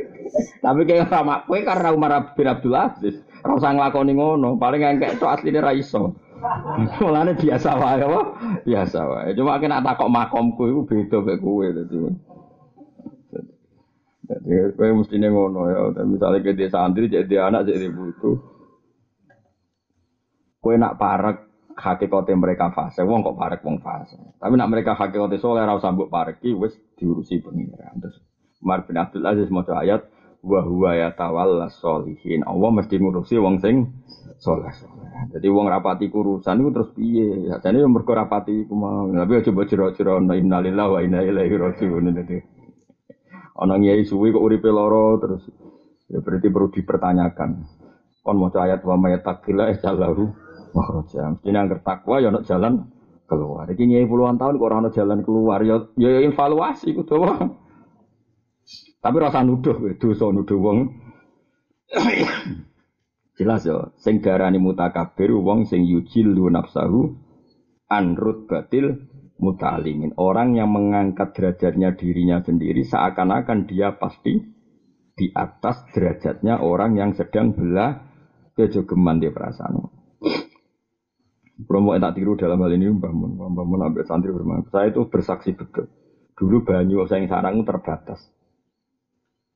Tapi 0.63 0.81
kayak 0.87 1.11
sama 1.11 1.43
kowe 1.45 1.59
karena 1.61 1.93
Umar 1.93 2.33
bin 2.33 2.47
Abdul 2.47 2.73
Aziz, 2.73 3.19
ora 3.43 3.59
usah 3.59 3.71
nglakoni 3.75 4.15
ngono, 4.15 4.55
paling 4.57 4.81
engkek 4.81 5.19
tok 5.21 5.39
asline 5.39 5.59
ra 5.61 5.75
iso. 5.75 6.15
Mulane 6.99 7.35
biasa 7.39 7.69
wae 7.79 8.03
apa? 8.03 8.21
Biasa 8.67 8.99
wae. 9.07 9.29
Cuma 9.35 9.59
kena 9.59 9.79
takok 9.79 10.11
makomku 10.11 10.63
iku 10.67 10.81
beda 10.83 11.17
mek 11.23 11.37
kowe 11.39 11.65
dadi. 11.67 11.97
Jadi 14.23 14.51
kowe 14.75 14.89
mesti 14.91 15.15
ngono 15.19 15.61
ya. 15.71 15.79
Misalnya 16.03 16.43
ke 16.43 16.51
dia 16.55 16.71
santri 16.71 17.11
jadi 17.11 17.47
anak 17.47 17.67
jadi 17.67 17.87
butuh. 17.91 18.37
Kowe 20.63 20.75
nak 20.79 20.95
parek 20.95 21.37
hakikate 21.75 22.31
mereka 22.37 22.71
fase, 22.71 23.03
wong 23.03 23.25
kok 23.25 23.35
parek 23.35 23.61
wong 23.65 23.83
fase. 23.83 24.15
Tapi 24.39 24.53
nak 24.55 24.71
mereka 24.71 24.95
hakikate 24.95 25.39
soleh 25.39 25.63
ra 25.63 25.75
usah 25.75 25.91
mbok 25.91 26.11
pareki 26.11 26.55
wis 26.55 26.75
diurusi 26.95 27.43
pengiran. 27.43 27.99
Terus 27.99 28.19
Umar 28.63 28.87
bin 28.87 28.95
Abdul 28.95 29.27
Aziz 29.27 29.51
maca 29.51 29.75
ayat 29.83 30.07
wa 30.43 30.63
huwa 30.63 30.95
yatawalla 30.95 31.67
sholihin. 31.67 32.47
Allah 32.47 32.69
mesti 32.71 32.95
ngurusi 32.95 33.35
wong 33.39 33.59
sing 33.59 33.91
soleh. 34.39 34.71
Jadi 35.31 35.47
wong 35.47 35.71
rapati 35.71 36.11
kurusan 36.11 36.59
itu 36.63 36.69
terus 36.75 36.89
piye? 36.95 37.47
Ya 37.47 37.59
jane 37.63 37.79
yo 37.79 37.87
mergo 37.87 38.11
rapati 38.11 38.67
iku 38.67 38.75
mau. 38.75 39.07
Tapi 39.07 39.39
coba 39.51 39.61
jero-jero 39.67 40.19
innalillahi 40.19 40.91
wa 40.91 40.99
inna 40.99 41.19
ilaihi 41.23 41.55
rajiun. 41.55 42.11
Ana 43.53 43.75
kiai 43.79 44.03
suwi 44.03 44.33
kok 44.35 44.43
uripe 44.43 44.67
lara 44.67 45.19
terus 45.21 45.43
ya 46.11 46.19
berarti 46.19 46.47
perlu 46.51 46.67
dipertanyakan. 46.75 47.49
Kon 48.23 48.39
maca 48.39 48.67
ayat 48.67 48.83
wa 48.83 48.95
may 48.99 49.15
taqilla 49.23 49.71
jalahu 49.79 50.31
makhraja. 50.75 51.39
Mesti 51.39 51.49
nang 51.51 51.71
takwa 51.83 52.19
ya 52.19 52.31
ana 52.31 52.43
jalan 52.43 52.87
keluar. 53.27 53.67
Iki 53.71 53.83
nyai 53.87 54.07
puluhan 54.09 54.35
tahun 54.35 54.59
kok 54.59 54.67
ora 54.67 54.77
ana 54.83 54.89
jalan 54.91 55.19
keluar 55.23 55.59
ya 55.63 55.87
ya 55.95 56.19
evaluasi 56.19 56.91
kudu 56.91 57.15
wae. 57.15 57.62
Tapi 59.03 59.15
rasa 59.19 59.43
nuduh 59.43 59.99
dosa 59.99 60.31
nuduh 60.31 60.59
wong. 60.63 60.79
Jelas 63.35 63.67
ya, 63.67 63.91
sing 63.99 64.23
darani 64.23 64.63
mutakabir 64.63 65.35
wong 65.35 65.67
sing 65.67 65.83
yujil 65.83 66.31
nafsahu 66.47 67.19
anrut 67.91 68.47
batil 68.47 69.11
muta'alimin. 69.43 70.15
Orang 70.15 70.55
yang 70.55 70.71
mengangkat 70.71 71.35
derajatnya 71.35 71.99
dirinya 71.99 72.39
sendiri 72.39 72.87
seakan-akan 72.87 73.67
dia 73.67 73.99
pasti 73.99 74.39
di 75.13 75.27
atas 75.35 75.83
derajatnya 75.91 76.63
orang 76.63 76.95
yang 76.95 77.11
sedang 77.13 77.51
belah 77.51 78.07
kejogeman 78.55 79.19
di 79.19 79.29
perasaan. 79.29 79.91
Promo 81.67 81.93
tak 81.93 82.17
tiru 82.17 82.33
dalam 82.33 82.57
hal 82.65 82.73
ini 82.73 82.89
Mbah 82.89 83.13
Mun, 83.13 83.37
Mbah 83.37 83.65
Mun 83.67 83.81
ambil 83.85 84.03
santri 84.09 84.33
bermain. 84.33 84.65
Saya 84.73 84.89
itu 84.89 85.05
bersaksi 85.05 85.53
betul. 85.53 85.85
Dulu 86.33 86.65
banyu 86.65 87.05
saya 87.05 87.21
yang 87.21 87.29
sarang 87.29 87.61
terbatas. 87.61 88.19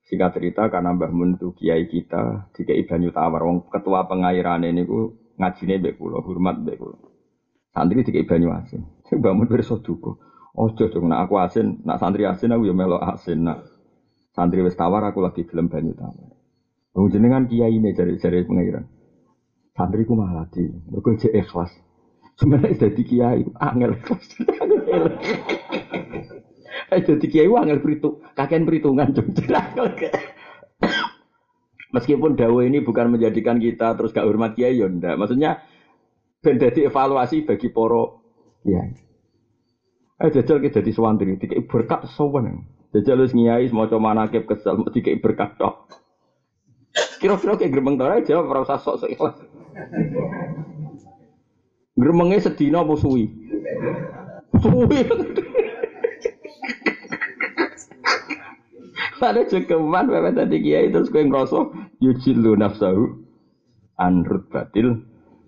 Singkat 0.08 0.40
cerita 0.40 0.72
karena 0.72 0.96
Mbah 0.96 1.12
Mun 1.12 1.36
itu 1.36 1.52
kiai 1.52 1.84
kita, 1.92 2.48
di 2.56 2.64
banyu 2.88 3.12
tawar, 3.12 3.44
wong 3.44 3.68
ketua 3.68 4.08
pengairan 4.08 4.64
ini 4.64 4.88
ku 4.88 5.12
ngajine 5.36 5.84
mbek 5.84 6.00
kula, 6.00 6.24
hormat 6.24 6.64
mbek 6.64 6.80
kula. 6.80 6.98
Santri 7.76 8.08
dikai 8.08 8.24
banyu 8.24 8.50
asin. 8.56 8.88
Sing 9.08 9.20
bangun 9.20 9.52
pirsa 9.52 9.76
duka. 9.84 10.16
Ojo 10.58 10.90
dong 10.90 11.12
nak 11.12 11.30
aku 11.30 11.38
asin, 11.38 11.86
nak 11.86 12.02
santri 12.02 12.26
asin 12.26 12.50
aku 12.56 12.66
ya 12.66 12.74
melok 12.74 13.04
asin 13.04 13.46
nak. 13.46 13.68
Santri 14.34 14.66
wis 14.66 14.74
tawar 14.74 15.06
aku 15.06 15.22
lagi 15.22 15.46
gelem 15.46 15.70
banyu 15.70 15.94
tawar. 15.94 16.34
Wong 16.98 17.14
jenengan 17.14 17.46
kiai 17.46 17.78
ini 17.78 17.94
jari-jari 17.94 18.48
pengiran. 18.48 18.88
Santri 19.78 20.08
ku 20.10 20.18
malah 20.18 20.50
di, 20.50 20.66
mergo 20.90 21.14
ikhlas. 21.14 21.70
Sebenarnya 22.40 22.90
dadi 22.90 23.04
kiai 23.06 23.46
angel 23.62 23.92
ikhlas. 24.02 24.26
Eh 26.88 27.04
dadi 27.04 27.28
kiai 27.28 27.52
angel 27.52 27.84
perhitung, 27.84 28.24
kakean 28.32 28.64
perhitungan 28.64 29.12
Meskipun 31.92 32.36
dawa 32.36 32.62
ini 32.64 32.84
bukan 32.84 33.16
menjadikan 33.16 33.60
kita 33.60 33.96
terus 33.96 34.16
gak 34.16 34.28
hormat 34.28 34.56
kiai 34.56 34.80
ya 34.80 34.88
ndak. 34.88 35.20
Maksudnya 35.20 35.64
ben 36.40 36.60
dadi 36.60 36.88
evaluasi 36.88 37.44
bagi 37.44 37.68
poro 37.72 38.24
ya. 38.64 38.84
Eh 40.18 40.30
jajal 40.34 40.58
kita 40.64 40.82
jadi 40.82 40.92
sewantri, 40.96 41.38
tiga 41.38 41.62
berkat 41.68 42.10
sowan. 42.10 42.66
Jajal 42.96 43.22
harus 43.22 43.36
ngiyai 43.38 43.70
semua 43.70 43.86
manakib 44.02 44.50
kesel, 44.50 44.82
tiga 44.90 45.14
berkat 45.22 45.60
tok. 45.62 45.92
Kira-kira 47.22 47.54
kayak 47.60 47.70
gerbang 47.70 47.96
tora 48.02 48.18
aja, 48.18 48.42
ora 48.42 48.66
usah 48.66 48.82
sok 48.82 49.06
sok 49.06 49.10
ikhlas. 49.14 49.38
Gremengnya 51.98 52.42
sedina 52.42 52.82
apa 52.82 52.94
suwi? 52.98 53.26
Suwi. 54.58 55.00
Pada 59.18 59.42
cekeman, 59.50 60.10
bapak 60.14 60.38
tadi 60.38 60.62
kiai 60.62 60.94
terus 60.94 61.10
kau 61.10 61.22
ngerosok, 61.22 61.74
yujilu 62.02 62.54
nafsahu, 62.54 63.18
anrut 63.98 64.46
batil, 64.54 65.02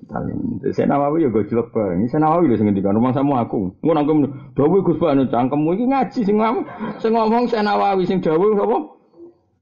Salim. 0.10 0.58
Saya 0.74 0.90
Nawawi 0.90 1.28
ya 1.28 1.30
gojlok 1.30 1.70
bareng. 1.70 2.10
Saya 2.10 2.26
Nawawi 2.26 2.50
lho 2.50 2.58
sing 2.58 2.66
ngendikan 2.66 2.98
rumah 2.98 3.14
sama 3.14 3.46
aku. 3.46 3.78
Ngono 3.86 4.00
aku 4.02 4.14
dawuh 4.58 4.82
Gus 4.82 4.98
Banu 4.98 5.30
cangkemmu 5.30 5.70
iki 5.78 5.86
ngaji 5.86 6.20
sing 6.26 6.38
ngomong. 6.42 6.66
Sing 6.98 7.12
ngomong 7.14 7.46
saya 7.46 7.62
Nawawi 7.62 8.10
sing 8.10 8.18
dawuh 8.18 8.58
sapa? 8.58 8.78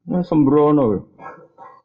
Nah, 0.08 0.24
sembrono. 0.24 1.12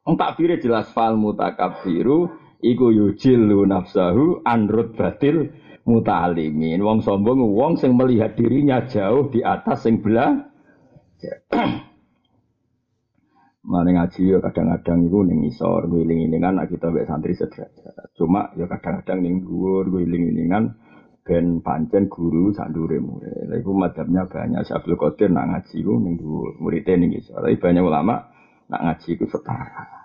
Wong 0.06 0.14
takbire 0.14 0.62
jelas 0.62 0.90
fal 0.94 1.18
mutakabbiru 1.18 2.30
iku 2.62 2.94
yujilu 2.94 3.66
nafsahu 3.66 4.46
anrut 4.46 4.94
batil 4.94 5.50
mutalimin. 5.82 6.78
Wong 6.86 7.02
sombong 7.02 7.42
wong 7.42 7.74
sing 7.74 7.98
melihat 7.98 8.38
dirinya 8.38 8.86
jauh 8.86 9.26
di 9.26 9.42
atas 9.42 9.82
sing 9.88 9.98
belah. 9.98 10.38
Mana 13.62 13.94
ngaji 13.94 14.34
ya 14.34 14.38
kadang-kadang 14.42 15.06
itu 15.06 15.22
ning 15.22 15.46
isor 15.46 15.86
guling-ilingan 15.86 16.58
nak 16.58 16.66
kita 16.66 16.90
mbek 16.90 17.06
santri 17.06 17.30
sederajat. 17.38 18.10
Cuma 18.18 18.50
ya 18.58 18.66
kadang-kadang 18.66 19.22
ning 19.22 19.46
dhuwur 19.46 19.86
guling-ilingan 19.86 20.74
ben 21.22 21.62
pancen 21.62 22.10
guru 22.10 22.50
sandure 22.50 22.98
murid. 22.98 23.46
Lha 23.46 23.62
iku 23.62 23.70
madhabnya 23.70 24.26
banyak 24.26 24.66
Syaikhul 24.66 24.98
Qadir 24.98 25.30
nak 25.30 25.46
ngaji 25.46 25.78
ku 25.78 25.94
ning 26.02 26.18
dhuwur, 26.18 26.58
muridé 26.58 26.98
ning 26.98 27.14
isor. 27.14 27.38
Tapi 27.38 27.54
banyak 27.54 27.86
ulama 27.86 28.18
nak 28.66 28.80
ngaji 28.82 29.10
ku 29.14 29.30
setara. 29.30 30.02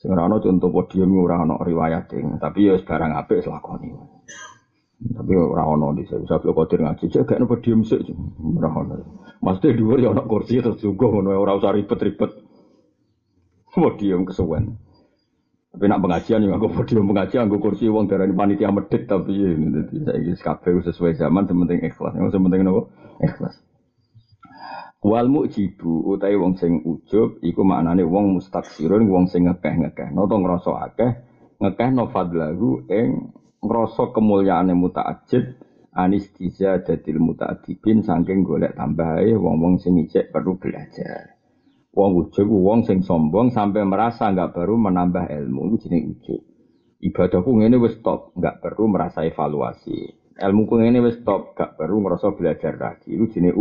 Sing 0.00 0.10
contoh 0.16 0.70
podium 0.72 1.14
ora 1.14 1.44
ana 1.44 1.60
riwayat 1.62 2.10
tapi 2.40 2.66
ya 2.66 2.74
barang 2.80 3.12
apik 3.22 3.44
lakoni. 3.46 3.92
Tapi 5.02 5.32
ora 5.34 5.66
ono 5.66 5.90
di 5.98 6.06
saya 6.06 6.22
Syaikhul 6.22 6.54
Qadir 6.54 6.80
ngaji, 6.86 7.04
cek 7.10 7.26
gak 7.26 7.42
podium 7.42 7.82
sik 7.82 8.06
ora 8.38 8.70
ono. 8.70 8.94
Maksudnya 9.42 9.74
dua 9.74 9.94
ya 9.98 10.14
kursi 10.22 10.62
terus 10.62 10.78
juga 10.78 11.10
ngono 11.10 11.34
ora 11.34 11.58
usah 11.58 11.74
ribet-ribet. 11.74 12.30
Podium 13.72 14.22
kesuwen. 14.28 14.78
Tapi 15.72 15.88
nak 15.88 16.04
pengajian 16.04 16.44
ya 16.44 16.54
aku 16.54 16.68
podium 16.68 17.08
pengajian 17.08 17.48
aku 17.48 17.58
kursi 17.58 17.88
uang 17.88 18.04
darah 18.04 18.28
panitia 18.28 18.68
medit 18.68 19.08
tapi 19.08 19.32
ya 19.32 19.48
ini 19.56 19.88
jadi 20.04 20.36
saya 20.36 20.60
sesuai 20.60 21.16
zaman 21.18 21.48
sementing 21.48 21.80
ikhlas. 21.82 22.12
Yang 22.14 22.36
sementing 22.36 22.62
nopo 22.62 22.92
ikhlas. 23.24 23.56
Wal 25.02 25.26
mujibu 25.26 26.14
utai 26.14 26.38
wong 26.38 26.54
sing 26.62 26.78
ujub 26.86 27.42
iku 27.42 27.66
maknane 27.66 28.06
wong 28.06 28.38
mustaksirun 28.38 29.10
wong 29.10 29.26
sing 29.26 29.50
ngekeh-ngekeh. 29.50 30.14
Noto 30.14 30.38
ngrasa 30.38 30.70
akeh 30.92 31.12
ngekeh 31.58 31.88
no 31.90 32.06
fadlahu 32.06 32.86
ing 32.86 33.34
ngrasa 33.62 34.10
kemuliaane 34.10 34.74
mutaajid 34.74 35.72
anis 35.92 36.32
dadil 36.32 37.20
muta'adibin 37.20 38.00
saking 38.00 38.48
golek 38.48 38.72
tambahe 38.72 39.36
wong-wong 39.36 39.76
sing 39.76 40.00
ijek 40.00 40.32
perlu 40.32 40.56
belajar. 40.56 41.36
Wong 41.92 42.16
ujug 42.16 42.48
wong 42.48 42.88
sing 42.88 43.04
sombong 43.04 43.52
sampai 43.52 43.84
merasa 43.84 44.32
nggak 44.32 44.56
baru 44.56 44.80
menambah 44.80 45.28
ilmu 45.28 45.76
itu 45.76 45.88
jenenge 45.88 46.16
ujug. 46.16 46.40
Ibadahku 47.02 47.50
ngene 47.60 47.76
wis 47.82 48.00
stop, 48.00 48.32
nggak 48.32 48.64
perlu 48.64 48.88
merasa 48.88 49.28
evaluasi. 49.28 50.16
Ilmu 50.40 50.62
ku 50.64 50.80
ngene 50.80 51.04
wis 51.04 51.20
stop, 51.20 51.52
nggak 51.52 51.76
perlu 51.76 52.00
ngerasa 52.00 52.32
belajar 52.32 52.72
lagi. 52.80 53.12
Itu 53.12 53.28
jenenge 53.28 53.52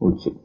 ujug. 0.00 0.36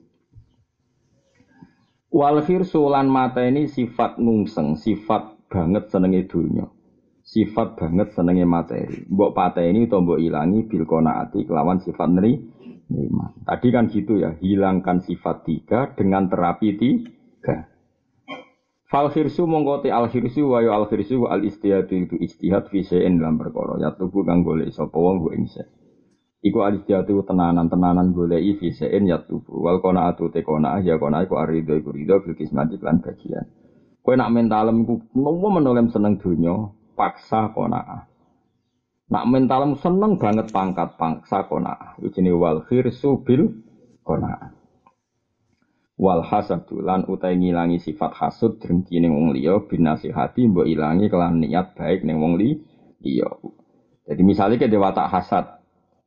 Wal 2.12 2.44
sulan 2.68 3.08
mata 3.08 3.40
ini 3.48 3.72
sifat 3.72 4.20
nungseng, 4.20 4.76
sifat 4.76 5.48
banget 5.48 5.88
senenge 5.88 6.28
dunia. 6.28 6.68
Sifat 7.32 7.80
banget 7.80 8.12
senenge 8.12 8.44
materi. 8.44 9.08
Mbok 9.08 9.32
pateni 9.32 9.88
ini 9.88 9.88
mbok 9.88 10.20
ilangi 10.20 10.68
bil 10.68 10.84
konaati 10.84 11.48
kelawan 11.48 11.80
sifat 11.80 12.12
neri. 12.12 12.36
Tadi 13.48 13.68
kan 13.72 13.88
gitu 13.88 14.20
ya, 14.20 14.36
hilangkan 14.36 15.00
sifat 15.00 15.48
tiga 15.48 15.96
dengan 15.96 16.28
terapi 16.28 16.76
tiga 16.76 17.72
Fal 18.92 19.08
khirsu 19.08 19.48
mongko 19.48 19.88
te 19.88 19.90
al 19.96 20.12
khirsu 20.12 20.52
wa 20.52 20.60
al 20.60 20.84
khirsu 20.92 21.24
al 21.24 21.48
istihadu 21.48 21.96
itu 21.96 22.20
istihad 22.20 22.68
fi 22.68 22.84
syai'in 22.84 23.24
dalam 23.24 23.40
perkara 23.40 23.80
ya 23.80 23.96
tubuh 23.96 24.28
kang 24.28 24.44
golek 24.44 24.76
sapa 24.76 25.00
wong 25.00 25.32
ing 25.32 25.48
Iku 26.44 26.60
al 26.60 26.84
istihadu 26.84 27.24
tenanan-tenanan 27.24 28.12
goleki 28.12 28.60
fi 28.60 28.68
syai'in 28.76 29.08
ya 29.08 29.24
tubuh 29.24 29.64
wal 29.64 29.80
qanaatu 29.80 30.28
te 30.36 30.44
qanaah 30.44 30.84
ya 30.84 31.00
qanaah 31.00 31.24
iku 31.24 31.40
arido 31.40 31.80
iku 31.80 31.96
rido 31.96 32.20
fil 32.20 32.36
kismati 32.36 32.76
lan 32.84 33.00
bagian. 33.00 33.48
Kowe 34.04 34.20
nak 34.20 34.36
mentalem 34.36 34.84
ku 34.84 35.00
nopo 35.16 35.48
menolem 35.56 35.88
seneng 35.88 36.20
donya 36.20 36.76
paksa 37.02 37.50
qanaah. 37.50 38.06
Nak 39.10 39.26
mentalem 39.26 39.74
seneng 39.82 40.22
banget 40.22 40.54
pangkat 40.54 41.02
paksa. 41.02 41.42
Iku 41.98 42.08
jenenge 42.14 42.38
wal 42.38 42.62
khirsu 42.62 43.26
bil 43.26 43.50
qanaah 44.06 44.62
wal 46.02 46.26
hasadu 46.26 46.82
lan 46.82 47.06
utai 47.06 47.38
ngilangi 47.38 47.78
sifat 47.78 48.18
hasud 48.18 48.58
drengki 48.58 48.98
ning 48.98 49.14
wong 49.14 49.38
liya 49.38 49.62
bin 49.70 49.86
nasihati 49.86 50.50
mbok 50.50 50.66
ilangi 50.66 51.14
kelan 51.14 51.38
niat 51.46 51.78
baik 51.78 52.02
ning 52.02 52.18
wong 52.18 52.42
liya. 52.42 53.30
Jadi 54.10 54.22
misalnya 54.26 54.58
ke 54.58 54.68
dewa 54.68 54.90
tak 54.98 55.14
hasad, 55.14 55.46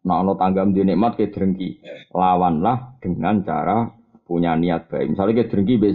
nah 0.02 0.18
ono 0.20 0.34
tanggam 0.34 0.74
di 0.74 0.82
nikmat 0.82 1.14
ke 1.14 1.30
drengki, 1.30 1.78
lawanlah 2.10 2.98
dengan 2.98 3.40
cara 3.46 3.86
punya 4.26 4.58
niat 4.58 4.90
baik. 4.90 5.14
Misalnya 5.14 5.46
ke 5.46 5.54
drengki 5.54 5.78
be 5.78 5.94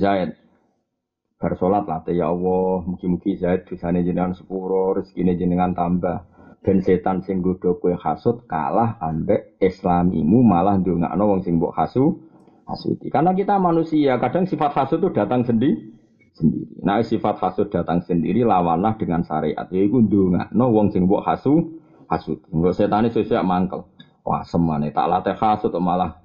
bersolat 1.39 1.87
lah 1.87 2.03
ya 2.11 2.27
Allah, 2.29 2.83
mugi-mugi 2.83 3.39
Zaid 3.39 3.63
dosane 3.63 4.03
jenengan 4.03 4.35
sepuro, 4.35 4.99
rezekine 4.99 5.39
jenengan 5.39 5.71
tambah. 5.71 6.27
Ben 6.59 6.83
setan 6.83 7.23
sing 7.23 7.39
godho 7.39 7.79
kowe 7.79 7.95
hasud 7.95 8.43
kalah 8.43 8.99
ambek 8.99 9.55
islamimu 9.63 10.43
malah 10.43 10.75
ndongakno 10.75 11.23
wong 11.23 11.39
sing 11.39 11.55
mbok 11.55 11.71
hasud 11.71 12.19
hasuti. 12.67 13.07
Karena 13.07 13.31
kita 13.31 13.55
manusia, 13.55 14.19
kadang 14.19 14.43
sifat 14.43 14.75
hasud 14.75 14.99
itu 14.99 15.15
datang 15.15 15.47
sendiri. 15.47 15.95
sendiri. 16.35 16.83
Nah, 16.83 16.99
sifat 16.99 17.39
hasud 17.39 17.71
datang 17.71 18.03
sendiri 18.03 18.43
lawanlah 18.43 18.99
dengan 18.99 19.23
syariat. 19.23 19.71
Yaitu 19.71 20.03
ndonga, 20.03 20.51
no 20.51 20.67
wong 20.75 20.91
sing 20.91 21.07
mbok 21.07 21.23
hasu, 21.23 21.79
hasud. 22.11 22.43
Enggak 22.51 22.75
setan 22.75 23.07
itu 23.07 23.23
siap 23.23 23.47
mangkel. 23.47 23.87
Wah, 24.27 24.43
semane 24.43 24.91
tak 24.91 25.07
latih 25.07 25.39
hasud 25.39 25.71
malah 25.79 26.19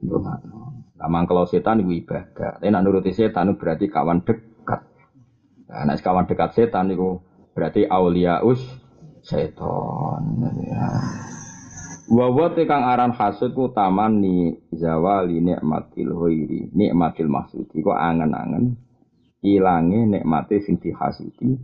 ndonga. 0.00 0.40
Nah, 0.96 1.08
mangkel 1.12 1.44
setan 1.44 1.84
itu 1.84 2.04
ibadah. 2.04 2.56
Tapi 2.56 2.72
nak 2.72 2.82
nuruti 2.84 3.12
setan 3.12 3.52
itu 3.52 3.60
berarti 3.60 3.86
kawan 3.92 4.24
dekat. 4.24 4.80
Nah, 5.68 5.82
nak 5.84 6.00
kawan 6.00 6.24
dekat 6.24 6.56
setan 6.56 6.88
itu 6.88 7.20
berarti 7.52 7.84
auliaus 7.84 8.60
setan. 9.20 10.22
Ya. 10.64 10.88
Wawa 12.06 12.54
kang 12.54 12.86
aran 12.86 13.10
hasud 13.10 13.50
ku 13.50 13.74
taman 13.74 14.22
ni 14.22 14.54
zawali 14.70 15.42
nikmatil 15.42 16.14
hoiri 16.14 16.70
nikmatil 16.70 17.26
maksudi 17.26 17.82
kok 17.82 17.98
angen-angen 17.98 18.78
ilange 19.42 20.06
nikmate 20.06 20.62
sing 20.62 20.78
dihasudi 20.78 21.58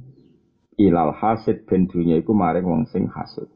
ilal 0.83 1.15
hasid 1.15 1.63
ben 1.63 1.87
dunya 1.87 2.19
iku 2.19 2.35
maring 2.35 2.67
wong 2.67 2.83
sing 2.91 3.07
hasud. 3.07 3.47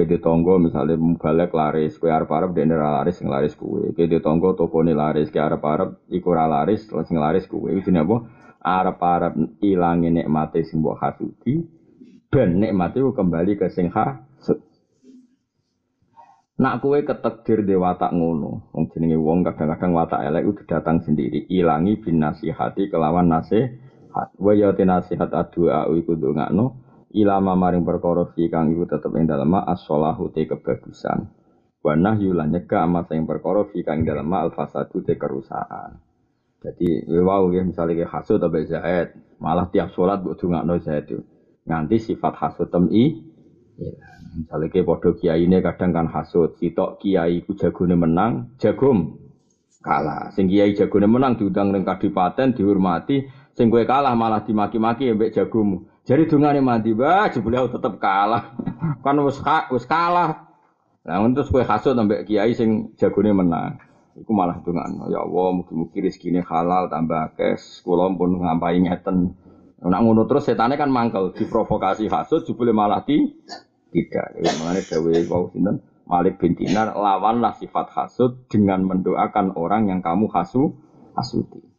Kede 0.00 0.16
tonggo 0.16 0.56
misalnya 0.56 0.96
mubalek 0.96 1.52
laris, 1.52 2.00
kue 2.00 2.08
arep 2.08 2.32
arep 2.32 2.56
dene 2.56 2.72
laris 2.72 3.20
sing 3.20 3.28
laris 3.28 3.52
kue. 3.52 3.92
Kede 3.92 4.24
tonggo 4.24 4.56
topone 4.56 4.96
laris, 4.96 5.28
kue 5.28 5.44
arep 5.44 5.60
arep 5.60 6.08
iku 6.08 6.32
laris, 6.32 6.88
sing 6.88 7.20
laris 7.20 7.44
kue. 7.44 7.68
Itu 7.76 7.92
apa? 7.92 8.16
Arep 8.64 8.96
arep 8.96 9.32
ilange 9.60 10.08
nikmate 10.08 10.64
sing 10.64 10.80
mbok 10.80 10.96
hasudi, 11.04 11.60
ben 12.32 12.64
nikmate 12.64 12.96
kembali 12.96 13.60
ke 13.60 13.68
sing. 13.68 13.92
Nak 16.60 16.80
kue 16.80 17.04
ketekdir 17.04 17.60
di 17.68 17.76
watak 17.76 18.16
ngono, 18.16 18.72
wong 18.72 18.88
jenenge 18.96 19.20
wong 19.20 19.44
kadang-kadang 19.44 19.92
watak 19.92 20.24
elek 20.24 20.48
itu 20.48 20.62
datang 20.64 21.04
sendiri, 21.04 21.44
ilangi 21.52 22.00
bin 22.00 22.24
nasihati 22.24 22.88
kelawan 22.88 23.28
nasihat. 23.28 24.32
Wa 24.40 24.56
ya 24.56 24.72
nasihat 24.72 25.28
adua 25.28 25.92
iku 25.92 26.16
ndongakno 26.16 26.89
ilama 27.10 27.58
maring 27.58 27.82
perkara 27.82 28.26
fi 28.34 28.46
kang 28.46 28.70
iku 28.70 28.86
tetep 28.86 29.10
ing 29.18 29.26
dalem 29.26 29.54
as-shalahu 29.66 30.30
te 30.30 30.46
kebagusan. 30.46 31.30
Wa 31.80 31.96
nahyu 31.96 32.36
lan 32.36 32.54
nyegah 32.54 32.86
amat 32.86 33.10
sing 33.10 33.26
perkara 33.26 33.66
fi 33.68 33.82
kang 33.82 34.06
dalem 34.06 34.30
al-fasadu 34.30 35.02
te 35.02 35.18
kerusakan. 35.18 35.98
Jadi 36.60 37.08
wow 37.08 37.48
ya 37.50 37.64
misalnya 37.64 38.04
kayak 38.04 38.12
hasud 38.12 38.36
atau 38.36 38.60
zaid, 38.68 39.16
malah 39.40 39.72
tiap 39.72 39.96
sholat 39.96 40.20
buat 40.20 40.36
dongakno 40.36 40.76
zaid 40.84 41.08
itu. 41.08 41.24
Nganti 41.64 41.96
sifat 41.96 42.36
hasud 42.36 42.68
temi, 42.68 43.16
ya. 43.80 43.90
Misalnya 44.30 44.70
ke 44.70 44.86
podo 44.86 45.18
kiai 45.18 45.42
ini 45.42 45.58
kadang 45.58 45.90
kan 45.90 46.06
hasut, 46.06 46.54
sitok 46.60 47.02
kiai 47.02 47.42
ku 47.42 47.58
jagone 47.58 47.98
menang, 47.98 48.54
jagum 48.62 49.18
kalah. 49.82 50.30
Sing 50.36 50.46
kiai 50.46 50.76
jagone 50.76 51.10
menang 51.10 51.34
diundang 51.34 51.74
neng 51.74 51.82
kadipaten 51.82 52.54
dihormati, 52.54 53.26
sing 53.56 53.72
gue 53.72 53.82
kalah 53.88 54.14
malah 54.14 54.46
dimaki-maki 54.46 55.10
mbek 55.16 55.34
jagomu. 55.34 55.90
Jadi 56.10 56.26
dungane 56.26 56.58
mati, 56.58 56.90
bah 56.90 57.30
beliau 57.30 57.70
tetap 57.70 58.02
kalah. 58.02 58.58
kan 59.06 59.14
wis 59.22 59.38
wis 59.70 59.86
kalah. 59.86 60.50
Nah, 61.06 61.22
untuk 61.22 61.46
kue 61.46 61.62
hasut 61.62 61.94
ambek 61.94 62.26
kiai 62.26 62.50
sing 62.50 62.98
jagone 62.98 63.30
menang. 63.30 63.78
Iku 64.18 64.34
malah 64.34 64.58
dungan, 64.66 65.06
ya 65.06 65.22
Allah, 65.22 65.48
mugi-mugi 65.54 66.02
rezekine 66.02 66.42
halal 66.42 66.90
tambah 66.90 67.38
kes, 67.38 67.86
kula 67.86 68.10
pun 68.18 68.42
ngampai 68.42 68.82
ngeten. 68.82 69.38
Nak 69.80 70.00
ngono 70.02 70.26
terus 70.26 70.50
setannya 70.50 70.76
kan 70.76 70.90
mangkel, 70.90 71.30
diprovokasi 71.32 72.10
hasut, 72.10 72.42
jebule 72.42 72.74
malah 72.74 73.06
di 73.06 73.30
tidak. 73.94 74.34
Ya, 74.42 74.50
mengenai 74.60 74.82
Dewi 74.82 75.24
Wau 75.30 75.48
Sinten 75.54 75.78
Malik 76.10 76.42
bin 76.42 76.58
Dinar 76.58 76.90
lawanlah 76.98 77.54
sifat 77.54 77.94
hasud 77.94 78.50
dengan 78.50 78.82
mendoakan 78.82 79.54
orang 79.54 79.94
yang 79.94 80.02
kamu 80.02 80.26
hasu 80.26 80.74
hasuti. 81.14 81.69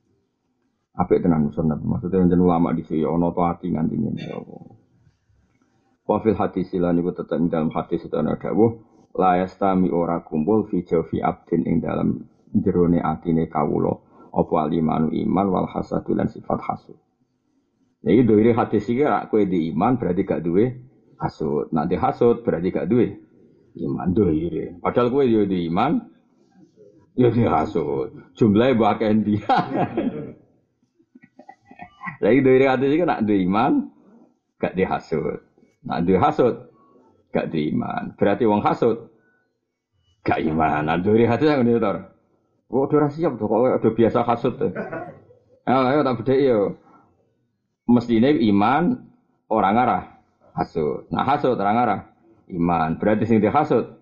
Apa 0.92 1.12
itu 1.16 1.28
nan 1.32 1.48
sunnah? 1.56 1.80
Maksudnya 1.80 2.28
yang 2.28 2.44
ulama 2.44 2.76
di 2.76 2.84
sini 2.84 3.08
ono 3.08 3.32
to 3.32 3.42
hati 3.48 3.72
nganti 3.72 3.96
ini. 3.96 4.12
Wafil 6.04 6.36
hati 6.36 6.68
sila 6.68 6.92
niku 6.92 7.16
tetap 7.16 7.40
dalam 7.48 7.72
hati 7.72 7.96
itu 7.96 8.12
ada 8.12 8.36
dawuh 8.36 8.72
la 9.16 9.40
yastami 9.40 9.88
ora 9.88 10.20
kumpul 10.24 10.68
fi 10.68 10.84
jawfi 10.84 11.24
abdin 11.24 11.64
ing 11.64 11.80
dalam 11.80 12.28
jerone 12.52 13.00
atine 13.00 13.48
kawula 13.48 13.96
apa 14.32 14.54
alimanu 14.68 15.12
iman 15.12 15.48
wal 15.48 15.68
hasadu 15.72 16.12
lan 16.12 16.28
sifat 16.28 16.60
hasud. 16.60 17.00
Jadi 18.02 18.28
dari 18.28 18.52
hati 18.52 18.78
sih 18.84 19.00
kue 19.30 19.48
di 19.48 19.72
iman 19.72 19.96
berarti 19.96 20.22
gak 20.28 20.44
duwe 20.44 20.66
hasut. 21.22 21.72
Nanti 21.72 21.96
hasut 21.96 22.44
berarti 22.44 22.68
gak 22.74 22.90
duwe 22.92 23.16
iman 23.80 24.10
doire. 24.12 24.76
Padahal 24.84 25.08
kue 25.14 25.48
di 25.48 25.70
iman, 25.72 26.02
yo 27.16 27.30
di 27.32 27.44
hasut. 27.48 28.36
Jumlahnya 28.36 28.76
bahkan 28.76 29.24
dia. 29.24 29.48
Lagi 32.22 32.40
dari 32.42 32.66
hati 32.66 33.02
nak 33.02 33.22
duwe 33.26 33.46
iman, 33.46 33.74
gak 34.58 34.74
di 34.78 34.84
hasut. 34.86 35.42
Nak 35.86 36.00
duwe 36.06 36.18
hasut, 36.18 36.56
gak 37.34 37.50
di 37.54 37.74
iman. 37.74 38.14
Berarti 38.18 38.44
wong 38.46 38.62
hasut, 38.62 39.10
gak 40.26 40.42
iman. 40.42 40.86
Nah 40.86 40.98
dari 40.98 41.26
hati 41.26 41.46
yang 41.50 41.66
ini 41.66 41.82
tor. 41.82 42.10
Oh, 42.72 42.88
udah 42.88 43.12
siap 43.12 43.36
tuh, 43.36 43.52
kok 43.52 43.84
udah 43.84 43.94
biasa 43.94 44.24
hasut 44.24 44.56
tuh. 44.56 44.72
Ayo, 45.68 46.02
tak 46.08 46.16
beda 46.24 46.34
yo. 46.40 46.60
Mestinya 47.86 48.32
iman 48.32 48.96
orang 49.52 49.76
arah 49.76 50.04
hasud. 50.56 51.12
Nah 51.12 51.28
hasud 51.28 51.60
terang 51.60 51.78
arah 51.78 52.02
iman. 52.48 52.96
Berarti 52.96 53.28
sing 53.28 53.44
hasud 53.44 54.00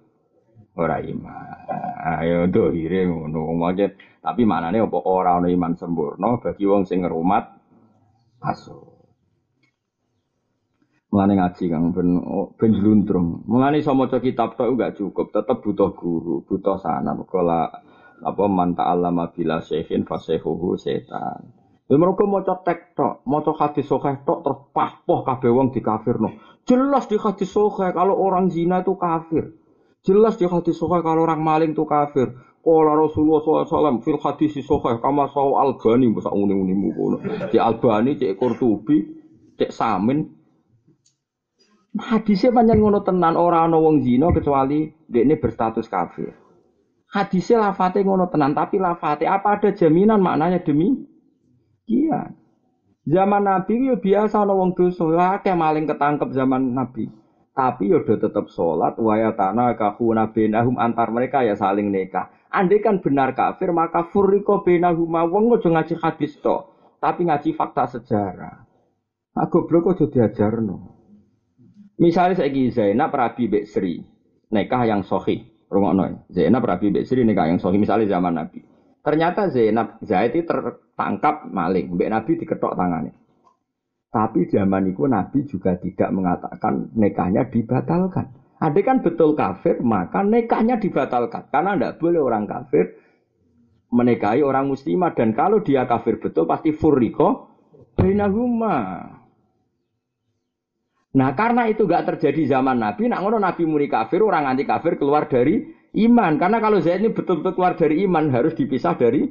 ora 0.78 1.02
iman. 1.02 1.66
Ayo 2.22 2.46
dohire 2.48 3.10
ngono 3.10 3.58
aja. 3.66 3.90
Tapi 4.20 4.46
maknane 4.46 4.84
apa 4.84 5.00
ora 5.04 5.42
ana 5.42 5.50
iman 5.50 5.74
sempurna 5.74 6.38
bagi 6.38 6.68
wong 6.68 6.86
sing 6.86 7.02
ngrumat 7.02 7.59
hasud. 8.44 9.00
Mulane 11.10 11.42
ngaji 11.42 11.66
kang 11.74 11.90
ben 11.90 12.22
ben 12.54 12.72
jluntrung. 12.78 13.42
Mulane 13.50 13.82
iso 13.82 13.98
maca 13.98 14.22
kitab 14.22 14.54
tok 14.54 14.78
enggak 14.78 14.94
cukup, 14.94 15.34
tetep 15.34 15.58
butuh 15.66 15.98
guru, 15.98 16.46
butuh 16.46 16.78
sanad. 16.78 17.18
Kala 17.26 17.66
apa 18.22 18.44
man 18.46 18.78
ta'allama 18.78 19.34
bila 19.34 19.58
syekhin 19.66 20.06
fasehuhu 20.06 20.78
setan. 20.78 21.50
Ya 21.90 21.98
mereka 21.98 22.30
maca 22.30 22.62
tek 22.62 22.94
tok, 22.94 23.26
maca 23.26 23.58
hadis 23.58 23.90
sahih 23.90 24.22
tok 24.22 24.46
terus 24.46 24.60
pahpoh 24.70 25.26
kabeh 25.26 25.50
wong 25.50 25.74
dikafirno. 25.74 26.38
Jelas 26.70 27.10
di 27.10 27.18
hadis 27.18 27.50
sahih 27.50 27.90
kalau 27.90 28.14
orang 28.14 28.54
zina 28.54 28.86
itu 28.86 28.94
kafir. 28.94 29.58
Jelas 30.06 30.38
di 30.38 30.46
hadis 30.46 30.78
sahih 30.78 31.02
kalau 31.02 31.26
orang 31.26 31.42
maling 31.42 31.74
itu 31.74 31.90
kafir. 31.90 32.38
Qala 32.60 32.92
Rasulullah 32.92 33.40
SAW 33.40 34.04
fil 34.04 34.20
hadis 34.20 34.60
sahih 34.60 35.00
kama 35.00 35.32
sahu 35.32 35.56
Albani 35.56 36.12
masa 36.12 36.30
uni-unimu 36.30 36.88
kono. 36.92 37.18
Di 37.48 37.58
Albani 37.58 38.20
cek 38.20 38.36
Qurtubi 38.36 38.98
cek 39.56 39.72
Samin 39.72 40.40
Hadisnya 42.00 42.54
panjang 42.54 42.86
ngono 42.86 43.02
tenan 43.02 43.34
orang 43.34 43.74
ana 43.74 43.82
wong 43.82 44.06
zina 44.06 44.30
kecuali 44.30 44.86
ini 45.10 45.36
berstatus 45.42 45.90
kafir. 45.90 46.30
Hadisnya 47.10 47.66
lafate 47.66 48.06
ngono 48.06 48.30
tenan 48.30 48.54
tapi 48.54 48.78
lafate 48.78 49.26
apa 49.26 49.58
ada 49.58 49.74
jaminan 49.74 50.22
maknanya 50.22 50.62
demi 50.62 50.94
iya. 51.90 52.30
Zaman 53.10 53.42
Nabi 53.42 53.90
yo 53.90 53.98
biasa 53.98 54.46
ana 54.46 54.54
wong 54.54 54.78
dosa, 54.78 55.10
akeh 55.42 55.58
maling 55.58 55.90
ketangkep 55.90 56.30
zaman 56.30 56.78
Nabi. 56.78 57.10
Tapi 57.54 57.92
yo 57.92 58.06
tetap 58.06 58.48
sholat 58.54 58.96
wayatana 58.96 59.76
kahuna 59.76 60.32
benahum 60.32 60.80
antar 60.80 61.12
mereka 61.12 61.44
ya 61.44 61.58
saling 61.58 61.92
nikah. 61.92 62.32
Andai 62.50 62.82
kan 62.82 62.98
benar 63.04 63.38
kafir 63.38 63.70
maka 63.76 64.10
furriko 64.10 64.66
benahuma 64.66 65.28
wong 65.28 65.54
ojo 65.54 65.70
ngaji 65.70 66.00
hadis 66.02 66.40
to, 66.42 66.66
tapi 66.98 67.30
ngaji 67.30 67.54
fakta 67.54 67.86
sejarah. 68.00 68.66
Nah 69.38 69.48
goblok 69.52 69.94
ojo 69.94 70.10
diajarno. 70.10 70.98
Misalnya 72.00 72.40
saya 72.40 72.64
Zainab 72.72 73.12
Rabi 73.12 73.52
Bek 73.52 73.68
Sri, 73.68 74.00
nikah 74.56 74.88
yang 74.88 75.04
sohi, 75.04 75.44
rungokno. 75.68 76.32
Zainab 76.32 76.64
Rabi 76.64 76.96
Bek 76.96 77.04
Sri 77.04 77.28
nikah 77.28 77.52
yang 77.52 77.60
sohi, 77.60 77.76
misalnya 77.76 78.16
zaman 78.16 78.40
Nabi. 78.40 78.64
Ternyata 79.04 79.52
Zainab 79.52 80.00
Zaid 80.04 80.32
tertangkap 80.48 81.48
maling, 81.52 81.92
Mbak 81.92 82.10
Nabi 82.10 82.32
diketok 82.40 82.76
tangannya. 82.80 83.12
Tapi 84.10 84.50
zaman 84.50 84.90
itu 84.90 85.06
Nabi 85.06 85.46
juga 85.46 85.78
tidak 85.78 86.10
mengatakan 86.10 86.90
nikahnya 86.98 87.46
dibatalkan. 87.46 88.34
Ada 88.58 88.80
kan 88.82 89.06
betul 89.06 89.38
kafir, 89.38 89.80
maka 89.86 90.26
nikahnya 90.26 90.82
dibatalkan. 90.82 91.48
Karena 91.54 91.78
tidak 91.78 92.02
boleh 92.02 92.20
orang 92.20 92.50
kafir 92.50 92.98
menikahi 93.94 94.42
orang 94.42 94.66
muslimah. 94.66 95.14
Dan 95.14 95.38
kalau 95.38 95.62
dia 95.62 95.86
kafir 95.86 96.18
betul, 96.18 96.50
pasti 96.50 96.74
furriko 96.74 97.54
bainahuma. 97.94 99.06
Nah 101.10 101.30
karena 101.34 101.70
itu 101.70 101.86
gak 101.90 102.06
terjadi 102.06 102.58
zaman 102.58 102.82
Nabi, 102.82 103.10
nak 103.10 103.22
ngono 103.26 103.38
Nabi 103.42 103.66
muni 103.66 103.90
kafir, 103.90 104.26
orang 104.26 104.50
anti 104.50 104.66
kafir 104.66 104.98
keluar 104.98 105.30
dari 105.30 105.70
iman. 106.02 106.34
Karena 106.42 106.58
kalau 106.58 106.82
saya 106.82 106.98
ini 106.98 107.14
betul-betul 107.14 107.54
keluar 107.54 107.78
dari 107.78 108.02
iman 108.10 108.34
harus 108.34 108.58
dipisah 108.58 108.98
dari 108.98 109.30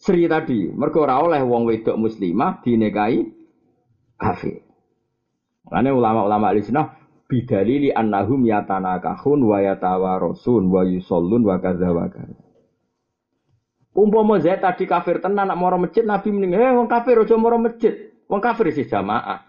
Sri 0.00 0.24
tadi. 0.30 0.70
Mergo 0.70 1.04
oleh 1.04 1.42
wong 1.42 1.66
wedok 1.66 1.98
muslimah 1.98 2.64
dinikahi 2.64 3.39
kafir. 4.20 4.60
Karena 5.64 5.96
ulama-ulama 5.96 6.52
alisnah 6.52 7.00
bidalili 7.24 7.88
annahum 7.88 8.44
yatanakahun 8.44 9.40
wa 9.40 9.58
yatawarosun 9.64 10.68
wa 10.68 10.84
yusallun 10.84 11.42
wa 11.46 11.56
kadza 11.56 11.88
wa. 11.88 12.12
Umpama 13.90 14.38
Zaid 14.38 14.62
tadi 14.62 14.86
kafir 14.86 15.18
tenan 15.18 15.50
nak 15.50 15.58
moro 15.58 15.74
masjid 15.80 16.06
Nabi 16.06 16.30
mending 16.30 16.54
eh 16.54 16.70
wong 16.70 16.86
kafir 16.86 17.18
aja 17.18 17.34
moro 17.34 17.58
masjid. 17.58 18.14
Wong 18.30 18.38
kafir 18.38 18.70
sih 18.70 18.86
jamaah. 18.86 19.42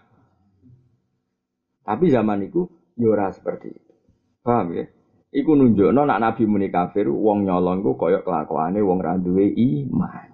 Tapi 1.86 2.10
zaman 2.10 2.46
itu 2.46 2.66
yura 2.98 3.30
ya 3.30 3.34
seperti 3.34 3.70
itu. 3.70 3.92
Paham 4.42 4.74
ya? 4.74 4.86
Iku 5.32 5.54
nunjukno 5.54 6.02
nak 6.04 6.20
Nabi 6.20 6.44
muni 6.44 6.68
kafir, 6.68 7.06
wong 7.08 7.46
nyolong 7.46 7.80
ku 7.86 7.94
koyok 7.96 8.26
kelakuane 8.26 8.82
wong 8.82 8.98
ra 9.00 9.16
duwe 9.16 9.48
iman. 9.48 10.31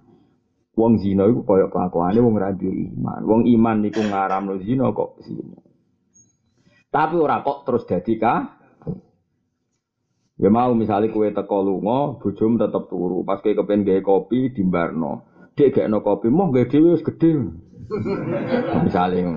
Wong 0.79 1.03
zina 1.03 1.27
iku 1.27 1.43
koyok 1.43 1.75
kelakuane 1.75 2.23
wong 2.23 2.39
ra 2.39 2.55
duwe 2.55 2.95
iman. 2.95 3.21
Wong 3.27 3.43
iman 3.51 3.83
niku 3.83 3.99
ngaramno 3.99 4.63
zina 4.63 4.95
kok 4.95 5.19
zina. 5.27 5.59
Tapi 6.95 7.19
ora 7.19 7.43
kok 7.43 7.67
terus 7.67 7.83
dadi 7.83 8.15
ka 8.15 8.59
Ya 10.39 10.55
mau 10.55 10.71
misalnya 10.71 11.11
kue 11.11 11.35
teko 11.35 11.67
lunga, 11.67 12.15
bujum 12.23 12.63
tetep 12.63 12.87
turu. 12.87 13.27
Pas 13.27 13.43
kue 13.43 13.59
kepen 13.59 13.83
gawe 13.83 13.99
kopi 14.07 14.55
dimbarno. 14.55 15.27
Dek 15.59 15.75
gak 15.75 15.91
no 15.91 15.99
kopi, 15.99 16.31
mau 16.31 16.55
gak 16.55 16.71
dhewe 16.71 16.95
wis 16.95 17.03
gedhe. 17.03 17.43
Misalnya. 18.87 19.35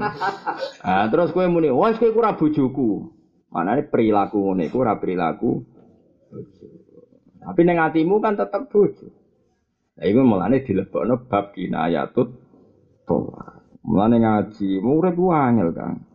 Nah, 0.86 1.06
terus 1.10 1.34
kue 1.34 1.50
muni, 1.50 1.74
wah 1.74 1.90
kue 1.98 2.14
kurang 2.14 2.38
bujuku. 2.38 3.10
Mana 3.50 3.82
ini 3.82 3.90
perilaku 3.90 4.54
ngene 4.54 4.70
ora 4.78 5.02
perilaku. 5.02 5.66
Tapi 7.42 7.62
neng 7.66 7.82
hatimu 7.82 8.22
kan 8.22 8.38
tetap 8.38 8.70
bojo. 8.70 9.21
Lah 10.00 10.06
iku 10.08 10.22
mulane 10.24 10.64
dilebokno 10.64 11.28
bab 11.28 11.52
kinayatut 11.52 12.30
tolak. 13.04 13.60
Mulane 13.82 14.22
ngaji, 14.22 14.78
urip 14.78 15.16
ku 15.18 15.34
angel, 15.34 15.74
Kang. 15.74 16.06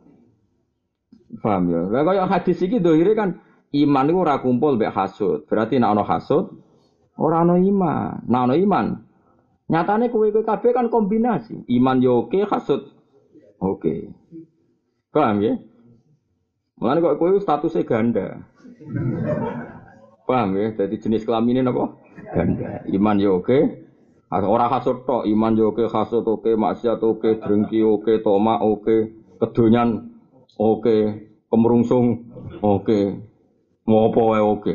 Paham 1.43 1.63
ya? 1.69 1.83
Lah 1.91 2.03
kaya 2.07 2.25
hadis 2.31 2.63
iki 2.63 2.79
dohire 2.79 3.13
kan 3.19 3.43
iman 3.75 4.09
iku 4.09 4.19
ora 4.23 4.39
kumpul 4.41 4.79
mbek 4.79 4.95
hasud. 4.95 5.45
Berarti 5.51 5.77
nek 5.83 5.93
ana 5.93 6.05
hasud 6.07 6.55
ora 7.19 7.43
ana 7.43 7.59
iman. 7.59 8.23
Nek 8.25 8.43
ana 8.47 8.55
iman 8.55 8.87
Nyatane 9.67 10.15
kowe 10.15 10.31
kowe 10.31 10.47
kabeh 10.47 10.71
kan 10.71 10.87
kombinasi. 10.87 11.67
Iman 11.67 11.99
yo 11.99 12.23
oke, 12.23 12.39
hasud 12.47 12.87
oke. 13.59 14.15
Paham 15.11 15.43
ya? 15.43 15.59
Mulane 16.79 17.03
kok 17.03 17.19
kowe 17.19 17.35
statusnya 17.43 17.83
ganda. 17.83 18.47
Paham 20.23 20.55
ya? 20.55 20.71
Jadi 20.71 21.03
jenis 21.03 21.27
kelaminnya 21.27 21.67
apa? 21.67 21.99
Ganda. 22.35 22.83
Iman 22.89 23.19
yo 23.21 23.41
oke. 23.43 23.59
Orang 24.33 24.73
hasud 24.75 25.07
tok, 25.07 25.23
iman 25.25 25.55
yo 25.55 25.71
oke, 25.71 25.87
hasud 25.87 26.27
oke, 26.27 26.59
maksiat 26.59 26.99
oke, 26.99 27.39
drengki 27.39 27.81
oke, 27.87 28.19
toma 28.27 28.59
oke, 28.59 29.15
kedonyan 29.39 30.11
oke, 30.59 30.97
kemerungsung 31.47 32.27
oke. 32.59 32.99
Mau 33.87 34.11
wae 34.11 34.43
oke. 34.43 34.75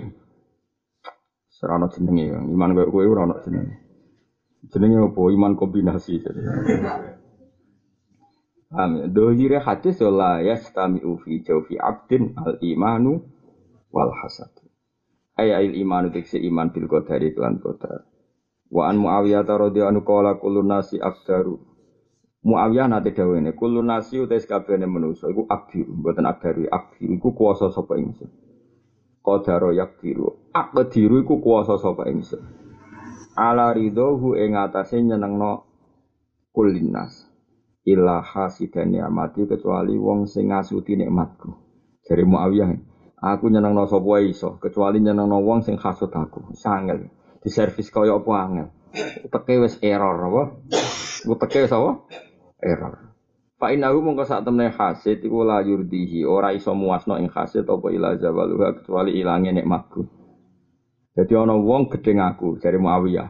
Serana 1.52 1.92
jenenge, 1.92 2.32
iman 2.32 2.72
kowe 2.74 2.88
kowe 2.88 3.06
ora 3.06 3.28
ono 3.28 3.36
jenenge. 3.44 3.76
Jenenge 4.72 4.98
apa? 5.04 5.22
Iman 5.36 5.54
kombinasi. 5.60 6.24
Amin. 8.72 9.12
Dohire 9.12 9.60
hadis 9.60 10.00
la 10.00 10.40
yastami'u 10.40 11.20
fi 11.20 11.44
jawfi 11.44 11.76
abdin 11.76 12.32
al 12.40 12.56
imanu 12.64 13.20
wal 13.92 14.16
hasad. 14.16 14.61
Ay 15.42 15.50
al 15.58 15.74
imanu 15.74 16.14
diksi 16.14 16.38
iman 16.46 16.70
bil 16.70 16.86
qadari 16.86 17.34
lan 17.34 17.58
qadar. 17.58 18.06
Wa 18.70 18.94
an 18.94 19.02
Muawiyah 19.02 19.42
radhiyallahu 19.42 19.90
anhu 19.90 20.06
qala 20.06 20.38
kullu 20.38 20.62
nasi 20.62 21.02
akdaru. 21.02 21.58
Muawiyah 22.46 22.86
nate 22.86 23.18
dawene 23.18 23.58
kullu 23.58 23.82
nasi 23.82 24.22
utais 24.22 24.46
kabehane 24.46 24.86
manusa 24.86 25.34
iku 25.34 25.50
akdiru, 25.50 25.98
mboten 25.98 26.30
akdaru, 26.30 26.70
akdiru 26.70 27.18
iku 27.18 27.34
kuwasa 27.34 27.74
sapa 27.74 27.98
ingsun. 27.98 28.30
Qadaro 29.26 29.74
yakdiru. 29.74 30.54
Akdiru 30.54 31.26
iku 31.26 31.42
kuwasa 31.42 31.82
sapa 31.82 32.06
ingsun 32.06 32.62
ala 33.36 33.72
ridhohu 33.72 34.36
ing 34.36 34.60
atase 34.60 35.00
nyenengno 35.00 35.64
kulinas 36.52 37.32
illa 37.88 38.20
hasidan 38.20 38.92
ni'mati 38.92 39.48
kecuali 39.48 39.96
wong 39.96 40.28
sing 40.28 40.52
ngasuti 40.52 41.00
nikmatku 41.00 41.50
jare 42.04 42.28
Muawiyah 42.28 42.76
aku 43.22 43.54
nyenengno 43.54 43.86
sapa 43.86 44.20
iso 44.26 44.58
kecuali 44.58 44.98
nyenengno 45.00 45.38
wong 45.46 45.62
sing 45.62 45.78
hasud 45.78 46.10
aku 46.10 46.58
sangel 46.58 47.08
di 47.42 47.50
servis 47.54 47.94
kaya 47.94 48.18
apa 48.18 48.32
angel 48.34 48.68
teke 49.30 49.62
wis 49.62 49.78
error 49.86 50.18
apa 50.18 50.44
teke 51.46 51.70
wis 51.70 51.74
apa 51.74 52.04
error 52.60 53.14
Fa 53.62 53.70
innahu 53.70 54.02
mongko 54.02 54.26
sak 54.26 54.42
temne 54.42 54.74
hasid 54.74 55.22
iku 55.22 55.46
la 55.46 55.62
yurdihi 55.62 56.26
ora 56.26 56.50
iso 56.50 56.74
muasno 56.74 57.22
ing 57.22 57.30
hasid 57.30 57.70
apa 57.70 57.94
ila 57.94 58.18
zawaluha 58.18 58.82
kecuali 58.82 59.14
ilange 59.22 59.54
nikmatku 59.54 60.02
jadi 61.12 61.34
ono 61.36 61.60
wong 61.60 61.92
gedeng 61.92 62.24
aku 62.24 62.56
dari 62.64 62.80
Muawiyah. 62.80 63.30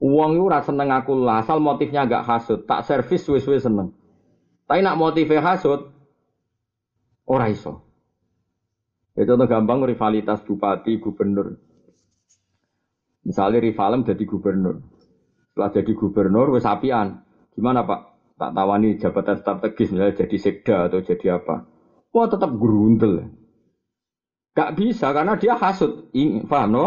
Uang 0.00 0.36
itu 0.36 0.48
rasa 0.48 0.72
seneng 0.72 0.88
aku 0.92 1.12
lah, 1.16 1.44
asal 1.44 1.60
motifnya 1.60 2.08
agak 2.08 2.24
hasut, 2.24 2.64
tak 2.64 2.88
servis 2.88 3.20
suwe-suwe 3.24 3.60
seneng. 3.60 3.92
Tapi 4.64 4.80
nak 4.80 4.96
motifnya 4.96 5.44
hasut, 5.44 5.92
ora 7.28 7.52
iso. 7.52 7.84
Itu 9.14 9.26
contoh 9.34 9.48
gampang 9.50 9.82
rivalitas 9.84 10.42
bupati, 10.46 11.02
gubernur. 11.02 11.58
Misalnya 13.26 13.60
rivalem 13.60 14.06
jadi 14.06 14.24
gubernur. 14.24 14.80
Setelah 15.50 15.70
jadi 15.74 15.92
gubernur, 15.92 16.46
wes 16.54 16.64
apian. 16.64 17.20
Gimana 17.52 17.84
pak? 17.84 18.00
Tak 18.40 18.56
tawani 18.56 18.96
jabatan 18.96 19.36
strategis, 19.36 19.92
misalnya 19.92 20.16
jadi 20.24 20.36
sekda 20.40 20.76
atau 20.88 21.04
jadi 21.04 21.36
apa. 21.36 21.68
Wah 22.10 22.26
tetap 22.26 22.50
gerundel. 22.56 23.28
Gak 24.56 24.74
bisa 24.74 25.12
karena 25.12 25.36
dia 25.36 25.54
hasut. 25.54 26.10
Paham 26.48 26.68
no? 26.72 26.84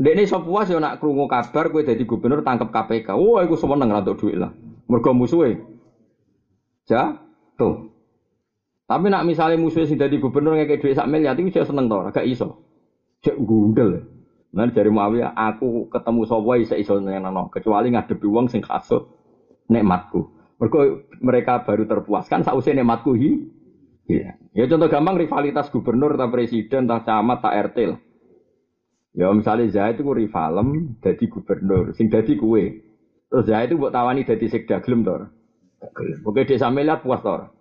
Dek 0.00 0.16
ini 0.16 0.24
puas 0.24 0.72
ya 0.72 0.80
nak 0.80 0.96
krungu 0.96 1.28
kabar 1.28 1.68
gue 1.68 1.84
jadi 1.84 2.02
gubernur 2.08 2.40
tangkap 2.40 2.72
KPK. 2.72 3.12
Wah, 3.12 3.44
aku 3.44 3.52
seneng 3.60 3.92
untuk 3.92 4.16
duit 4.16 4.40
lah. 4.40 4.48
Mergo 4.88 5.12
musuhe. 5.12 5.60
tuh. 6.88 7.89
Tapi 8.90 9.06
nak 9.06 9.22
misalnya 9.22 9.54
musuhnya 9.54 9.86
sih 9.86 9.94
jadi 9.94 10.18
gubernur 10.18 10.58
kayak 10.58 10.82
duit 10.82 10.98
sak 10.98 11.06
miliar, 11.06 11.38
itu 11.38 11.54
saya 11.54 11.62
seneng 11.62 11.86
tau, 11.86 12.10
gak 12.10 12.26
iso. 12.26 12.58
Cek 13.22 13.38
gundel. 13.38 14.02
Nah 14.50 14.66
dari 14.66 14.90
Muawiyah, 14.90 15.30
aku 15.30 15.86
ketemu 15.94 16.26
sapa 16.26 16.52
iso 16.58 16.74
iso 16.74 16.98
nyenengno, 16.98 17.54
kecuali 17.54 17.94
ngadepi 17.94 18.26
uang 18.26 18.50
sing 18.50 18.66
hasut 18.66 19.06
nikmatku. 19.70 20.26
Mergo 20.58 21.06
mereka 21.22 21.62
baru 21.62 21.86
terpuaskan 21.86 22.42
sausé 22.42 22.74
nikmatku 22.74 23.14
hi 23.14 23.30
Iya. 24.10 24.34
Ya 24.58 24.66
contoh 24.66 24.90
gampang 24.90 25.22
rivalitas 25.22 25.70
gubernur 25.70 26.18
tak 26.18 26.34
presiden 26.34 26.90
tak 26.90 27.06
camat 27.06 27.38
tak 27.46 27.54
RT 27.70 27.76
lah. 27.94 28.00
Ya 29.14 29.30
misalnya 29.30 29.70
Zaid 29.70 30.02
itu 30.02 30.10
rivalem 30.10 30.98
jadi 30.98 31.24
gubernur, 31.30 31.94
sing 31.94 32.10
jadi 32.10 32.34
kue. 32.34 32.82
Terus 33.30 33.46
Zaid 33.46 33.70
itu 33.70 33.78
buat 33.78 33.94
tawani 33.94 34.26
jadi 34.26 34.42
sekda 34.50 34.82
gelem. 34.82 35.06
Oke 36.26 36.42
dia 36.42 36.58
sampe 36.58 36.82
lihat 36.82 37.06
puas 37.06 37.22
tor. 37.22 37.54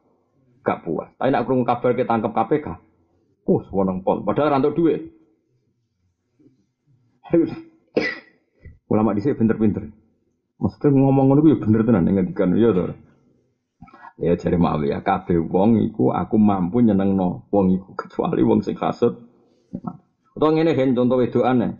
Gak 0.69 0.85
puas. 0.85 1.09
Tapi 1.17 1.33
nak 1.33 1.49
kurung 1.49 1.65
kabar 1.65 1.97
kita 1.97 2.05
tangkap 2.05 2.29
KPK. 2.37 2.67
Uh, 3.49 3.65
sewenang 3.65 4.05
pol. 4.05 4.21
Padahal 4.21 4.53
rantuk 4.53 4.77
duit. 4.77 5.09
Ulama 8.93 9.17
di 9.17 9.25
sini 9.25 9.33
pinter-pinter. 9.33 9.89
Maksudnya 10.61 10.93
ngomong 10.93 11.25
ngono 11.33 11.41
ya 11.49 11.57
bener 11.57 11.81
tenan 11.81 12.05
ngendikan 12.05 12.53
ya 12.53 12.69
tor. 12.69 12.93
Ya 14.19 14.35
jare 14.35 14.59
ya 14.85 14.99
kabeh 14.99 15.39
wong 15.47 15.79
iku 15.89 16.11
aku 16.11 16.35
mampu 16.35 16.83
nyenengno 16.83 17.47
wong 17.49 17.73
iku 17.79 17.95
kecuali 17.95 18.43
wong 18.45 18.61
sing 18.61 18.75
kasut. 18.75 19.15
Utawa 20.35 20.51
ngene 20.53 20.75
gen 20.75 20.93
contoh 20.93 21.17
wedokane. 21.17 21.79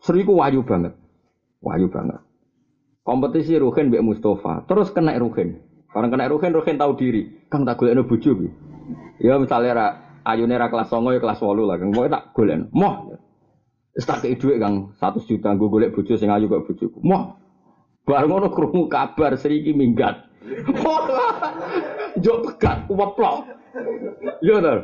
Sri 0.00 0.22
ku 0.24 0.38
wayu 0.38 0.62
banget. 0.62 0.94
Wayu 1.60 1.90
banget. 1.90 2.22
Kompetisi 3.02 3.58
Ruhin 3.58 3.90
Mbak 3.90 4.06
Mustafa, 4.06 4.62
terus 4.70 4.94
kena 4.94 5.18
Ruhin. 5.18 5.58
Orang 5.92 6.08
kena 6.08 6.28
Ruhin, 6.32 6.56
Ruhin 6.56 6.80
tahu 6.80 6.96
diri. 6.96 7.48
Kang 7.52 7.68
tak 7.68 7.76
golekno 7.76 8.08
bojo 8.08 8.32
ki. 8.32 8.48
Ya 9.20 9.36
misalnya 9.36 9.72
ra 9.76 9.86
ayune 10.24 10.56
ra 10.56 10.72
kelas 10.72 10.88
9 10.88 11.16
ya 11.16 11.20
kelas 11.20 11.38
8 11.40 11.68
lah, 11.68 11.76
Kang. 11.76 11.92
Pokoke 11.92 12.10
tak 12.10 12.24
golek. 12.32 12.58
Moh. 12.72 12.94
Wis 13.92 14.08
tak 14.08 14.24
kei 14.24 14.40
dhuwit 14.40 14.56
Kang 14.56 14.96
100 14.96 15.28
juta 15.28 15.52
nggo 15.52 15.68
golek 15.68 15.92
bojo 15.92 16.16
sing 16.16 16.32
ayu 16.32 16.48
kok 16.48 16.64
bojoku. 16.64 16.98
Moh. 17.04 17.36
Bar 18.08 18.24
ngono 18.26 18.48
krungu 18.50 18.88
kabar 18.88 19.36
Sri 19.36 19.60
iki 19.60 19.76
minggat. 19.76 20.26
Jok 22.18 22.38
pegat, 22.44 22.88
weplok. 22.90 23.46
Yo 24.42 24.58
to. 24.58 24.74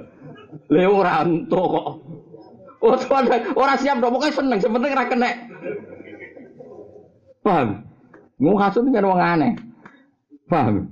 Le 0.70 0.84
ora 0.86 1.24
entuk 1.24 1.66
kok. 1.66 1.88
Oh, 2.78 2.94
ora 3.59 3.74
siap 3.74 3.98
dong, 3.98 4.14
pokoknya 4.14 4.38
seneng, 4.38 4.59
sepenting 4.62 4.94
ora 4.94 5.11
kena. 5.11 5.30
Paham? 7.42 7.82
Mau 8.38 8.54
hasut 8.54 8.86
kan 8.86 9.02
wong 9.02 9.18
aneh. 9.18 9.52
Paham? 10.46 10.86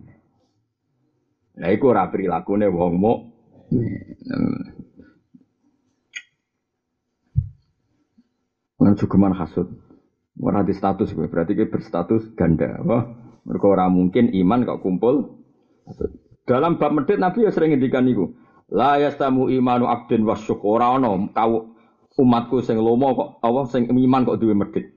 Nah, 1.57 1.73
iku 1.73 1.93
ora 1.93 2.13
prilakune 2.13 2.69
wong 2.69 2.95
mo. 3.01 3.13
Nang 8.77 8.95
cukuman 9.01 9.33
hasut. 9.33 9.73
Ora 10.37 10.61
di 10.61 10.77
status 10.77 11.17
gue, 11.17 11.33
berarti 11.33 11.57
gue 11.57 11.65
berstatus 11.65 12.29
ganda. 12.37 12.77
Wah, 12.85 13.09
mereka 13.49 13.67
orang 13.73 13.97
mungkin 13.97 14.37
iman 14.37 14.69
kok 14.69 14.85
kumpul. 14.85 15.41
Dalam 16.45 16.77
bab 16.77 16.93
medit 16.93 17.17
Nabi 17.17 17.49
ya 17.49 17.51
sering 17.51 17.73
ngendikan 17.73 18.05
niku. 18.05 18.37
La 18.69 19.01
yastamu 19.01 19.49
imanu 19.49 19.89
abdin 19.89 20.29
wasyukur. 20.29 20.77
Ora 20.77 20.93
ono 20.93 21.33
kau 21.33 21.73
umatku 22.21 22.61
sing 22.61 22.77
lomo 22.77 23.17
kok 23.17 23.31
apa 23.41 23.61
sing 23.73 23.89
iman 23.89 24.29
kok 24.29 24.39
duwe 24.45 24.53
medit. 24.53 24.93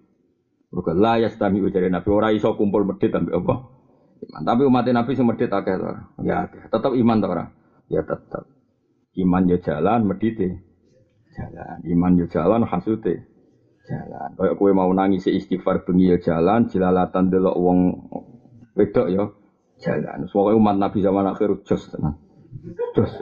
Mergo 0.69 0.91
la 0.93 1.17
yastami 1.23 1.63
ujare 1.63 1.87
Nabi 1.87 2.09
ora 2.11 2.35
iso 2.35 2.51
kumpul 2.59 2.83
medit 2.83 3.15
ambek 3.15 3.33
apa. 3.39 3.78
Iman. 4.19 4.41
Tapi 4.43 4.61
umat 4.67 4.85
Nabi 4.87 5.11
sing 5.15 5.25
medit 5.27 5.51
akeh 5.51 5.75
to. 5.79 5.89
Ya 6.27 6.47
akeh. 6.47 6.67
Tetep 6.67 6.91
iman 6.91 7.17
to 7.23 7.27
ora? 7.27 7.45
Ya 7.87 8.01
tetep. 8.03 8.43
Iman 9.15 9.47
ya 9.47 9.57
jalan 9.63 10.05
medite. 10.05 10.59
Jalan. 11.35 11.77
Iman 11.87 12.19
ya 12.19 12.25
jalan 12.27 12.67
hasute. 12.67 13.25
Jalan. 13.87 14.29
Kayak 14.37 14.55
kue 14.59 14.71
mau 14.75 14.91
nangis 14.93 15.25
istighfar 15.25 15.81
bengi 15.81 16.13
ya 16.13 16.17
jalan, 16.21 16.69
jilalatan 16.69 17.33
delok 17.33 17.57
wong 17.57 17.79
wedok 18.77 19.07
ya 19.09 19.23
jalan. 19.81 20.29
Soalnya 20.29 20.59
umat 20.59 20.75
Nabi 20.77 20.99
zaman 21.01 21.25
akhir 21.25 21.65
jos 21.65 21.89
tenan. 21.89 22.19
Jos. 22.93 23.13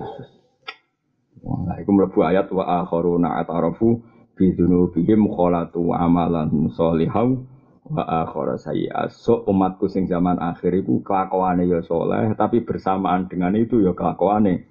Wah, 1.47 1.79
iku 1.79 1.89
mlebu 1.95 2.19
ayat 2.25 2.51
wa 2.51 2.83
akharuna 2.83 3.39
atarafu 3.39 4.03
bi 4.35 4.51
dzunubihim 4.51 5.31
khalatu 5.31 5.95
amalan 5.95 6.51
sholihau 6.75 7.47
wa 7.87 8.03
akhara 8.03 8.59
sayyi'at. 8.59 9.11
So 9.15 9.47
umatku 9.47 9.87
sing 9.87 10.05
zaman 10.11 10.37
akhir 10.37 10.75
iku 10.83 10.99
kelakuane 11.03 11.67
ya 11.67 11.79
soleh, 11.83 12.35
tapi 12.35 12.63
bersamaan 12.63 13.31
dengan 13.31 13.55
itu 13.55 13.79
ya 13.79 13.95
kelakuane 13.95 14.67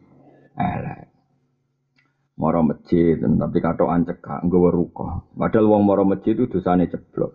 elek. 0.57 1.09
Moro 2.37 2.61
masjid, 2.61 3.17
tapi 3.17 3.59
katoan 3.65 4.05
cekak, 4.05 4.45
nggawa 4.45 4.69
ruko. 4.69 5.33
Padahal 5.33 5.73
wong 5.73 5.83
moro 5.89 6.05
masjid 6.05 6.37
itu 6.37 6.45
dosane 6.53 6.85
ceblok. 6.85 7.33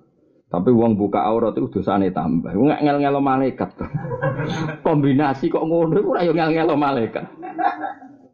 Tapi 0.52 0.70
wong 0.70 0.94
buka 0.94 1.26
aurat 1.26 1.58
itu 1.58 1.82
dosane 1.82 2.14
tambah. 2.14 2.54
Nggak 2.54 2.82
ngel-ngelo 2.86 3.18
malaikat. 3.18 3.72
Kombinasi 4.86 5.50
kok 5.50 5.66
ngono 5.66 5.98
iku 5.98 6.14
ora 6.14 6.22
yo 6.22 6.38
ngel-ngelo 6.38 6.78
malaikat. 6.78 7.26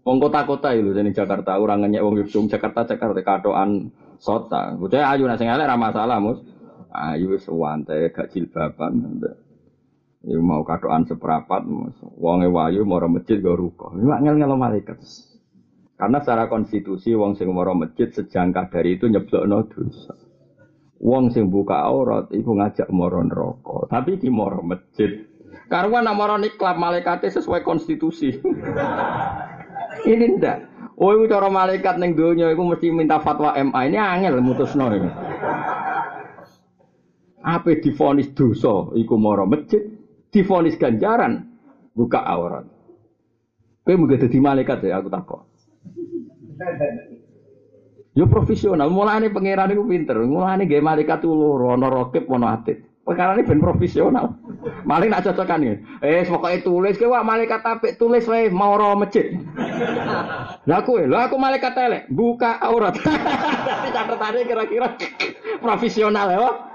Wong 0.03 0.17
kota-kota 0.19 0.75
itu 0.75 0.91
di 0.91 1.11
Jakarta, 1.11 1.59
orang 1.59 1.83
ngenyek 1.83 2.03
wong 2.03 2.15
Yogyakarta, 2.23 2.95
Jakarta 2.95 2.95
Jakarta 2.95 3.21
katoan 3.23 3.91
sota. 4.19 4.75
Bocah 4.75 5.13
ayu 5.13 5.27
nasi 5.27 5.47
elek 5.47 5.67
ra 5.67 5.75
masalah, 5.75 6.19
Mus. 6.19 6.39
Ayu 6.97 7.37
wis 7.37 7.45
wante 7.45 8.09
gak 8.09 8.33
jilbaban. 8.33 9.21
Ya 10.25 10.37
mau 10.41 10.65
katoan 10.65 11.05
seperapat. 11.05 11.63
Wonge 12.17 12.49
wayu 12.49 12.83
moro 12.83 13.05
masjid 13.05 13.37
go 13.37 13.53
ruko. 13.53 13.93
Nggak 13.93 14.19
ngel-ngelo 14.25 14.57
malaikat. 14.57 14.97
Karena 15.97 16.21
secara 16.21 16.45
konstitusi 16.45 17.13
wong 17.17 17.33
sing 17.37 17.49
moro 17.49 17.73
masjid 17.73 18.09
sejangka 18.09 18.69
dari 18.69 19.01
itu 19.01 19.09
nyeblokno 19.09 19.65
dosa. 19.65 20.13
Wong 20.97 21.29
sing 21.29 21.53
buka 21.53 21.85
aurat 21.85 22.33
iku 22.33 22.57
ngajak 22.57 22.89
moro 22.89 23.21
neraka, 23.21 23.85
tapi 23.89 24.17
di 24.17 24.29
moro 24.33 24.65
masjid. 24.65 25.25
Karena 25.69 26.09
nama 26.09 26.21
orang 26.25 26.45
niklap 26.45 26.77
malaikatnya 26.77 27.33
sesuai 27.37 27.61
konstitusi. 27.61 28.33
Ini 30.11 30.25
ndak. 30.37 30.57
Oh, 30.97 31.13
itu 31.13 31.29
cara 31.29 31.45
malaikat 31.53 32.01
neng 32.01 32.17
dunia 32.17 32.49
itu 32.49 32.57
mesti 32.57 32.89
minta 32.89 33.21
fatwa 33.21 33.53
MA. 33.53 33.85
Ini 33.85 33.97
angel 34.01 34.41
mutusno 34.41 34.89
ini. 34.89 35.09
Apa 37.47 37.79
difonis 37.79 38.35
dosa 38.35 38.91
iku 38.99 39.15
moro 39.15 39.47
masjid, 39.47 39.79
difonis 40.35 40.75
ganjaran 40.75 41.47
buka 41.95 42.19
aurat. 42.19 42.67
Kowe 43.87 43.95
mung 43.95 44.11
dadi 44.11 44.35
malaikat 44.35 44.83
ya 44.83 44.99
aku 44.99 45.07
takut. 45.07 45.47
Yo 48.11 48.27
profesional, 48.27 48.91
mulane 48.91 49.31
pangeran 49.31 49.71
iku 49.71 49.87
pinter. 49.87 50.19
Mulane 50.27 50.67
nggih 50.67 50.83
malaikat 50.83 51.23
loro, 51.23 51.71
ana 51.71 51.87
rokib, 51.87 52.27
ana 52.27 52.59
atit. 52.59 52.83
Perkara 53.07 53.39
ini 53.39 53.47
ben 53.47 53.63
profesional. 53.63 54.35
Maling 54.83 55.07
nak 55.07 55.23
cocokan 55.23 55.63
ya. 55.63 55.73
Eh, 56.03 56.27
pokoknya 56.27 56.59
tulis 56.59 56.99
wah 57.07 57.23
malaikat 57.23 57.63
apik 57.63 57.95
tulis 57.95 58.27
wae 58.27 58.51
mau 58.51 58.75
roh 58.75 58.99
masjid. 58.99 59.31
Lah 60.67 60.83
kowe, 60.83 60.99
lah 61.07 61.31
aku 61.31 61.39
malaikat 61.39 61.71
telek, 61.71 62.03
buka 62.11 62.59
aurat. 62.59 62.99
Tapi 63.71 63.87
catatannya 63.95 64.43
kira-kira 64.43 64.87
profesional 65.63 66.27
ya. 66.27 66.66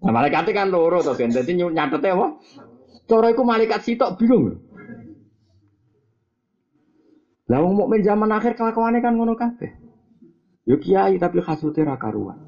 Nah, 0.00 0.12
malaikat 0.16 0.48
kan 0.56 0.72
loro 0.72 1.04
to 1.04 1.12
ben 1.12 1.28
dadi 1.28 1.52
nyatete 1.60 2.08
apa? 2.08 2.26
Cara 3.04 3.26
iku 3.28 3.44
malaikat 3.44 3.84
sitok 3.84 4.16
bingung. 4.16 4.56
Lah 7.50 7.58
wong 7.60 7.74
mukmin 7.74 8.06
zaman 8.06 8.30
akhir 8.30 8.54
kelakuane 8.54 9.02
kan 9.02 9.18
ngono 9.18 9.34
kabeh. 9.34 9.74
Yo 10.64 10.78
kiai 10.78 11.18
tapi 11.18 11.42
kasute 11.42 11.82
ra 11.82 11.98
karuan. 11.98 12.38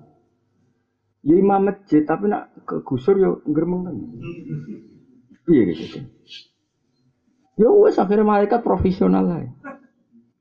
Ya 1.26 1.34
imam 1.38 1.70
masjid 1.70 2.07
tapi 2.07 2.30
nak 2.30 2.55
ke 2.64 2.80
gusur 2.86 3.18
yo 3.18 3.42
gremeng 3.44 3.82
kan. 3.84 3.96
Iya 5.50 5.62
gitu. 5.74 5.98
Ya 7.59 7.68
wes 7.68 7.98
akhirnya 7.98 8.24
malaikat 8.24 8.62
profesional 8.62 9.26
lah. 9.26 9.42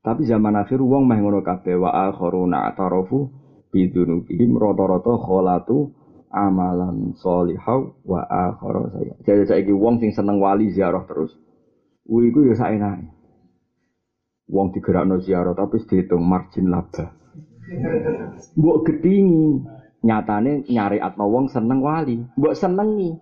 Tapi 0.02 0.26
zaman 0.26 0.54
akhir 0.58 0.78
uang 0.78 1.04
meh 1.06 1.18
ngono 1.20 1.42
kabeh 1.42 1.76
wa 1.76 1.90
akharuna 2.10 2.70
atarafu 2.70 3.30
bidunubihim 3.74 4.54
rata-rata 4.58 5.14
kholatu 5.18 5.90
amalan 6.32 7.12
solihau 7.20 7.92
wa 8.08 8.24
akhara 8.24 8.88
saya. 8.96 9.14
Jadi 9.22 9.44
saiki 9.44 9.72
wong 9.76 10.00
sing 10.00 10.16
seneng 10.16 10.40
wali 10.40 10.72
ziarah 10.72 11.04
terus. 11.04 11.36
Kuwi 12.08 12.32
iku 12.32 12.48
ya 12.48 12.56
saenake. 12.56 13.12
Wong 14.48 14.72
digerakno 14.72 15.20
ziarah 15.20 15.52
tapi 15.52 15.84
dihitung 15.84 16.24
margin 16.24 16.72
laba. 16.72 17.12
Mbok 18.58 18.78
gedingi 18.88 19.62
nyatane 20.02 20.66
nyari 20.66 20.98
atma 20.98 21.22
wong 21.22 21.46
seneng 21.46 21.78
wali 21.78 22.26
mbok 22.34 22.58
senengi 22.58 23.14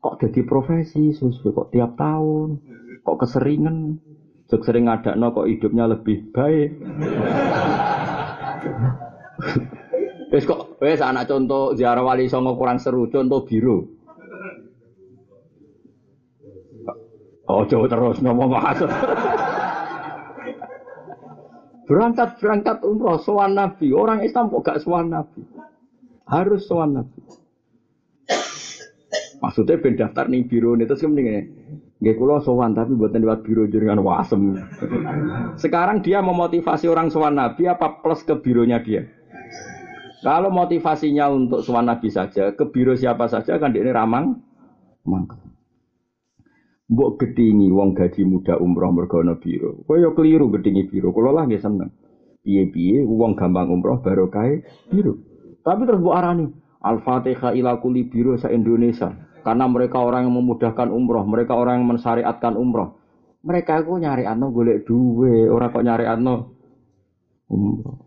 kok 0.00 0.16
jadi 0.16 0.48
profesi 0.48 1.12
sesuai 1.12 1.52
kok 1.52 1.68
tiap 1.76 1.92
tahun 2.00 2.56
kok 3.04 3.20
keseringan 3.20 4.00
Jok 4.46 4.62
sering 4.62 4.86
no 4.86 5.34
kok 5.34 5.50
hidupnya 5.50 5.90
lebih 5.90 6.30
baik 6.30 6.70
Wes 10.26 10.42
kok 10.42 10.82
wes 10.82 10.98
anak 10.98 11.30
contoh 11.30 11.74
ziarah 11.78 12.02
wali 12.02 12.26
songo 12.26 12.58
kurang 12.58 12.82
seru 12.82 13.06
contoh 13.06 13.46
biru 13.46 13.86
Oh 17.46 17.62
jauh 17.62 17.86
terus 17.86 18.18
ngomong 18.18 18.50
masuk 18.50 18.90
berangkat 21.86 22.42
berangkat 22.42 22.82
umroh 22.82 23.22
sowan 23.22 23.54
nabi 23.54 23.94
orang 23.94 24.26
Islam 24.26 24.50
kok 24.50 24.66
gak 24.66 24.82
sowan 24.82 25.14
nabi 25.14 25.46
harus 26.26 26.66
sowan 26.66 26.98
Nabi. 26.98 27.20
Maksudnya 29.38 29.78
ben 29.78 29.94
daftar 29.94 30.26
nih 30.26 30.42
biro 30.44 30.74
ini 30.74 30.84
terus 30.84 31.06
kemudian 31.06 31.46
Nggih 31.96 32.12
kula 32.20 32.44
sowan 32.44 32.76
tapi 32.76 32.92
buatan 32.92 33.24
lewat 33.24 33.40
biro 33.40 33.64
jenengan 33.72 34.04
wasem. 34.04 34.52
Sekarang 35.56 36.04
dia 36.04 36.20
memotivasi 36.20 36.92
orang 36.92 37.08
sowan 37.08 37.40
Nabi 37.40 37.64
apa 37.72 38.04
plus 38.04 38.20
ke 38.20 38.36
bironya 38.36 38.84
dia? 38.84 39.08
Kalau 40.26 40.50
motivasinya 40.50 41.30
untuk 41.30 41.62
sowan 41.62 41.86
Nabi 41.86 42.10
saja, 42.10 42.50
ke 42.50 42.66
biro 42.74 42.98
siapa 42.98 43.30
saja 43.30 43.62
kan 43.62 43.70
ini 43.70 43.94
ramang 43.94 44.42
mangkel. 45.06 45.38
Mbok 46.90 47.22
gedingi 47.22 47.70
wong 47.70 47.94
gaji 47.94 48.26
muda 48.26 48.58
umroh 48.58 48.90
mergo 48.90 49.22
biro. 49.38 49.86
Kowe 49.86 50.02
yo 50.02 50.18
keliru 50.18 50.50
gedingi 50.50 50.90
biro. 50.90 51.14
Kula 51.14 51.30
lah 51.30 51.46
nggih 51.46 51.62
seneng. 51.62 51.94
Piye-piye 52.42 53.06
wong 53.06 53.38
gampang 53.38 53.70
umroh 53.70 54.02
baru 54.02 54.26
kae 54.26 54.66
biro. 54.90 55.14
Tapi 55.62 55.86
terus 55.86 56.02
mbok 56.02 56.18
arani 56.18 56.50
Al-Fatihah 56.82 57.54
ila 57.54 57.78
kulli 57.78 58.10
biro 58.10 58.34
sa 58.34 58.50
Indonesia. 58.50 59.14
Karena 59.46 59.70
mereka 59.70 60.02
orang 60.02 60.26
yang 60.26 60.42
memudahkan 60.42 60.90
umroh, 60.90 61.22
mereka 61.22 61.54
orang 61.54 61.78
yang 61.78 61.94
mensyariatkan 61.94 62.58
umroh. 62.58 62.98
Mereka 63.46 63.86
itu 63.86 63.94
nyari 63.94 64.26
ano 64.26 64.50
golek 64.50 64.82
duwe, 64.82 65.46
orang 65.46 65.70
kok 65.70 65.86
nyari 65.86 66.06
ano 66.10 66.34
umroh. 67.46 68.05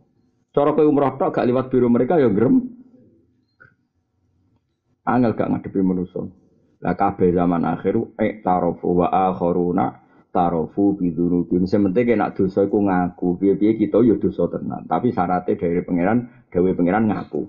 Cara 0.50 0.74
ke 0.74 0.82
umroh 0.82 1.14
tok 1.22 1.30
gak 1.38 1.45
lewat 1.45 1.70
biro 1.70 1.88
mereka 1.89 2.18
ya 2.18 2.30
gerem. 2.34 2.66
Angel 5.06 5.38
gak 5.38 5.50
ngadepi 5.50 5.80
manusia. 5.86 6.26
Lah 6.80 6.95
kabeh 6.95 7.36
zaman 7.36 7.68
akhir 7.68 7.95
eh 8.18 8.39
tarofu 8.39 9.04
wa 9.04 9.08
akharuna 9.12 10.00
tarofu 10.32 10.95
bidunubim. 10.97 11.68
Sementing 11.68 12.18
nek 12.18 12.39
dosa 12.39 12.66
iku 12.66 12.82
ngaku, 12.82 13.36
piye-piye 13.38 13.76
kita 13.78 14.00
ya 14.02 14.16
dosa 14.18 14.47
tenan. 14.47 14.88
Tapi 14.88 15.12
syaratnya 15.12 15.60
dari 15.60 15.82
pangeran, 15.84 16.50
dewe 16.50 16.72
pangeran 16.74 17.10
ngaku. 17.10 17.41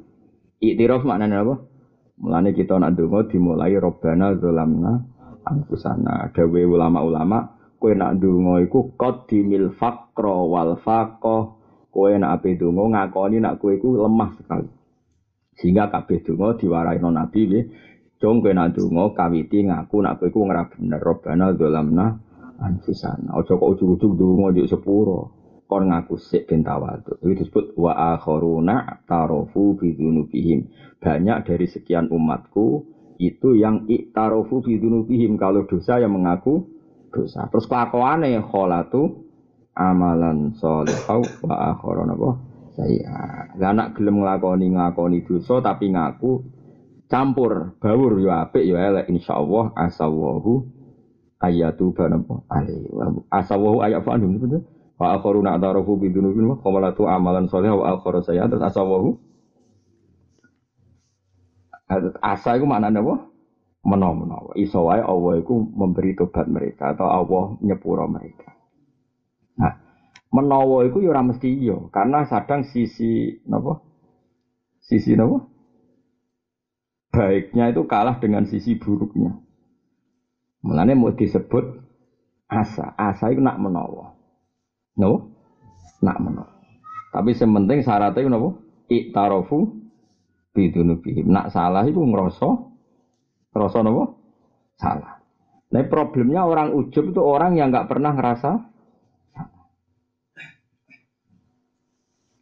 Iktiraf 0.61 1.07
maknanya 1.09 1.40
apa? 1.46 1.55
Mulane 2.20 2.53
kita 2.53 2.76
nak 2.76 3.01
donga 3.01 3.24
dimulai 3.32 3.80
robbana 3.80 4.36
zalamna 4.36 4.92
anfusana. 5.48 6.28
Dawe 6.36 6.61
ulama-ulama 6.68 7.57
kowe 7.80 7.96
nak 7.96 8.20
donga 8.20 8.61
iku 8.61 8.92
qaddimil 8.92 9.72
faqra 9.72 10.36
wal 10.44 10.76
faqah. 10.84 11.59
Kowe 11.91 12.11
nak 12.14 12.38
ape 12.38 12.55
donga 12.55 12.86
ngakoni 12.86 13.43
nak 13.43 13.59
kowe 13.59 13.74
iku 13.74 13.99
lemah 13.99 14.30
sekali. 14.38 14.70
Sehingga 15.59 15.91
kabeh 15.91 16.22
donga 16.22 16.55
diwarai 16.55 17.03
Nabi 17.03 17.41
nggih. 17.51 17.64
Jong 18.22 18.47
kowe 18.47 18.53
nak 18.55 18.78
donga 18.78 19.11
kawiti 19.11 19.66
ngaku 19.66 19.97
nak 20.07 20.22
kowe 20.22 20.30
iku 20.30 20.47
ora 20.47 20.70
bener 20.70 21.03
robbana 21.03 21.51
zalamna 21.59 22.07
anfusana. 22.62 23.34
Aja 23.34 23.59
kok 23.59 23.70
ujug-ujug 23.74 24.14
donga 24.14 24.55
njuk 24.55 24.70
sepuro 24.70 25.20
kon 25.70 25.91
ngaku 25.91 26.14
sik 26.18 26.47
ben 26.51 26.66
tawadhu. 26.66 27.22
Itu 27.26 27.47
disebut 27.47 27.74
wa 27.74 28.14
akharuna 28.14 29.07
tarofu 29.07 29.78
bidunubihim. 29.78 30.70
Banyak 30.99 31.47
dari 31.47 31.66
sekian 31.70 32.11
umatku 32.11 32.86
itu 33.22 33.55
yang 33.59 33.86
iktarofu 33.86 34.62
bidunubihim 34.66 35.38
kalau 35.38 35.66
dosa 35.66 35.99
yang 35.99 36.14
mengaku 36.14 36.66
dosa. 37.11 37.47
Terus 37.51 37.66
kelakuane 37.70 38.38
kholatu 38.47 39.30
amalan 39.76 40.54
sholihau 40.58 41.22
wa 41.46 41.74
akharuna 41.74 42.14
apa? 42.14 42.30
Saya. 42.74 43.50
Lah 43.58 43.70
anak 43.74 43.98
gelem 43.98 44.22
nglakoni 44.22 44.72
nglakoni 44.72 45.26
dosa 45.26 45.58
tapi 45.60 45.90
ngaku 45.90 46.42
campur 47.10 47.76
bawur 47.82 48.22
yo 48.22 48.30
apik 48.30 48.62
yo 48.62 48.78
elek 48.78 49.10
insyaallah 49.10 49.74
asawahu 49.74 50.62
ayatu 51.42 51.90
banapa 51.90 52.46
alaihi 52.46 52.86
asawahu 53.34 53.82
ayat 53.82 54.06
fa'anum 54.06 54.38
betul 54.38 54.62
Wa 55.00 55.16
akharu 55.16 55.40
na'tarafu 55.40 55.96
bidunubin 55.96 56.44
wa 56.44 56.60
qamalatu 56.60 57.08
amalan 57.08 57.48
soleh 57.48 57.72
wa 57.72 57.96
akharu 57.96 58.20
saya 58.20 58.44
terus 58.52 58.60
asawahu. 58.60 59.16
Asa 62.20 62.60
itu 62.60 62.68
maknanya 62.68 63.00
apa? 63.00 63.16
Menawa-menawa. 63.80 64.52
Iso 64.60 64.84
wae 64.84 65.00
Allah 65.00 65.40
itu 65.40 65.56
memberi 65.56 66.12
tobat 66.12 66.44
mereka 66.52 66.92
atau 66.92 67.08
Allah 67.08 67.56
nyepuro 67.64 68.04
mereka. 68.12 68.59
Menawa 70.31 70.87
itu 70.87 71.03
ya 71.03 71.11
ora 71.11 71.26
mesti 71.26 71.51
iya 71.51 71.74
karena 71.91 72.22
sadang 72.22 72.62
sisi 72.62 73.43
napa? 73.51 73.83
Sisi 74.78 75.18
napa? 75.18 75.43
Baiknya 77.11 77.74
itu 77.74 77.83
kalah 77.91 78.22
dengan 78.22 78.47
sisi 78.47 78.78
buruknya. 78.78 79.35
Mulane 80.62 80.95
mau 80.95 81.11
disebut 81.11 81.83
asa. 82.47 82.95
Asa 82.95 83.35
itu 83.35 83.43
nak 83.43 83.59
menawa. 83.59 84.14
No? 84.95 85.35
Nak 85.99 86.18
meno. 86.22 86.47
Tapi 87.11 87.35
sementing 87.35 87.83
syaratnya 87.83 88.31
napa? 88.31 88.55
Iktarofu 88.87 89.66
bidunubihim. 90.55 91.26
Nak 91.26 91.51
salah 91.51 91.83
itu 91.91 91.99
ngerasa 91.99 92.49
ngerasa 93.51 93.78
napa? 93.83 94.14
Salah. 94.78 95.18
Nah 95.70 95.83
problemnya 95.91 96.47
orang 96.47 96.70
ujub 96.70 97.11
itu 97.11 97.18
orang 97.18 97.59
yang 97.59 97.74
nggak 97.74 97.91
pernah 97.91 98.14
ngerasa 98.14 98.51
salah. 98.51 99.59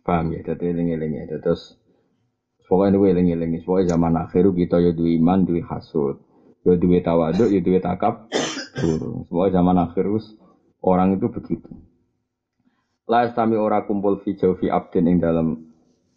Paham 0.08 0.32
ya? 0.32 0.40
Jadi 0.40 0.72
eling-eling 0.72 1.12
ya. 1.20 1.36
Terus 1.36 1.76
pokoknya 2.64 2.96
itu 2.96 3.04
eling-eling. 3.12 3.60
Pokoknya 3.60 3.92
zaman 3.92 4.16
akhir 4.16 4.48
kita 4.56 4.80
ya 4.80 4.96
duwe 4.96 5.20
iman, 5.20 5.44
duwe 5.44 5.60
hasud. 5.60 6.16
Ya 6.64 6.80
duwe 6.80 7.04
tawaduk, 7.04 7.52
ya 7.52 7.60
duwe 7.60 7.84
takab. 7.84 8.32
Pokoknya 9.28 9.60
zaman 9.60 9.76
akhir 9.76 10.08
orang 10.80 11.20
itu 11.20 11.28
begitu. 11.28 11.68
La 13.08 13.28
istami 13.28 13.56
ora 13.56 13.84
kumpul 13.84 14.20
fi 14.24 14.36
jawfi 14.36 14.68
abdin 14.68 15.08
ing 15.08 15.16
dalam 15.20 15.68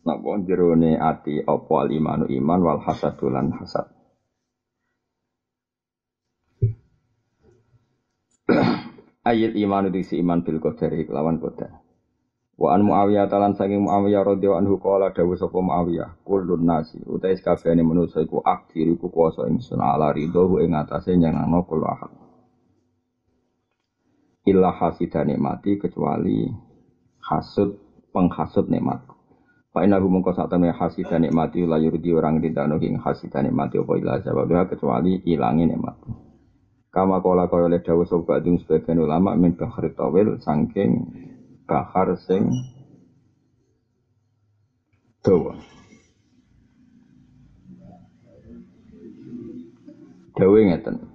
napa 0.04 0.40
jerone 0.44 1.00
ati 1.00 1.40
apa 1.40 1.74
al 1.88 1.90
imanu 1.92 2.28
iman 2.28 2.60
wal 2.60 2.80
hasadulan 2.84 3.56
hasad. 3.56 3.88
Ayat 9.22 9.54
iman 9.54 9.94
itu 9.94 10.02
si 10.04 10.14
iman 10.20 10.42
bil 10.44 10.60
qadari 10.60 11.08
lawan 11.08 11.38
qadar. 11.40 11.81
Wa 12.62 12.78
an 12.78 12.86
Muawiyah 12.86 13.26
talan 13.26 13.58
saking 13.58 13.90
Muawiyah 13.90 14.22
radhiyallahu 14.22 14.62
anhu 14.62 14.78
qala 14.78 15.10
dawuh 15.10 15.34
sapa 15.34 15.58
Muawiyah 15.58 16.22
kullun 16.22 16.62
nasi 16.62 17.02
utais 17.10 17.42
kabehane 17.42 17.82
manusa 17.82 18.22
iku 18.22 18.38
aktir 18.46 18.86
iku 18.86 19.10
kuwasa 19.10 19.50
ingsun 19.50 19.82
ala 19.82 20.14
ridho 20.14 20.62
ing 20.62 20.78
atase 20.78 21.18
nyenengno 21.18 21.66
kula 21.66 21.90
ahad. 21.90 22.14
Illa 24.46 24.78
hasidane 24.78 25.42
mati 25.42 25.82
kecuali 25.82 26.54
hasud 27.26 27.82
penghasut 28.14 28.70
nikmat. 28.70 29.10
Pak 29.74 29.82
Inahu 29.82 30.14
mengkau 30.14 30.36
saat 30.36 30.54
temen 30.54 30.70
hasidah 30.70 31.18
nikmati 31.18 31.66
la 31.66 31.82
yurdi 31.82 32.14
orang 32.14 32.46
di 32.46 32.54
dano 32.54 32.78
ing 32.78 33.02
hasidah 33.02 33.42
nikmati 33.42 33.82
apa 33.82 33.94
ilah 33.98 34.22
sebabnya 34.22 34.70
kecuali 34.70 35.18
ilangin 35.26 35.74
nikmat. 35.74 35.98
Kama 36.94 37.26
kola 37.26 37.50
kaya 37.50 37.72
oleh 37.72 37.82
sobat 38.06 38.46
dung 38.46 38.62
sebagian 38.62 39.02
ulama 39.02 39.34
min 39.34 39.58
bahar 39.58 39.88
tawil 39.96 40.38
sangking 40.44 41.08
bahar 41.72 42.20
sing 42.20 42.52
dawa. 45.24 45.56
Dawa 50.36 50.60
ngeten. 50.68 51.08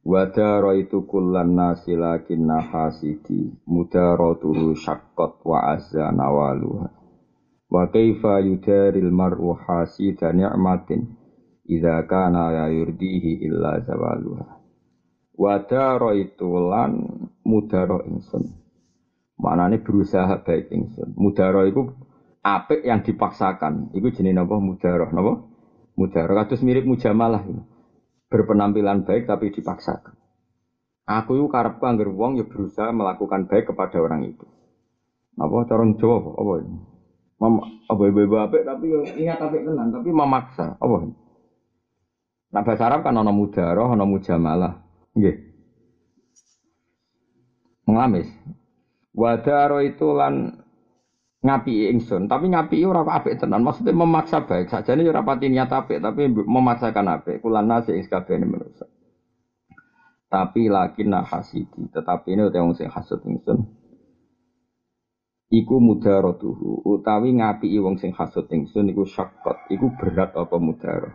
Wadara 0.00 0.72
itu 0.80 1.04
kullan 1.04 1.52
nasi 1.52 1.92
lakin 1.92 2.48
nahasidi 2.48 3.52
mudaratuhu 3.68 4.72
syaqqat 4.72 5.44
wa 5.44 5.76
azza 5.76 6.08
nawaluha. 6.08 6.88
Wa 7.68 7.84
kaifa 7.92 8.40
yudaril 8.40 9.12
mar'u 9.12 9.52
hasida 9.52 10.32
ni'matin 10.32 11.04
idza 11.68 12.08
kana 12.08 12.48
la 12.48 12.66
yurdihi 12.72 13.44
illa 13.44 13.84
zawaluha. 13.84 14.64
Wadara 15.36 16.16
itu 16.16 16.48
lan 16.48 16.92
mudara 17.44 18.00
ingsun. 18.08 18.59
Maknane 19.40 19.80
berusaha 19.80 20.44
baik 20.44 20.68
ingsun. 20.68 21.16
Mudara 21.16 21.64
itu 21.64 21.96
apik 22.44 22.84
yang 22.84 23.00
dipaksakan. 23.00 23.96
Iku 23.96 24.12
jenenge 24.12 24.36
napa 24.36 24.60
mudara 24.60 25.08
napa? 25.08 25.48
Mudara 25.96 26.44
kados 26.44 26.60
mirip 26.60 26.84
mujamalah. 26.84 27.40
Gitu 27.48 27.64
berpenampilan 28.30 29.04
baik 29.04 29.26
tapi 29.26 29.50
dipaksakan. 29.50 30.14
Aku 31.10 31.34
itu 31.34 31.50
karepku 31.50 31.82
anggar 31.82 32.06
wong 32.06 32.38
ya 32.38 32.46
berusaha 32.46 32.94
melakukan 32.94 33.50
baik 33.50 33.74
kepada 33.74 33.98
orang 33.98 34.30
itu. 34.30 34.46
Apa 35.34 35.66
cara 35.66 35.82
Jawa 35.98 36.38
apa? 36.38 36.52
Ini? 36.62 36.80
Mama, 37.40 37.64
apa 37.88 38.02
ibu-ibu 38.06 38.36
apik 38.38 38.62
tapi 38.62 38.92
ya 38.94 39.00
ingat 39.18 39.38
apik 39.42 39.66
tenan 39.66 39.90
tapi 39.90 40.14
memaksa. 40.14 40.78
Apa 40.78 40.96
ini? 41.02 41.16
Nah 42.54 42.62
bahasa 42.62 42.86
Arab 42.86 43.02
kan 43.02 43.18
ana 43.18 43.34
mudaroh, 43.34 43.90
ana 43.90 44.06
mujamalah. 44.06 44.86
Nggih. 45.18 45.36
Ngamis. 47.90 48.30
Wadaro 49.10 49.82
itu 49.82 50.14
lan 50.14 50.62
ngapi 51.40 51.90
ingsun, 51.96 52.28
tapi 52.28 52.52
ngapi 52.52 52.84
ora 52.84 53.02
apik 53.02 53.40
tenan. 53.40 53.64
Maksudnya 53.64 53.96
memaksa 53.96 54.44
baik. 54.44 54.70
saja 54.70 54.94
ini 54.94 55.08
ora 55.08 55.24
pati 55.24 55.48
niat 55.48 55.72
apik, 55.72 55.98
tapi 55.98 56.28
memaksakan 56.30 57.06
apik. 57.20 57.40
Kulan 57.42 57.66
nasi 57.66 57.96
ing 57.96 58.06
kabehane 58.06 58.46
manusa. 58.46 58.86
Tapi 60.30 60.70
lagi 60.70 61.02
nah 61.02 61.26
hasidi, 61.26 61.90
tetapi 61.90 62.38
ini 62.38 62.46
udah 62.46 62.62
sing 62.78 62.86
hasud 62.86 63.18
ingsun. 63.26 63.66
Iku 65.50 65.82
mudarotuhu, 65.82 66.86
utawi 66.86 67.34
ngapi 67.34 67.66
wong 67.82 67.98
sing 67.98 68.14
hasud 68.14 68.46
ingsun 68.46 68.94
iku 68.94 69.02
syakot, 69.02 69.66
iku 69.74 69.90
berat 69.98 70.30
apa 70.38 70.54
mudaro. 70.62 71.10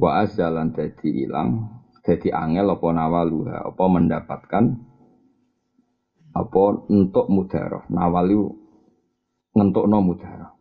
Wa 0.00 0.24
azalan 0.24 0.72
dadi 0.72 1.24
ilang 1.24 1.80
Jadi 2.06 2.32
angel 2.32 2.72
apa 2.72 2.86
nawaluha, 2.88 3.66
apa 3.66 3.84
mendapatkan 3.90 4.64
apa 6.36 6.84
untuk 6.92 7.26
mudaroh. 7.32 7.88
Nawalu 7.88 8.44
no 9.56 9.98
mudaroh. 10.04 10.52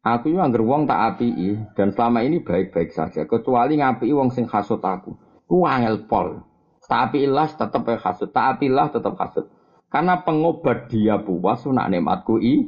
Aku 0.00 0.32
itu 0.32 0.40
angger 0.40 0.64
wong 0.64 0.88
tak 0.88 1.16
api 1.16 1.60
dan 1.76 1.92
selama 1.92 2.24
ini 2.24 2.40
baik-baik 2.40 2.88
saja. 2.88 3.28
Kecuali 3.28 3.76
ngapi 3.76 4.08
wong 4.16 4.32
sing 4.32 4.48
hasut 4.48 4.80
aku. 4.80 5.12
Ku 5.44 5.68
angel 5.68 6.08
pol. 6.08 6.40
Tak 6.88 7.12
api 7.12 7.28
ilah 7.28 7.46
tetap 7.52 7.84
hasut. 7.84 8.32
Tak 8.32 8.56
api 8.56 8.72
ilah 8.72 8.88
tetap 8.88 9.14
hasut. 9.20 9.46
Karena 9.92 10.24
pengobat 10.24 10.88
dia 10.88 11.20
puas 11.20 11.66
nak 11.68 11.92
nikmatku 11.92 12.40
i 12.40 12.64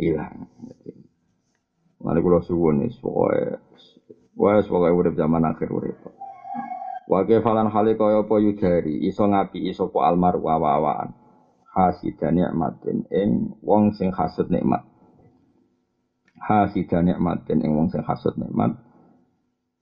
hilang. 0.00 0.50
Mari 2.02 2.20
kula 2.20 2.42
suwun 2.42 2.84
wis 2.84 2.98
pokoke 2.98 3.62
wis 4.36 4.66
pokoke 4.66 4.90
urip 4.92 5.14
zaman 5.14 5.46
akhir 5.46 5.70
urip. 5.70 5.96
Wa 7.06 7.22
kefalan 7.22 7.70
hale 7.70 7.94
kaya 7.94 8.24
apa 8.24 8.34
yudari 8.42 9.04
iso 9.06 9.24
ngapi 9.28 9.70
iso 9.70 9.92
po 9.94 10.02
almar 10.02 10.36
wawaan. 10.40 11.12
Hasidan 11.74 12.38
nikmatin 12.38 13.02
ing 13.10 13.58
wong 13.58 13.90
sing 13.98 14.14
hasud 14.14 14.46
nikmat. 14.46 14.86
Hasidan 16.38 17.10
nikmatin 17.10 17.66
ing 17.66 17.74
wong 17.74 17.90
sing 17.90 18.06
hasud 18.06 18.38
nikmat. 18.38 18.78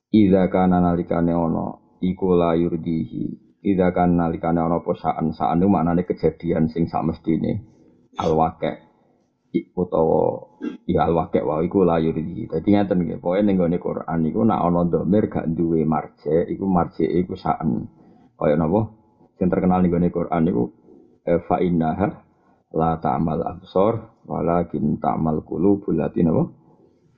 Idza 0.08 0.48
kana 0.48 0.80
nalikane 0.80 1.36
ana 1.36 1.76
iku 2.00 2.32
la 2.32 2.56
yurdihi. 2.56 3.60
Idza 3.60 3.92
kana 3.92 4.24
nalikane 4.24 4.64
ana 4.64 4.80
apa 4.80 4.92
saan 4.96 5.36
saan 5.36 5.60
maknane 5.68 6.08
kejadian 6.08 6.72
sing 6.72 6.88
samestine 6.88 7.60
alwake 8.16 8.88
utawa 9.76 10.48
ya 10.88 11.04
alwake 11.04 11.44
wae 11.44 11.68
iku 11.68 11.84
la 11.84 12.00
yurdihi. 12.00 12.48
Dadi 12.48 12.72
ngeten 12.72 13.04
nggih, 13.04 13.20
pokoke 13.20 13.44
ning 13.44 13.60
gone 13.60 13.76
Quran 13.76 14.20
iku 14.32 14.40
nak 14.48 14.64
ana 14.64 14.88
dhamir 14.88 15.28
gak 15.28 15.44
duwe 15.52 15.84
marje, 15.84 16.48
iku 16.48 16.64
marje 16.64 17.04
iku 17.04 17.36
saan. 17.36 17.84
Kaya 18.40 18.56
napa? 18.56 18.96
Sing 19.36 19.52
terkenal 19.52 19.84
ning 19.84 19.92
gone 19.92 20.08
Quran 20.08 20.48
iku 20.48 20.72
fa 21.24 21.56
innaha 21.62 22.08
la 22.72 22.98
ta'mal 22.98 23.40
absar 23.44 24.24
walakin 24.26 24.98
ta'mal 24.98 25.44
qulubul 25.46 25.98
lati 25.98 26.24
napa? 26.24 26.48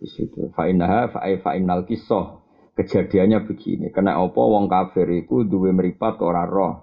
Di 0.01 0.07
situ. 0.11 0.53
Fa 0.53 0.69
innaha 0.69 1.09
fa 1.13 1.25
fa 1.41 1.51
innal 1.57 1.89
kisah. 1.89 2.45
Kejadiannya 2.75 3.47
begini, 3.47 3.95
kena 3.95 4.19
apa 4.19 4.35
wong 4.35 4.67
kafir 4.67 5.07
iku 5.07 5.47
duwe 5.47 5.71
meripat 5.71 6.19
ora 6.19 6.43
roh. 6.43 6.83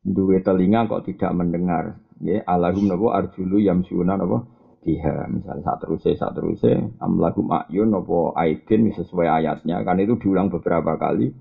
Duwe 0.00 0.40
telinga 0.40 0.88
kok 0.88 1.04
tidak 1.04 1.36
mendengar. 1.36 2.00
Ya, 2.24 2.40
alahum 2.48 2.88
napa 2.88 3.12
arjulu 3.12 3.60
yamsuna 3.60 4.16
napa? 4.16 4.48
biha 4.88 5.28
misalnya 5.28 5.62
saat 5.66 5.78
terusnya 5.82 6.14
saat 6.16 6.34
terusnya 6.38 6.88
amlaku 7.02 7.44
ayun 7.50 7.90
nopo 7.90 8.32
aidin 8.32 8.88
sesuai 8.94 9.26
ayatnya 9.26 9.82
kan 9.82 9.98
itu 9.98 10.16
diulang 10.16 10.48
beberapa 10.48 10.94
kali 10.96 11.34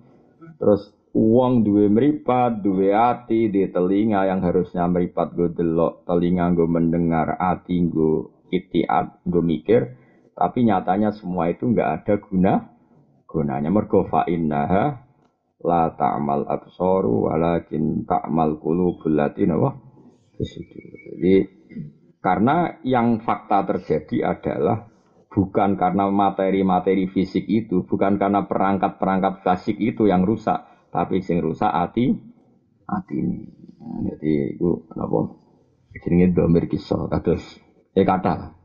terus 0.57 0.91
uang 1.15 1.63
dua 1.63 1.87
meripat 1.87 2.59
dua 2.59 2.89
hati 3.13 3.47
di 3.47 3.67
telinga 3.71 4.27
yang 4.27 4.43
harusnya 4.43 4.87
meripat 4.87 5.35
gue 5.35 5.53
delok 5.55 6.03
telinga 6.03 6.51
gue 6.51 6.67
mendengar 6.67 7.37
hati 7.39 7.83
gue 7.87 8.27
itiat 8.51 9.23
gue 9.27 9.43
mikir. 9.43 9.81
Tapi 10.37 10.69
nyatanya 10.69 11.15
semua 11.15 11.49
itu 11.49 11.65
nggak 11.65 11.89
ada 12.03 12.13
guna 12.21 12.53
gunanya. 13.25 13.73
Mergo 13.73 14.05
fa 14.05 14.27
innaha 14.29 15.07
la 15.65 15.89
ta'mal 15.97 16.45
absaru 16.45 17.31
walakin 17.31 18.05
ta'mal 18.05 18.61
qulubul 18.61 19.17
latina 19.17 19.57
wah 19.57 19.73
jadi 20.37 21.49
karena 22.21 22.77
yang 22.85 23.25
fakta 23.25 23.65
terjadi 23.65 24.37
adalah 24.37 24.85
bukan 25.33 25.77
karena 25.77 26.09
materi-materi 26.09 27.09
fisik 27.09 27.45
itu, 27.45 27.85
bukan 27.85 28.17
karena 28.17 28.45
perangkat-perangkat 28.49 29.45
fisik 29.45 29.77
itu 29.77 30.09
yang 30.09 30.25
rusak, 30.25 30.65
tapi 30.91 31.21
sing 31.23 31.43
rusak 31.43 31.69
hati 31.69 32.15
hati 32.87 33.15
ini. 33.19 33.39
Nah, 33.77 33.99
jadi 34.15 34.57
itu 34.57 34.87
apa? 34.95 35.19
Jenenge 35.97 36.35
domir 36.35 36.65
kisah 36.69 37.09
kados 37.09 37.43
eh 37.97 38.05
kata. 38.05 38.57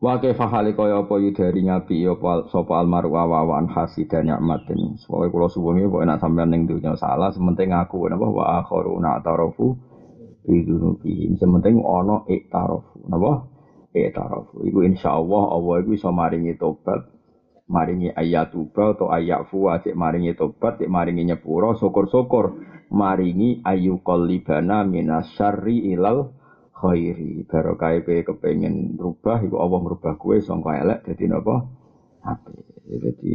Wa 0.00 0.16
kaifa 0.16 0.48
hale 0.48 0.72
kaya 0.72 1.04
apa 1.04 1.20
yudari 1.20 1.60
ngapi 1.60 2.08
apa 2.08 2.48
sapa 2.48 2.80
almaru 2.80 3.12
awawan 3.20 3.68
hasidan 3.68 4.32
nikmatin. 4.32 4.96
Pokoke 5.04 5.28
kula 5.28 5.48
suwun 5.52 5.76
iki 5.76 5.92
pokoke 5.92 6.08
nek 6.08 6.20
sampean 6.24 6.48
ning 6.48 6.64
dunya 6.64 6.96
salah 6.96 7.28
sementing 7.36 7.68
aku 7.76 8.08
napa 8.08 8.24
wa 8.24 8.64
akharuna 8.64 9.20
tarafu 9.20 9.76
bidunubihim. 10.48 11.36
Sementing 11.36 11.84
ono 11.84 12.24
iktarofu. 12.32 13.12
Napa? 13.12 13.44
Iktarofu. 13.92 14.64
Iku 14.64 14.88
insyaallah 14.88 15.44
Allah 15.52 15.74
iku 15.84 15.92
iso 15.92 16.08
maringi 16.08 16.56
tobat. 16.56 17.19
Maringi 17.70 18.10
ayat 18.10 18.50
tuba 18.50 18.98
atau 18.98 19.14
ayat 19.14 19.46
fu 19.46 19.70
cek 19.70 19.94
maringi 19.94 20.34
tobat, 20.34 20.82
cek 20.82 20.90
maringi 20.90 21.22
nyepuro, 21.30 21.78
syukur-syukur. 21.78 22.58
Maringi 22.90 23.62
ayu 23.62 24.02
kolibana 24.02 24.82
minasyari 24.82 25.94
ilal 25.94 26.34
khairi. 26.74 27.46
Barokah 27.46 27.94
kowe 28.02 28.20
kepengen 28.26 28.98
rubah, 28.98 29.38
iku 29.46 29.62
Allah 29.62 29.78
merubah 29.86 30.18
kue 30.18 30.42
sangka 30.42 30.82
elek 30.82 31.06
dadi 31.06 31.30
napa? 31.30 31.62
Apik. 32.26 32.58
Jadi 32.90 33.34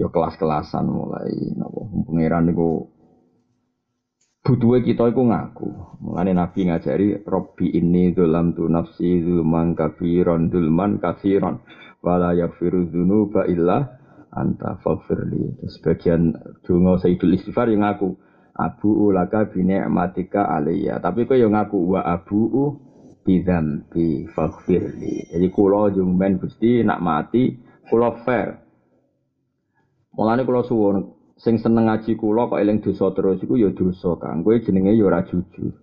ya 0.00 0.08
kelas-kelasan 0.08 0.88
mulai 0.88 1.52
napa 1.54 1.84
pangeran 2.08 2.50
niku 2.50 2.88
butuhe 4.44 4.80
kita 4.84 5.12
iku 5.12 5.22
ngaku. 5.28 5.68
Mulane 6.04 6.36
Nabi 6.36 6.68
ngajari 6.68 7.24
Robbi 7.24 7.72
ini 7.72 8.12
dalam 8.12 8.52
tu 8.52 8.68
nafsi 8.68 9.24
zulman 9.24 9.72
kafiron 9.72 10.52
dulman 10.52 11.00
kafiron 11.00 11.64
wala 12.04 12.36
yaghfiru 12.36 12.92
dzunuba 12.92 13.48
illa 13.48 13.96
anta 14.28 14.76
faghfirli. 14.84 15.64
Sebagian 15.64 16.36
donga 16.60 17.00
Sayyidul 17.00 17.40
Istighfar 17.40 17.72
yang 17.72 17.88
ngaku 17.88 18.20
Abu 18.54 19.10
ulaka 19.10 19.50
bi 19.50 19.66
ni'matika 19.66 20.46
alayya. 20.46 21.02
Tapi 21.02 21.26
kok 21.26 21.34
yang 21.34 21.58
ngaku 21.58 21.78
wa 21.90 22.06
abu 22.06 22.46
bidzambi 23.26 24.30
faghfirli. 24.30 25.34
Jadi 25.34 25.46
kula 25.50 25.90
jumben 25.90 26.38
Gusti 26.38 26.86
nak 26.86 27.02
mati 27.02 27.58
kula 27.90 28.22
fair. 28.22 28.62
Mulane 30.14 30.46
kula 30.46 30.62
suwun 30.62 31.10
sing 31.34 31.58
seneng 31.58 31.90
ngaji 31.90 32.14
kula 32.14 32.46
kok 32.46 32.62
eling 32.62 32.78
dosa 32.78 33.10
terus 33.10 33.42
iku 33.42 33.58
ya 33.58 33.74
dosa 33.74 34.14
Kang. 34.22 34.46
Kowe 34.46 34.54
jenenge 34.62 34.94
ya 34.94 35.02
ora 35.02 35.26
jujur. 35.26 35.74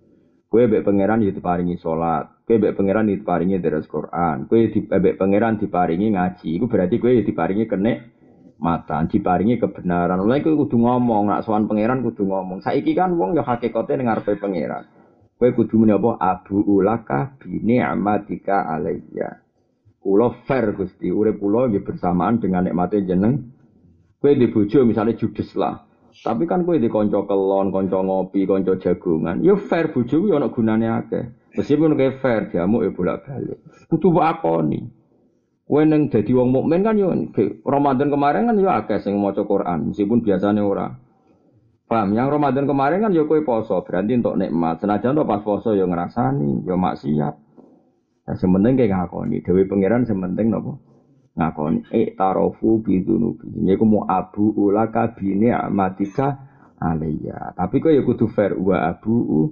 Kowe 0.48 0.64
mbek 0.64 0.88
pangeran 0.88 1.20
ya 1.20 1.34
diparingi 1.34 1.76
salat. 1.76 2.32
Kowe 2.42 2.58
mbek 2.58 2.74
pangeran 2.74 3.06
ya 3.06 3.16
diparingi 3.18 3.62
deres 3.62 3.86
Quran. 3.86 4.50
Kowe 4.50 4.60
di 4.66 4.80
mbek 4.82 5.14
pangeran 5.18 5.62
diparingi 5.62 6.12
ngaji. 6.12 6.48
Iku 6.58 6.66
berarti 6.66 6.98
ya 6.98 7.22
diparingi 7.22 7.64
kenek 7.70 7.98
mata, 8.58 9.02
diparingi 9.06 9.62
kebenaran. 9.62 10.18
Mulai 10.22 10.42
kowe 10.42 10.54
kudu 10.54 10.76
ngomong, 10.78 11.30
nak 11.30 11.42
sowan 11.46 11.70
pangeran 11.70 12.02
kudu 12.02 12.26
ngomong. 12.26 12.62
Saiki 12.62 12.94
kan 12.98 13.14
wong 13.14 13.38
ya 13.38 13.46
hakikate 13.46 13.94
ning 13.94 14.10
ngarepe 14.10 14.38
pangeran. 14.42 14.86
Kowe 15.38 15.50
kudu 15.54 15.82
muni 15.82 15.94
apa? 15.94 16.18
Abu 16.18 16.62
ulaka 16.66 17.38
bi 17.38 17.62
ni'matika 17.62 18.66
alayya. 18.66 19.38
Kula 20.02 20.34
fair 20.50 20.74
Gusti, 20.74 21.14
urip 21.14 21.38
kula 21.38 21.70
nggih 21.70 21.86
bersamaan 21.86 22.42
dengan 22.42 22.66
nikmate 22.66 23.06
jeneng 23.06 23.54
Kue 24.22 24.38
di 24.38 24.46
bojo 24.46 24.86
misalnya 24.86 25.18
judes 25.18 25.50
lah. 25.58 25.82
Tapi 26.14 26.46
kan 26.46 26.62
kue 26.62 26.78
di 26.78 26.86
konco 26.86 27.26
kelon, 27.26 27.74
konco 27.74 27.98
ngopi, 28.06 28.46
konco 28.46 28.78
jagungan. 28.78 29.42
Yo 29.42 29.58
fair 29.58 29.90
bojo 29.90 30.30
yo 30.30 30.38
nak 30.38 30.54
gunane 30.54 30.86
akeh. 30.86 31.41
Meskipun 31.52 31.94
kayak 31.94 32.24
fair 32.24 32.42
jamu 32.48 32.80
ya 32.80 32.90
bolak 32.92 33.28
balik. 33.28 33.60
Kudu 33.88 34.12
nih. 34.68 34.84
Kue 35.62 35.88
neng 35.88 36.12
jadi 36.12 36.32
wong 36.36 36.52
mukmin 36.52 36.84
kan 36.84 37.00
yo 37.00 37.12
Ramadan 37.64 38.12
kemarin 38.12 38.44
kan 38.50 38.56
yo 38.60 38.68
akeh 38.68 39.00
sing 39.00 39.16
maca 39.16 39.40
Quran 39.46 39.92
meskipun 39.92 40.20
biasanya 40.20 40.60
ora. 40.60 40.92
Paham? 41.88 42.12
Yang 42.12 42.28
Ramadan 42.36 42.64
kemarin 42.68 43.00
kan 43.04 43.12
yo 43.12 43.24
kue 43.24 43.40
poso, 43.44 43.80
berarti 43.80 44.20
untuk 44.20 44.36
nikmat. 44.36 44.80
Senajan 44.80 45.16
to 45.16 45.24
pas 45.24 45.40
poso 45.40 45.72
yo 45.72 45.88
ngerasani, 45.88 46.64
yo 46.64 46.76
maksiat. 46.76 47.34
Nah, 48.22 48.36
sementing 48.36 48.78
kayak 48.80 48.92
ngakoni, 48.96 49.40
Dewi 49.44 49.64
Pangeran 49.64 50.04
sementing 50.04 50.52
nopo 50.52 50.92
ngakoni 51.32 51.88
e 51.88 52.12
tarofu 52.12 52.84
bidunubi 52.84 53.72
ku 53.80 53.84
mau 53.88 54.04
abu 54.04 54.52
ulaka 54.52 55.16
bini 55.16 55.48
amatika 55.48 56.36
alayya 56.76 57.56
tapi 57.56 57.80
kok 57.80 57.92
ya 57.92 58.04
kudu 58.04 58.28
fair 58.28 58.52
wa 58.52 58.92
abu 58.92 59.48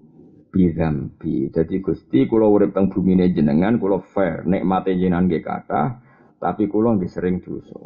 bizambi 0.50 1.46
jadi 1.54 1.78
gusti 1.78 2.26
kulo 2.26 2.50
urip 2.50 2.74
teng 2.74 2.90
bumi 2.90 3.16
jenengan 3.30 3.78
kulo 3.78 4.02
fair. 4.02 4.42
Nikmate 4.44 4.98
jenengan 4.98 5.30
nggih 5.30 5.42
kata 5.46 5.82
tapi 6.42 6.66
kulo 6.66 6.98
nggih 6.98 7.10
sering 7.10 7.38
dosa. 7.38 7.78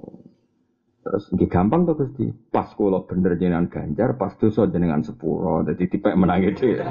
Terus 1.05 1.29
nggih 1.37 1.49
gampang 1.53 1.85
tuh 1.85 1.95
gusti. 2.01 2.33
Pas 2.49 2.73
kulo 2.73 3.05
bener 3.05 3.37
jenengan 3.37 3.69
ganjar 3.69 4.17
pas 4.17 4.33
dosa 4.41 4.65
jenengan 4.67 5.05
sepuro. 5.05 5.61
Jadi 5.62 5.85
tipe 5.93 6.09
menangi 6.17 6.57
dhewe. 6.57 6.81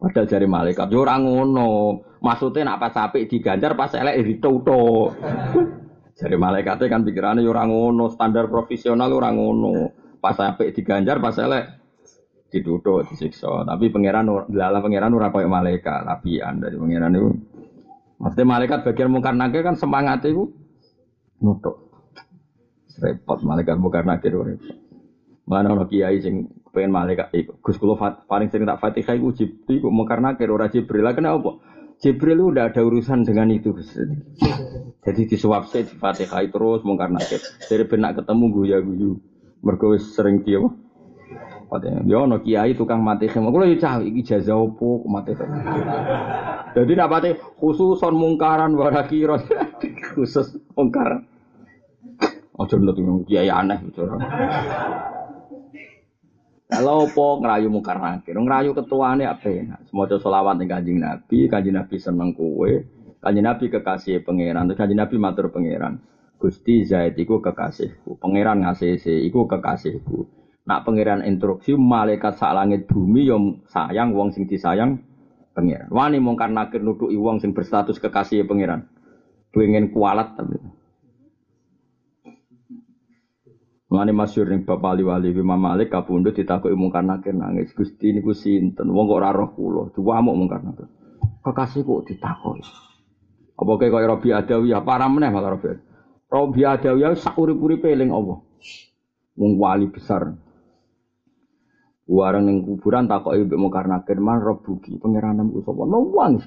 Padahal 0.00 0.30
jari 0.30 0.46
malaikat 0.46 0.88
yo 0.94 1.02
ngono. 1.02 2.00
Maksudnya 2.24 2.64
nak 2.64 2.80
pas 2.80 2.96
apik 2.96 3.28
diganjar 3.28 3.76
pas 3.76 3.92
elek 3.92 4.24
dituto. 4.24 5.12
Jari 6.14 6.38
malaikatnya 6.38 6.86
kan 6.86 7.02
pikirannya 7.02 7.42
yo 7.42 7.50
ora 7.50 7.66
ngono, 7.66 8.06
standar 8.06 8.46
profesional 8.46 9.10
ora 9.10 9.34
ngono. 9.34 9.90
Pas 10.22 10.38
apik 10.38 10.72
diganjar 10.72 11.18
pas 11.18 11.34
elek 11.36 11.83
dituto 12.54 13.02
disiksa. 13.02 13.66
Tapi 13.66 13.90
pangeran 13.90 14.30
lala 14.54 14.78
pangeran 14.78 15.10
ora 15.10 15.34
koyo 15.34 15.50
malaikat, 15.50 16.06
lapian 16.06 16.62
dari 16.62 16.78
pangeran 16.78 17.18
itu. 17.18 17.30
Maksudnya 18.22 18.46
malaikat 18.46 18.78
bagian 18.86 19.10
mungkar 19.10 19.34
nakir 19.34 19.66
kan 19.66 19.74
semangat 19.74 20.22
itu 20.22 20.54
nutuk. 21.42 21.90
Repot 23.02 23.42
malaikat 23.42 23.74
mungkar 23.74 24.06
nakir 24.06 24.38
repot. 24.38 24.78
Mana 25.44 25.74
ono 25.74 25.90
kiai 25.90 26.22
sing 26.22 26.46
pengen 26.70 26.94
malaikat 26.94 27.34
iku. 27.34 27.58
Gus 27.58 27.76
kula 27.76 27.98
paling 28.30 28.48
sering 28.48 28.70
tak 28.70 28.78
Fatihah 28.78 29.18
iku 29.18 29.34
Jibril 29.34 29.82
iku 29.82 29.88
mungkar 29.90 30.22
nakir 30.22 30.48
ora 30.48 30.70
Jibril. 30.70 31.02
Lah 31.02 31.12
kenapa? 31.12 31.58
Jibril 31.98 32.38
itu 32.38 32.46
udah 32.54 32.64
ada 32.70 32.80
urusan 32.80 33.26
dengan 33.26 33.50
itu. 33.50 33.74
Jadi 35.04 35.20
disuap 35.28 35.68
saya 35.68 35.84
di 35.84 35.94
Fatihah 35.98 36.46
terus 36.48 36.86
mungkar 36.86 37.10
nakir. 37.10 37.42
Dari 37.66 37.84
benak 37.84 38.22
ketemu 38.22 38.44
guya 38.54 38.78
guyu. 38.78 39.18
Mergo 39.64 39.96
sering 39.96 40.44
dia 40.44 40.60
Fatihah. 41.68 42.02
Ya 42.04 42.18
ono 42.22 42.40
kiai 42.40 42.76
tukang 42.76 43.00
mati 43.00 43.28
khema. 43.28 43.50
Kulo 43.50 43.68
yo 43.68 43.76
cah 43.80 44.00
iki 44.00 44.22
jaza 44.22 44.54
opo 44.54 45.04
mati 45.08 45.32
Jadi 46.74 46.92
nak 46.98 47.10
pati 47.10 47.30
khususon 47.60 48.14
mungkaran 48.18 48.74
wara 48.74 49.06
kira 49.06 49.38
khusus 50.14 50.58
mungkaran. 50.74 51.24
Ojo 52.54 52.74
nut 52.78 52.98
kiai 53.26 53.50
aneh 53.50 53.78
bicara. 53.82 54.14
Kalau 56.64 57.06
po 57.12 57.38
ngerayu 57.38 57.70
mungkar 57.70 58.02
nakir, 58.02 58.34
ngerayu 58.34 58.74
ketuane 58.74 59.28
apa 59.28 59.46
ya? 59.46 59.78
Semoga 59.86 60.18
solawat 60.18 60.58
ning 60.58 60.66
kanjeng 60.66 60.98
Nabi, 60.98 61.46
kanjeng 61.46 61.78
Nabi 61.78 61.96
seneng 62.02 62.34
kue, 62.34 62.82
kanjeng 63.22 63.46
Nabi 63.46 63.70
kekasih 63.70 64.26
pangeran, 64.26 64.66
terus 64.66 64.80
kanjeng 64.82 64.98
Nabi 64.98 65.14
matur 65.20 65.54
pangeran. 65.54 66.02
Gusti 66.34 66.82
Zaid 66.82 67.14
iku 67.14 67.38
kekasihku, 67.38 68.18
pangeran 68.18 68.66
ngasih 68.66 68.98
iku 68.98 69.46
kekasihku. 69.46 70.43
Nak 70.64 70.88
pangeran 70.88 71.20
instruksi 71.28 71.76
malaikat 71.76 72.40
sak 72.40 72.56
langit 72.56 72.88
bumi 72.88 73.28
yang 73.28 73.60
sayang 73.68 74.16
wong 74.16 74.32
sing 74.32 74.48
disayang 74.48 74.96
pangeran. 75.52 75.92
Wani 75.92 76.16
mungkar 76.24 76.48
nakir 76.48 76.80
nuduki 76.80 77.20
wong 77.20 77.36
sing 77.36 77.52
berstatus 77.52 78.00
kekasih 78.00 78.48
pangeran. 78.48 78.88
Pengen 79.52 79.92
kualat 79.92 80.32
tapi. 80.40 80.56
Mane 83.94 84.10
masyhur 84.10 84.50
ning 84.50 84.66
Bapak 84.66 84.98
Ali 84.98 85.06
Wali 85.06 85.30
Imam 85.30 85.54
Malik 85.54 85.92
kapundhut 85.92 86.34
ditakoki 86.34 86.74
mungkar 86.74 87.06
nakir 87.06 87.30
nangis. 87.30 87.70
Gusti 87.70 88.10
niku 88.10 88.34
sinten? 88.34 88.90
Wong 88.90 89.06
kok 89.06 89.20
ora 89.22 89.30
roh 89.30 89.54
kula. 89.54 89.94
Duwamuk 89.94 90.34
mungkar 90.34 90.66
nakir. 90.66 90.90
Kekasih 91.46 91.86
kok 91.86 92.02
ditakoki. 92.08 92.66
Apa 93.54 93.72
kayak 93.78 93.92
kaya 93.94 94.06
Robi 94.10 94.28
Adawiyah 94.34 94.82
para 94.82 95.06
meneh 95.06 95.30
malah 95.30 95.54
Robi. 95.54 95.78
Robi 96.26 96.66
Adawiyah 96.66 97.14
sak 97.14 97.38
urip-uripe 97.38 97.86
eling 97.86 98.10
Allah. 98.10 98.42
Wong 99.38 99.52
wali 99.62 99.86
besar. 99.86 100.34
Warang 102.04 102.44
ning 102.44 102.68
kuburan 102.68 103.08
takoki 103.08 103.48
mbek 103.48 103.56
mungkar 103.56 103.88
nakir 103.88 104.20
man 104.20 104.44
Rabbuki 104.44 105.00
pangeranmu 105.00 105.64
sapa? 105.64 105.82
Nangis. 105.88 106.44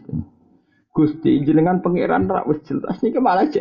Gusti 0.94 1.42
jenengan 1.46 1.82
pangeran 1.82 2.30
ra 2.30 2.46
wis 2.46 2.62
jelas 2.66 3.02
niki 3.02 3.18
malah. 3.18 3.50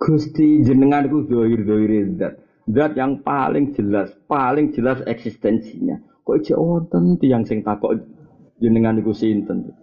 Gusti 0.00 0.64
jenengan 0.64 1.04
itu 1.04 1.28
dohir 1.28 1.60
dohir 1.64 2.16
zat, 2.16 2.40
zat 2.72 2.96
yang 2.96 3.20
paling 3.20 3.76
jelas, 3.76 4.16
paling 4.24 4.72
jelas 4.72 5.04
eksistensinya. 5.04 6.00
Kok 6.24 6.40
ijek 6.40 6.56
wonten 6.56 7.20
tiang 7.20 7.44
sing 7.44 7.60
takok 7.60 8.00
jenengan 8.56 8.96
iku 8.96 9.12
sinten? 9.12 9.76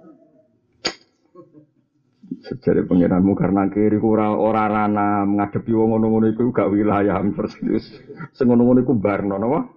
Sejare 2.47 2.87
pangeranmu 2.87 3.35
karena 3.35 3.67
kiri 3.67 3.99
ora 3.99 4.31
ora 4.31 4.71
rana 4.71 5.27
ngadepi 5.27 5.75
wong 5.75 5.99
ngono-ngono 5.99 6.31
iku 6.31 6.55
gak 6.55 6.71
wilayah 6.71 7.19
persis. 7.35 7.83
Sing 8.31 8.45
ngono-ngono 8.47 8.87
iku 8.87 8.95
barno 8.95 9.35
napa? 9.35 9.67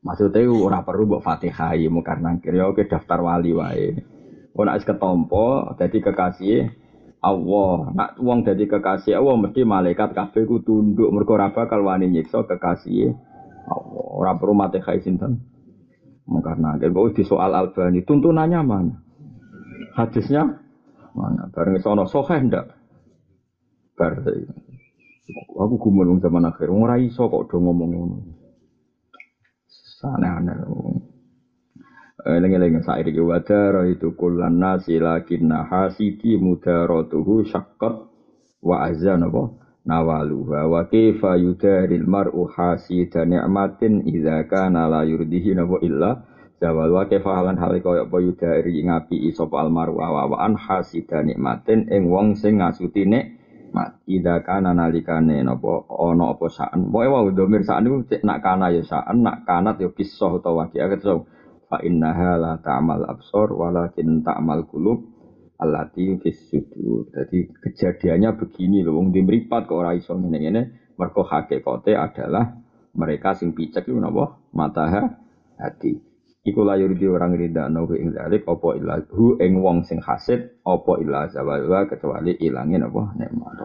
Maksudnya 0.00 0.48
ora 0.48 0.80
perlu 0.80 1.04
mbok 1.04 1.20
Fatihah 1.20 1.76
ya 1.76 1.92
karena 2.00 2.40
kiri 2.40 2.64
oke 2.64 2.88
daftar 2.88 3.20
wali 3.20 3.52
wae. 3.52 4.00
Ora 4.56 4.80
wis 4.80 4.88
ketompo 4.88 5.76
dadi 5.76 6.00
kekasih 6.00 6.72
Allah. 7.20 7.92
Nak 7.92 8.10
wong 8.16 8.48
dadi 8.48 8.64
kekasih 8.64 9.20
Allah 9.20 9.36
mesti 9.36 9.68
malaikat 9.68 10.16
kabeh 10.16 10.48
ku 10.48 10.64
tunduk 10.64 11.12
mergo 11.12 11.36
ora 11.36 11.52
bakal 11.52 11.84
wani 11.84 12.08
nyiksa 12.08 12.48
kekasih 12.48 13.12
Allah. 13.68 14.06
Ora 14.16 14.32
perlu 14.40 14.56
mate 14.56 14.80
khai 14.80 15.04
sinten. 15.04 15.44
Karena 16.28 16.80
kok 16.80 17.12
di 17.16 17.24
soal 17.24 17.52
Albani 17.52 18.04
tuntunannya 18.04 18.60
mana? 18.64 18.96
Hadisnya 19.96 20.67
mana? 21.18 21.50
Bareng 21.50 21.82
sono 21.82 22.06
sahih 22.06 22.46
ndak? 22.46 22.66
Bar 23.98 24.22
aku 25.58 25.74
gumun 25.76 26.22
zaman 26.22 26.48
akhir 26.48 26.70
ora 26.70 26.96
iso 26.96 27.26
kok 27.26 27.50
do 27.50 27.58
ngomong 27.58 27.90
ngono. 27.90 28.18
Sana-ana. 29.98 30.54
Eling-eling 32.22 32.82
sair 32.86 33.06
iki 33.06 33.22
wadara 33.22 33.86
itu 33.90 34.14
kullan 34.14 34.62
nasi 34.62 34.98
lakinna 35.02 35.66
hasidi 35.66 36.38
mudaratuhu 36.38 37.46
syaqqat 37.46 37.94
wa 38.62 38.76
azan 38.86 39.26
apa 39.26 39.54
nawaluha 39.86 40.66
wa 40.66 40.82
kaifa 40.90 41.38
yudaril 41.38 42.04
mar'u 42.04 42.50
hasida 42.50 43.24
ni'matin 43.24 44.02
idza 44.04 44.44
kana 44.50 44.90
la 44.90 45.06
yurdihi 45.06 45.56
napa 45.56 45.78
illa 45.80 46.27
zawal 46.58 46.90
wa 46.90 47.06
kaifa 47.06 47.30
halan 47.38 47.54
hal 47.54 47.78
kaya 47.78 48.06
apa 48.06 48.16
yudari 48.18 48.82
ngapi 48.82 49.30
sapa 49.30 49.62
almaru 49.62 50.02
awaan 50.02 50.58
hasida 50.58 51.22
nikmatin 51.22 51.86
ing 51.86 52.10
wong 52.10 52.34
sing 52.34 52.58
ngasuti 52.58 53.06
nikmat. 53.06 54.02
Idza 54.10 54.42
kana 54.42 54.74
nalikane 54.74 55.38
napa 55.46 55.86
ana 55.86 56.34
apa 56.34 56.46
saan. 56.50 56.90
Pokoke 56.90 57.08
wae 57.14 57.30
domir 57.30 57.62
saan 57.62 57.86
niku 57.86 58.02
nak 58.26 58.38
kana 58.42 58.74
ya 58.74 58.82
saan 58.82 59.22
nak 59.22 59.46
kanat 59.46 59.78
ya 59.78 59.88
kisah 59.94 60.34
utawa 60.34 60.66
waqiah 60.66 60.90
fa 61.68 61.78
innaha 61.84 62.40
la 62.40 62.52
ta'mal 62.58 63.04
absor 63.06 63.52
walakin 63.52 64.24
ta'mal 64.24 64.66
qulub 64.66 65.04
allati 65.60 66.16
fis 66.18 66.48
sudur. 66.48 67.12
Jadi 67.12 67.54
kejadiannya 67.54 68.34
begini 68.34 68.82
loh 68.82 68.98
wong 68.98 69.12
dimripat 69.14 69.68
kok 69.68 69.76
ora 69.78 69.94
iso 69.94 70.16
ngene-ngene. 70.16 70.90
Mergo 70.98 71.22
hakikate 71.22 71.94
adalah 71.94 72.58
mereka 72.98 73.30
sing 73.38 73.54
picek 73.54 73.86
iku 73.86 74.02
napa? 74.02 74.34
Mata 74.50 74.90
hati. 75.54 76.07
Iku 76.48 76.64
layur 76.64 76.96
di 76.96 77.04
orang 77.04 77.36
rida 77.36 77.68
nahu 77.68 77.92
ing 77.92 78.16
dalik 78.16 78.48
opo 78.48 78.72
ilah 78.72 79.04
hu 79.12 79.36
ing 79.36 79.60
wong 79.60 79.84
sing 79.84 80.00
hasid 80.00 80.64
opo 80.64 80.96
ilah 80.96 81.28
zawalwa 81.28 81.84
kecuali 81.84 82.40
ilangin 82.40 82.88
apa 82.88 83.12
nikmat 83.20 83.60